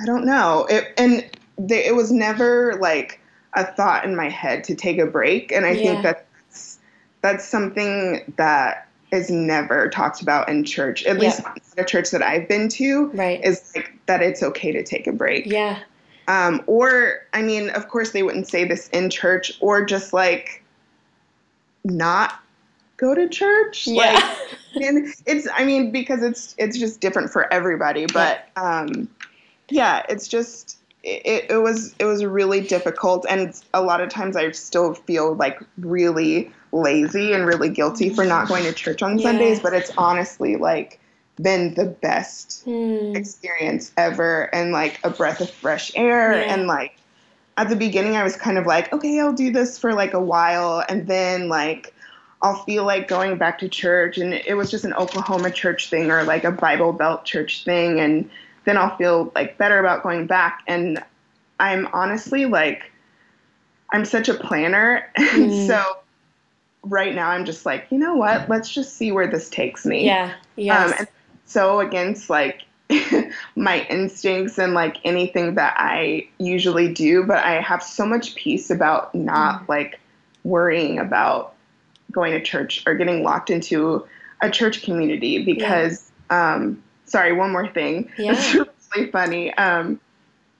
I 0.00 0.06
don't 0.06 0.24
know 0.24 0.66
it 0.70 0.92
and 0.96 1.28
they, 1.58 1.84
it 1.84 1.94
was 1.94 2.10
never 2.10 2.74
like 2.80 3.20
a 3.54 3.64
thought 3.64 4.04
in 4.04 4.16
my 4.16 4.28
head 4.28 4.64
to 4.64 4.74
take 4.74 4.98
a 4.98 5.06
break, 5.06 5.52
and 5.52 5.66
I 5.66 5.72
Yeah. 5.72 5.82
think 5.82 6.02
that's 6.02 6.78
that's 7.20 7.48
something 7.48 8.32
that 8.36 8.88
is 9.12 9.30
never 9.30 9.88
talked 9.90 10.22
about 10.22 10.48
in 10.48 10.64
church, 10.64 11.04
at 11.04 11.16
Yeah. 11.16 11.20
least 11.20 11.44
not 11.44 11.60
a 11.76 11.84
church 11.84 12.10
that 12.10 12.22
I've 12.22 12.48
been 12.48 12.68
to. 12.70 13.06
Right. 13.10 13.44
Is 13.44 13.72
like 13.76 13.92
that 14.06 14.22
it's 14.22 14.42
okay 14.42 14.72
to 14.72 14.82
take 14.82 15.06
a 15.06 15.12
break. 15.12 15.46
Yeah. 15.46 15.80
Um, 16.28 16.62
or, 16.66 17.18
I 17.32 17.42
mean, 17.42 17.70
of 17.70 17.88
course, 17.88 18.12
they 18.12 18.22
wouldn't 18.22 18.48
say 18.48 18.64
this 18.64 18.88
in 18.88 19.10
church, 19.10 19.52
or 19.60 19.84
just 19.84 20.12
like 20.12 20.64
not 21.84 22.34
go 23.02 23.14
to 23.14 23.28
church. 23.28 23.86
Yeah. 23.86 24.12
Like, 24.14 24.58
and 24.82 25.12
it's, 25.26 25.48
I 25.52 25.64
mean, 25.64 25.90
because 25.90 26.22
it's 26.22 26.54
it's 26.56 26.78
just 26.78 27.00
different 27.00 27.30
for 27.30 27.52
everybody. 27.52 28.06
But 28.06 28.48
um, 28.56 29.08
yeah, 29.68 30.04
it's 30.08 30.28
just 30.28 30.78
it, 31.02 31.50
it 31.50 31.56
was 31.58 31.94
it 31.98 32.04
was 32.04 32.24
really 32.24 32.60
difficult, 32.60 33.26
and 33.28 33.60
a 33.74 33.82
lot 33.82 34.00
of 34.00 34.08
times 34.08 34.36
I 34.36 34.50
still 34.52 34.94
feel 34.94 35.34
like 35.34 35.60
really 35.78 36.50
lazy 36.72 37.34
and 37.34 37.44
really 37.46 37.68
guilty 37.68 38.08
for 38.08 38.24
not 38.24 38.48
going 38.48 38.62
to 38.64 38.72
church 38.72 39.02
on 39.02 39.18
Yeah. 39.18 39.28
Sundays. 39.28 39.60
But 39.60 39.74
it's 39.74 39.90
honestly 39.98 40.56
like 40.56 41.00
been 41.40 41.74
the 41.74 41.86
best 41.86 42.62
Hmm. 42.64 43.16
experience 43.16 43.90
ever 43.96 44.54
and 44.54 44.70
like 44.70 45.00
a 45.02 45.10
breath 45.10 45.40
of 45.40 45.50
fresh 45.50 45.90
air 45.96 46.34
Yeah. 46.34 46.54
and 46.54 46.66
like 46.66 46.94
at 47.56 47.70
the 47.70 47.74
beginning 47.74 48.16
I 48.16 48.22
was 48.22 48.36
kind 48.36 48.58
of 48.58 48.66
like 48.66 48.92
okay 48.92 49.18
I'll 49.18 49.32
do 49.32 49.50
this 49.50 49.78
for 49.78 49.94
like 49.94 50.12
a 50.12 50.20
while 50.20 50.84
and 50.90 51.06
then 51.06 51.48
like 51.48 51.94
I'll 52.42 52.62
feel 52.64 52.84
like 52.84 53.06
going 53.08 53.38
back 53.38 53.58
to 53.60 53.68
church 53.68 54.18
and 54.18 54.34
it 54.34 54.54
was 54.56 54.70
just 54.70 54.84
an 54.84 54.92
Oklahoma 54.94 55.50
church 55.52 55.88
thing 55.90 56.10
or 56.10 56.24
like 56.24 56.42
a 56.44 56.50
Bible 56.50 56.92
Belt 56.92 57.24
church 57.24 57.64
thing 57.64 58.00
and 58.00 58.28
then 58.64 58.76
I'll 58.76 58.96
feel 58.96 59.30
like 59.34 59.58
better 59.58 59.78
about 59.78 60.02
going 60.02 60.26
back 60.26 60.62
and 60.66 61.02
I'm 61.60 61.88
honestly 61.92 62.46
like 62.46 62.90
I'm 63.92 64.04
such 64.04 64.28
a 64.28 64.34
planner 64.34 65.08
and 65.16 65.50
Mm. 65.50 65.66
so 65.66 65.82
right 66.82 67.14
now 67.14 67.28
I'm 67.30 67.44
just 67.44 67.64
like 67.64 67.86
you 67.90 67.98
know 67.98 68.16
what 68.16 68.48
let's 68.48 68.68
just 68.68 68.96
see 68.96 69.12
where 69.12 69.28
this 69.28 69.48
takes 69.48 69.86
me 69.86 70.04
Yeah. 70.06 70.34
Yeah. 70.56 70.84
um, 70.84 70.92
and 70.98 71.08
so 71.44 71.78
against 71.78 72.28
like 72.28 72.62
my 73.56 73.86
instincts 73.88 74.58
and 74.58 74.74
like 74.74 74.96
anything 75.04 75.54
that 75.54 75.74
I 75.78 76.28
usually 76.38 76.92
do, 76.92 77.24
but 77.24 77.42
I 77.44 77.60
have 77.60 77.82
so 77.82 78.04
much 78.04 78.34
peace 78.34 78.68
about 78.68 79.14
not 79.14 79.68
like 79.68 79.98
worrying 80.44 80.98
about 80.98 81.54
going 82.12 82.32
to 82.32 82.42
church 82.42 82.82
or 82.86 82.94
getting 82.94 83.22
locked 83.22 83.50
into 83.50 84.06
a 84.40 84.50
church 84.50 84.82
community 84.82 85.44
because 85.44 86.10
um 86.30 86.82
sorry, 87.04 87.32
one 87.32 87.50
more 87.50 87.68
thing. 87.68 88.10
Yeah. 88.18 88.32
It's 88.32 88.54
really 88.94 89.10
funny. 89.10 89.52
Um 89.54 90.00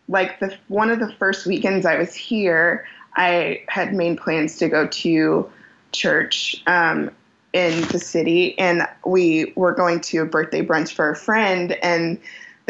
like 0.08 0.40
the 0.40 0.56
one 0.68 0.90
of 0.90 0.98
the 0.98 1.12
first 1.18 1.46
weekends 1.46 1.86
I 1.86 1.96
was 1.96 2.14
here, 2.14 2.86
I 3.16 3.62
had 3.68 3.94
made 3.94 4.18
plans 4.18 4.58
to 4.58 4.68
go 4.68 4.86
to 4.86 5.50
church 5.92 6.62
um, 6.66 7.10
in 7.52 7.82
the 7.88 7.98
city, 7.98 8.58
and 8.58 8.86
we 9.04 9.52
were 9.56 9.72
going 9.72 10.00
to 10.00 10.18
a 10.18 10.26
birthday 10.26 10.64
brunch 10.64 10.92
for 10.92 11.10
a 11.10 11.16
friend, 11.16 11.72
and 11.82 12.18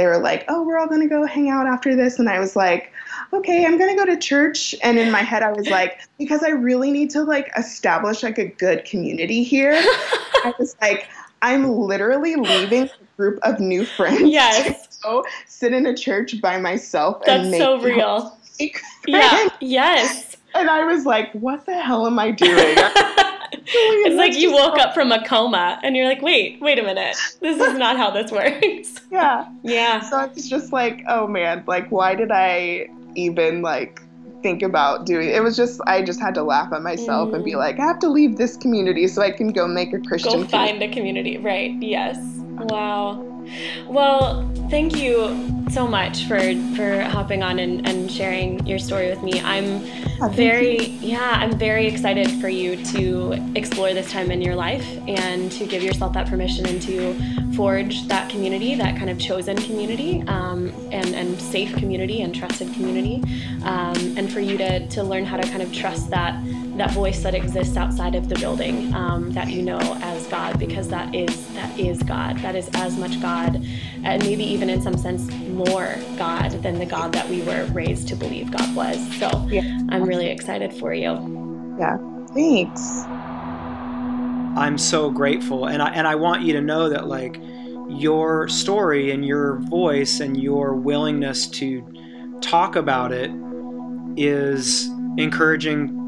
they 0.02 0.08
were 0.08 0.18
like, 0.18 0.44
"Oh, 0.48 0.64
we're 0.64 0.78
all 0.78 0.88
going 0.88 1.00
to 1.00 1.08
go 1.08 1.24
hang 1.24 1.48
out 1.48 1.68
after 1.68 1.94
this," 1.94 2.18
and 2.18 2.28
I 2.28 2.40
was 2.40 2.56
like, 2.56 2.92
"Okay, 3.32 3.64
I'm 3.64 3.78
going 3.78 3.96
to 3.96 4.04
go 4.04 4.04
to 4.04 4.18
church." 4.18 4.74
And 4.82 4.98
in 4.98 5.12
my 5.12 5.20
head, 5.20 5.44
I 5.44 5.52
was 5.52 5.68
like, 5.68 6.00
because 6.18 6.42
I 6.42 6.48
really 6.48 6.90
need 6.90 7.10
to 7.10 7.22
like 7.22 7.52
establish 7.56 8.24
like 8.24 8.38
a 8.38 8.46
good 8.46 8.84
community 8.84 9.44
here. 9.44 9.74
I 9.74 10.52
was 10.58 10.74
like, 10.82 11.08
I'm 11.40 11.68
literally 11.68 12.34
leaving 12.34 12.84
a 12.84 12.90
group 13.16 13.38
of 13.44 13.60
new 13.60 13.84
friends. 13.84 14.22
Yes. 14.32 14.88
To 14.88 15.02
go 15.02 15.24
sit 15.46 15.72
in 15.72 15.86
a 15.86 15.96
church 15.96 16.40
by 16.40 16.58
myself 16.58 17.22
That's 17.24 17.42
and 17.42 17.50
make 17.52 17.60
so 17.60 17.80
real. 17.80 18.36
Yeah. 19.06 19.48
Yes. 19.60 20.36
And 20.54 20.68
I 20.68 20.84
was 20.84 21.06
like, 21.06 21.30
what 21.32 21.64
the 21.64 21.80
hell 21.80 22.08
am 22.08 22.18
I 22.18 22.32
doing? 22.32 22.76
it's 23.66 24.16
like 24.16 24.36
you 24.36 24.52
woke 24.52 24.78
up 24.78 24.94
from 24.94 25.12
a 25.12 25.24
coma 25.26 25.78
and 25.82 25.96
you're 25.96 26.06
like, 26.06 26.22
wait, 26.22 26.60
wait 26.60 26.78
a 26.78 26.82
minute. 26.82 27.16
This 27.40 27.60
is 27.60 27.78
not 27.78 27.96
how 27.96 28.10
this 28.10 28.30
works. 28.38 28.94
yeah. 29.10 29.48
Yeah. 29.62 30.00
So 30.00 30.20
it's 30.20 30.48
just 30.48 30.72
like, 30.72 31.02
oh 31.08 31.26
man, 31.26 31.64
like 31.66 31.90
why 31.90 32.14
did 32.14 32.30
I 32.32 32.88
even 33.14 33.62
like 33.62 34.00
think 34.42 34.62
about 34.62 35.06
doing 35.06 35.28
it 35.28 35.40
was 35.42 35.56
just 35.56 35.80
I 35.86 36.02
just 36.02 36.18
had 36.20 36.34
to 36.34 36.42
laugh 36.42 36.72
at 36.72 36.82
myself 36.82 37.32
and 37.32 37.44
be 37.44 37.52
Mm. 37.52 37.58
like, 37.58 37.78
I 37.78 37.84
have 37.84 38.00
to 38.00 38.08
leave 38.08 38.36
this 38.38 38.56
community 38.56 39.06
so 39.06 39.22
I 39.22 39.30
can 39.30 39.48
go 39.52 39.68
make 39.68 39.92
a 39.92 40.00
Christian 40.00 40.42
Go 40.42 40.48
find 40.48 40.82
a 40.82 40.88
community. 40.92 41.38
Right. 41.38 41.72
Yes. 41.80 42.16
Wow. 42.18 43.28
Well, 43.86 44.50
thank 44.70 44.96
you 44.96 45.66
so 45.70 45.86
much 45.86 46.24
for 46.24 46.38
for 46.76 47.00
hopping 47.00 47.42
on 47.42 47.58
and, 47.58 47.86
and 47.88 48.10
sharing 48.10 48.64
your 48.66 48.78
story 48.78 49.08
with 49.08 49.22
me. 49.22 49.40
I'm 49.40 49.82
oh, 50.20 50.28
thank 50.28 50.34
very 50.34 50.76
yeah, 50.76 51.32
I'm 51.36 51.58
very 51.58 51.86
excited 51.86 52.30
for 52.40 52.48
you 52.48 52.82
to 52.86 53.52
explore 53.54 53.94
this 53.94 54.10
time 54.10 54.30
in 54.30 54.42
your 54.42 54.54
life 54.54 54.86
and 55.06 55.50
to 55.52 55.66
give 55.66 55.82
yourself 55.82 56.12
that 56.14 56.26
permission 56.26 56.66
and 56.66 56.80
to 56.82 57.14
forge 57.54 58.06
that 58.08 58.30
community, 58.30 58.74
that 58.74 58.96
kind 58.96 59.10
of 59.10 59.18
chosen 59.18 59.56
community, 59.56 60.22
um, 60.26 60.72
and 60.92 61.14
and 61.14 61.40
safe 61.40 61.74
community 61.76 62.22
and 62.22 62.34
trusted 62.34 62.72
community, 62.74 63.22
um, 63.64 63.96
and 64.16 64.32
for 64.32 64.40
you 64.40 64.56
to 64.58 64.86
to 64.88 65.02
learn 65.02 65.24
how 65.24 65.36
to 65.36 65.48
kind 65.48 65.62
of 65.62 65.72
trust 65.72 66.10
that 66.10 66.42
that 66.76 66.90
voice 66.92 67.22
that 67.22 67.34
exists 67.34 67.76
outside 67.76 68.14
of 68.14 68.28
the 68.28 68.34
building 68.36 68.94
um, 68.94 69.30
that 69.32 69.50
you 69.50 69.62
know 69.62 69.78
as 70.02 70.26
God, 70.28 70.58
because 70.58 70.88
that 70.88 71.14
is 71.14 71.52
that 71.54 71.78
is 71.78 72.02
God. 72.02 72.38
That 72.38 72.54
is 72.54 72.68
as 72.74 72.96
much 72.96 73.20
God, 73.20 73.56
and 74.04 74.22
maybe 74.22 74.44
even 74.44 74.70
in 74.70 74.80
some 74.80 74.96
sense 74.96 75.30
more 75.48 75.96
God 76.16 76.50
than 76.62 76.78
the 76.78 76.86
God 76.86 77.12
that 77.12 77.28
we 77.28 77.42
were 77.42 77.64
raised 77.72 78.08
to 78.08 78.16
believe 78.16 78.50
God 78.50 78.74
was. 78.74 78.98
So 79.18 79.28
Yeah. 79.50 79.62
I'm 79.90 80.04
really 80.04 80.28
excited 80.28 80.72
for 80.72 80.94
you. 80.94 81.76
Yeah. 81.78 81.98
Thanks. 82.34 83.06
I'm 84.56 84.78
so 84.78 85.10
grateful, 85.10 85.66
and 85.66 85.82
I 85.82 85.90
and 85.90 86.06
I 86.06 86.14
want 86.14 86.42
you 86.42 86.52
to 86.54 86.60
know 86.60 86.88
that 86.88 87.06
like 87.06 87.40
your 87.88 88.48
story 88.48 89.10
and 89.10 89.24
your 89.24 89.56
voice 89.68 90.20
and 90.20 90.40
your 90.40 90.74
willingness 90.74 91.46
to 91.48 91.82
talk 92.40 92.76
about 92.76 93.12
it 93.12 93.30
is 94.16 94.88
encouraging 95.18 95.98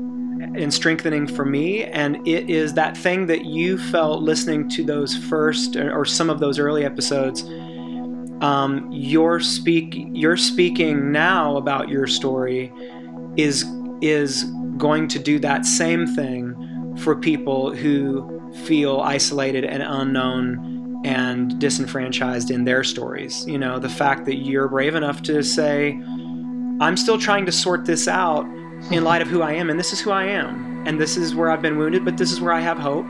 and 0.57 0.73
strengthening 0.73 1.27
for 1.27 1.45
me. 1.45 1.85
And 1.85 2.17
it 2.27 2.49
is 2.49 2.75
that 2.75 2.97
thing 2.97 3.27
that 3.27 3.45
you 3.45 3.79
felt 3.79 4.23
listening 4.23 4.69
to 4.71 4.85
those 4.85 5.17
first 5.17 5.77
or 5.77 6.05
some 6.05 6.31
of 6.31 6.39
those 6.39 6.59
early 6.59 6.85
episodes 6.85 7.45
um, 8.45 8.89
you're 8.93 9.41
speak 9.41 9.95
you're 10.13 10.37
speaking 10.37 11.11
now 11.11 11.57
about 11.57 11.89
your 11.89 12.07
story 12.07 12.73
is 13.37 13.65
is 14.03 14.45
going 14.77 15.09
to 15.09 15.19
do 15.19 15.39
that 15.39 15.65
same 15.65 16.07
thing 16.07 16.95
for 16.99 17.17
people 17.17 17.75
who 17.75 18.34
feel 18.55 19.01
isolated 19.01 19.65
and 19.65 19.83
unknown 19.83 21.03
and 21.05 21.59
disenfranchised 21.59 22.51
in 22.51 22.65
their 22.65 22.83
stories. 22.83 23.47
You 23.47 23.59
know, 23.59 23.79
the 23.79 23.89
fact 23.89 24.25
that 24.25 24.37
you're 24.37 24.69
brave 24.69 24.95
enough 24.95 25.23
to 25.25 25.43
say, 25.43 26.01
I'm 26.81 26.97
still 26.97 27.19
trying 27.19 27.47
to 27.47 27.53
sort 27.53 27.85
this 27.85 28.09
out 28.09 28.47
in 28.91 29.05
light 29.05 29.23
of 29.23 29.29
who 29.29 29.43
I 29.43 29.53
am, 29.53 29.71
and 29.71 29.79
this 29.79 29.93
is 29.93 30.01
who 30.01 30.11
I 30.11 30.25
am. 30.25 30.87
And 30.87 31.01
this 31.01 31.17
is 31.17 31.35
where 31.35 31.51
I've 31.51 31.63
been 31.63 31.79
wounded, 31.79 32.05
but 32.05 32.17
this 32.17 32.33
is 32.33 32.41
where 32.41 32.53
I 32.53 32.61
have 32.61 32.79
hope. 32.79 33.07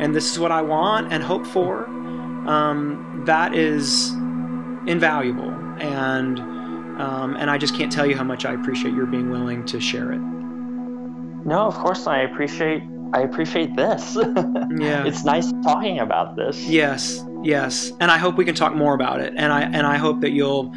And 0.00 0.14
this 0.14 0.30
is 0.30 0.38
what 0.38 0.52
I 0.52 0.60
want 0.62 1.12
and 1.12 1.22
hope 1.22 1.46
for. 1.46 1.86
Um, 2.48 3.22
that 3.26 3.54
is 3.54 4.10
invaluable. 4.86 5.50
And 5.80 6.38
um, 7.00 7.36
and 7.36 7.50
I 7.50 7.58
just 7.58 7.74
can't 7.74 7.92
tell 7.92 8.06
you 8.06 8.16
how 8.16 8.24
much 8.24 8.46
I 8.46 8.54
appreciate 8.54 8.94
your 8.94 9.04
being 9.04 9.30
willing 9.30 9.66
to 9.66 9.80
share 9.80 10.12
it. 10.12 10.18
No, 10.18 11.66
of 11.66 11.74
course 11.74 12.06
I 12.06 12.20
appreciate 12.20 12.82
I 13.12 13.20
appreciate 13.20 13.76
this. 13.76 14.16
Yeah. 14.78 15.06
it's 15.06 15.24
nice 15.24 15.52
talking 15.62 16.00
about 16.00 16.36
this. 16.36 16.62
Yes, 16.68 17.24
yes, 17.42 17.92
and 18.00 18.10
I 18.10 18.18
hope 18.18 18.36
we 18.36 18.44
can 18.44 18.54
talk 18.54 18.74
more 18.74 18.94
about 18.94 19.20
it. 19.20 19.32
And 19.36 19.50
I 19.52 19.62
and 19.62 19.86
I 19.86 19.96
hope 19.96 20.20
that 20.20 20.32
you'll, 20.32 20.70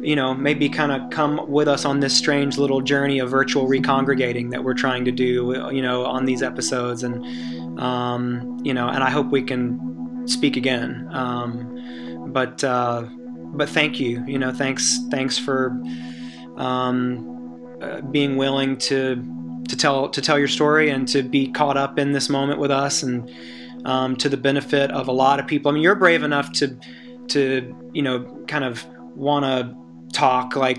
you 0.00 0.16
know, 0.16 0.32
maybe 0.32 0.68
kind 0.70 0.92
of 0.92 1.10
come 1.10 1.44
with 1.46 1.68
us 1.68 1.84
on 1.84 2.00
this 2.00 2.16
strange 2.16 2.56
little 2.56 2.80
journey 2.80 3.18
of 3.18 3.28
virtual 3.28 3.66
recongregating 3.66 4.48
that 4.50 4.64
we're 4.64 4.72
trying 4.72 5.04
to 5.04 5.12
do, 5.12 5.68
you 5.70 5.82
know, 5.82 6.06
on 6.06 6.24
these 6.24 6.42
episodes. 6.42 7.02
And 7.02 7.22
um, 7.78 8.58
you 8.62 8.72
know, 8.72 8.88
and 8.88 9.04
I 9.04 9.10
hope 9.10 9.26
we 9.26 9.42
can 9.42 10.26
speak 10.26 10.56
again. 10.56 11.08
Um, 11.12 12.28
but 12.32 12.64
uh, 12.64 13.04
but 13.52 13.68
thank 13.68 14.00
you. 14.00 14.24
You 14.26 14.38
know, 14.38 14.52
thanks 14.52 14.98
thanks 15.10 15.36
for 15.38 15.78
um, 16.56 17.78
uh, 17.82 18.00
being 18.00 18.36
willing 18.36 18.76
to 18.78 19.16
to 19.68 19.76
tell 19.76 20.08
to 20.08 20.20
tell 20.20 20.38
your 20.38 20.48
story 20.48 20.90
and 20.90 21.06
to 21.08 21.22
be 21.22 21.50
caught 21.52 21.76
up 21.76 21.98
in 21.98 22.12
this 22.12 22.28
moment 22.28 22.58
with 22.58 22.70
us 22.70 23.02
and 23.02 23.30
um, 23.84 24.16
to 24.16 24.28
the 24.28 24.36
benefit 24.36 24.90
of 24.90 25.08
a 25.08 25.12
lot 25.12 25.38
of 25.38 25.46
people. 25.46 25.70
I 25.70 25.74
mean, 25.74 25.82
you're 25.82 25.94
brave 25.94 26.22
enough 26.22 26.52
to 26.54 26.76
to 27.28 27.90
you 27.92 28.02
know 28.02 28.44
kind 28.48 28.64
of 28.64 28.84
want 29.14 29.44
to 29.44 29.74
talk 30.12 30.56
like 30.56 30.78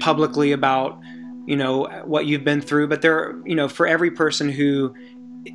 publicly 0.00 0.52
about 0.52 0.98
you 1.46 1.56
know 1.56 1.84
what 2.04 2.26
you've 2.26 2.44
been 2.44 2.60
through, 2.60 2.88
but 2.88 3.02
there 3.02 3.40
you 3.44 3.54
know 3.54 3.68
for 3.68 3.86
every 3.86 4.10
person 4.10 4.48
who 4.48 4.94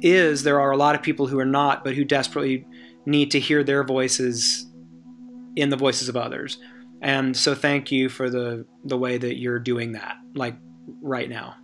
is 0.02 0.44
there 0.44 0.60
are 0.60 0.72
a 0.72 0.78
lot 0.78 0.96
of 0.96 1.02
people 1.02 1.28
who 1.28 1.40
are 1.40 1.46
not, 1.46 1.84
but 1.84 1.96
who 1.96 2.06
desperately 2.06 2.66
need 3.06 3.32
to 3.32 3.40
hear 3.40 3.64
their 3.64 3.84
voices 3.84 4.66
in 5.56 5.70
the 5.70 5.76
voices 5.76 6.08
of 6.08 6.16
others. 6.16 6.58
And 7.02 7.36
so 7.36 7.56
thank 7.56 7.92
you 7.92 8.10
for 8.10 8.30
the 8.30 8.66
the 8.86 8.98
way 8.98 9.18
that 9.18 9.38
you're 9.38 9.60
doing 9.60 9.94
that 9.94 10.16
like 10.34 10.56
right 11.02 11.30
now. 11.30 11.56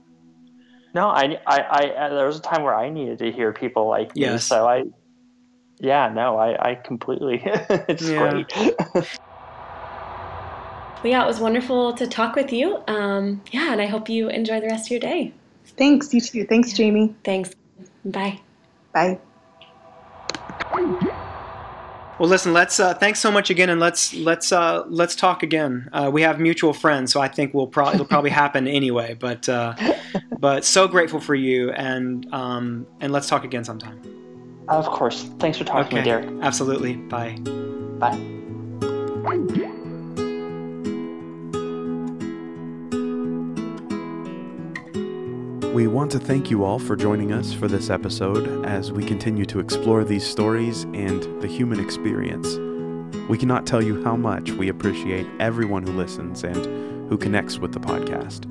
No, 0.98 1.10
I, 1.10 1.40
I, 1.46 1.60
I, 1.70 2.10
there 2.10 2.26
was 2.26 2.40
a 2.40 2.42
time 2.42 2.64
where 2.64 2.74
I 2.74 2.90
needed 2.90 3.20
to 3.20 3.32
hear 3.32 3.54
people 3.54 3.88
like 3.88 4.16
me. 4.16 4.40
So 4.40 4.68
I, 4.68 4.86
yeah, 5.80 6.12
no, 6.12 6.38
I, 6.38 6.72
I 6.72 6.74
completely, 6.74 7.40
it's 7.46 8.10
great. 8.10 8.48
Well, 11.04 11.12
yeah, 11.12 11.24
it 11.24 11.28
was 11.28 11.40
wonderful 11.40 11.94
to 11.94 12.08
talk 12.08 12.36
with 12.36 12.52
you. 12.52 12.82
Um, 12.88 13.44
yeah, 13.52 13.74
and 13.74 13.80
I 13.80 13.86
hope 13.86 14.10
you 14.10 14.30
enjoy 14.30 14.60
the 14.60 14.66
rest 14.66 14.88
of 14.88 14.92
your 14.92 15.00
day. 15.00 15.34
Thanks, 15.78 16.12
you 16.16 16.20
too. 16.20 16.46
Thanks, 16.46 16.74
Jamie. 16.74 17.14
Thanks. 17.24 17.52
Bye. 18.04 18.40
Bye. 18.92 19.20
Well, 22.20 22.30
listen, 22.30 22.52
let's 22.52 22.80
uh, 22.80 22.96
thanks 22.96 23.20
so 23.20 23.30
much 23.32 23.50
again, 23.52 23.70
and 23.70 23.80
let's 23.80 24.14
let's 24.16 24.52
uh, 24.52 24.84
let's 24.88 25.16
talk 25.16 25.44
again. 25.44 25.88
Uh, 25.94 26.10
we 26.12 26.24
have 26.24 26.40
mutual 26.40 26.74
friends, 26.74 27.14
so 27.14 27.22
I 27.22 27.28
think 27.28 27.54
we'll 27.54 27.68
pro- 27.68 27.92
it'll 27.94 28.06
probably 28.08 28.30
happen 28.44 28.68
anyway. 28.68 29.14
But 29.14 29.48
uh, 29.48 29.76
but 30.40 30.66
so 30.66 30.88
grateful 30.88 31.20
for 31.20 31.36
you, 31.36 31.72
and 31.72 32.28
um, 32.34 32.88
and 33.02 33.14
let's 33.14 33.28
talk 33.28 33.44
again 33.44 33.64
sometime. 33.64 34.02
of 34.68 34.88
course. 34.88 35.30
Thanks 35.40 35.58
for 35.60 35.64
talking 35.64 35.92
to 35.92 35.96
me, 35.98 36.02
Derek. 36.04 36.28
absolutely. 36.42 36.96
Bye. 36.96 37.38
Bye. 38.00 39.67
We 45.78 45.86
want 45.86 46.10
to 46.14 46.20
thank 46.20 46.50
you 46.50 46.64
all 46.64 46.80
for 46.80 46.96
joining 46.96 47.32
us 47.32 47.54
for 47.54 47.68
this 47.68 47.92
episode 47.92 48.66
as 48.66 48.92
we 48.92 49.06
continue 49.06 49.46
to 49.46 49.60
explore 49.60 50.04
these 50.04 50.26
stories 50.26 50.86
and 50.86 51.22
the 51.40 51.48
human 51.48 51.80
experience. 51.80 52.48
We 53.30 53.38
cannot 53.38 53.68
tell 53.68 53.84
you 53.84 54.04
how 54.04 54.16
much 54.16 54.50
we 54.50 54.70
appreciate 54.70 55.28
everyone 55.40 55.86
who 55.86 55.92
listens 55.92 56.44
and 56.44 56.66
who 57.08 57.16
connects 57.16 57.60
with 57.60 57.74
the 57.74 57.80
podcast. 57.80 58.46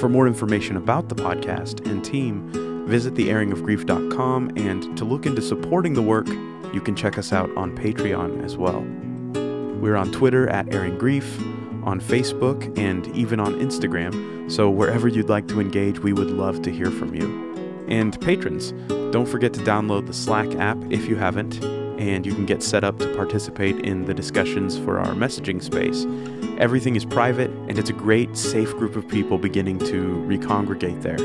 For 0.00 0.08
more 0.08 0.26
information 0.26 0.78
about 0.78 1.10
the 1.10 1.14
podcast 1.14 1.86
and 1.86 2.02
team, 2.02 2.48
visit 2.88 3.12
theairingofgrief.com 3.12 4.52
and 4.56 4.96
to 4.96 5.04
look 5.04 5.26
into 5.26 5.42
supporting 5.42 5.92
the 5.92 6.00
work, 6.00 6.28
you 6.72 6.80
can 6.80 6.96
check 6.96 7.18
us 7.18 7.34
out 7.34 7.54
on 7.58 7.76
Patreon 7.76 8.42
as 8.42 8.56
well. 8.56 8.80
We're 9.82 9.96
on 9.96 10.10
Twitter 10.12 10.48
at 10.48 10.72
Airing 10.72 10.96
Grief, 10.96 11.38
on 11.84 12.00
Facebook, 12.00 12.76
and 12.78 13.06
even 13.16 13.40
on 13.40 13.54
Instagram, 13.54 14.50
so 14.50 14.70
wherever 14.70 15.08
you'd 15.08 15.28
like 15.28 15.48
to 15.48 15.60
engage, 15.60 15.98
we 15.98 16.12
would 16.12 16.30
love 16.30 16.62
to 16.62 16.70
hear 16.70 16.90
from 16.90 17.14
you. 17.14 17.84
And 17.88 18.18
patrons, 18.20 18.72
don't 19.12 19.26
forget 19.26 19.52
to 19.54 19.60
download 19.60 20.06
the 20.06 20.12
Slack 20.12 20.54
app 20.56 20.78
if 20.90 21.08
you 21.08 21.16
haven't, 21.16 21.62
and 22.00 22.24
you 22.24 22.34
can 22.34 22.46
get 22.46 22.62
set 22.62 22.84
up 22.84 22.98
to 22.98 23.14
participate 23.14 23.78
in 23.80 24.04
the 24.04 24.14
discussions 24.14 24.78
for 24.78 24.98
our 24.98 25.14
messaging 25.14 25.62
space. 25.62 26.06
Everything 26.58 26.96
is 26.96 27.04
private, 27.04 27.50
and 27.68 27.78
it's 27.78 27.90
a 27.90 27.94
great, 27.94 28.36
safe 28.36 28.72
group 28.76 28.96
of 28.96 29.06
people 29.08 29.38
beginning 29.38 29.78
to 29.78 30.24
recongregate 30.24 31.00
there. 31.02 31.18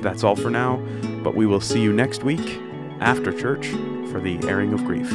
That's 0.00 0.24
all 0.24 0.36
for 0.36 0.50
now, 0.50 0.76
but 1.22 1.34
we 1.34 1.46
will 1.46 1.60
see 1.60 1.80
you 1.80 1.92
next 1.92 2.22
week 2.24 2.60
after 3.00 3.32
church 3.32 3.68
for 4.10 4.20
the 4.20 4.38
airing 4.48 4.72
of 4.72 4.84
grief. 4.84 5.12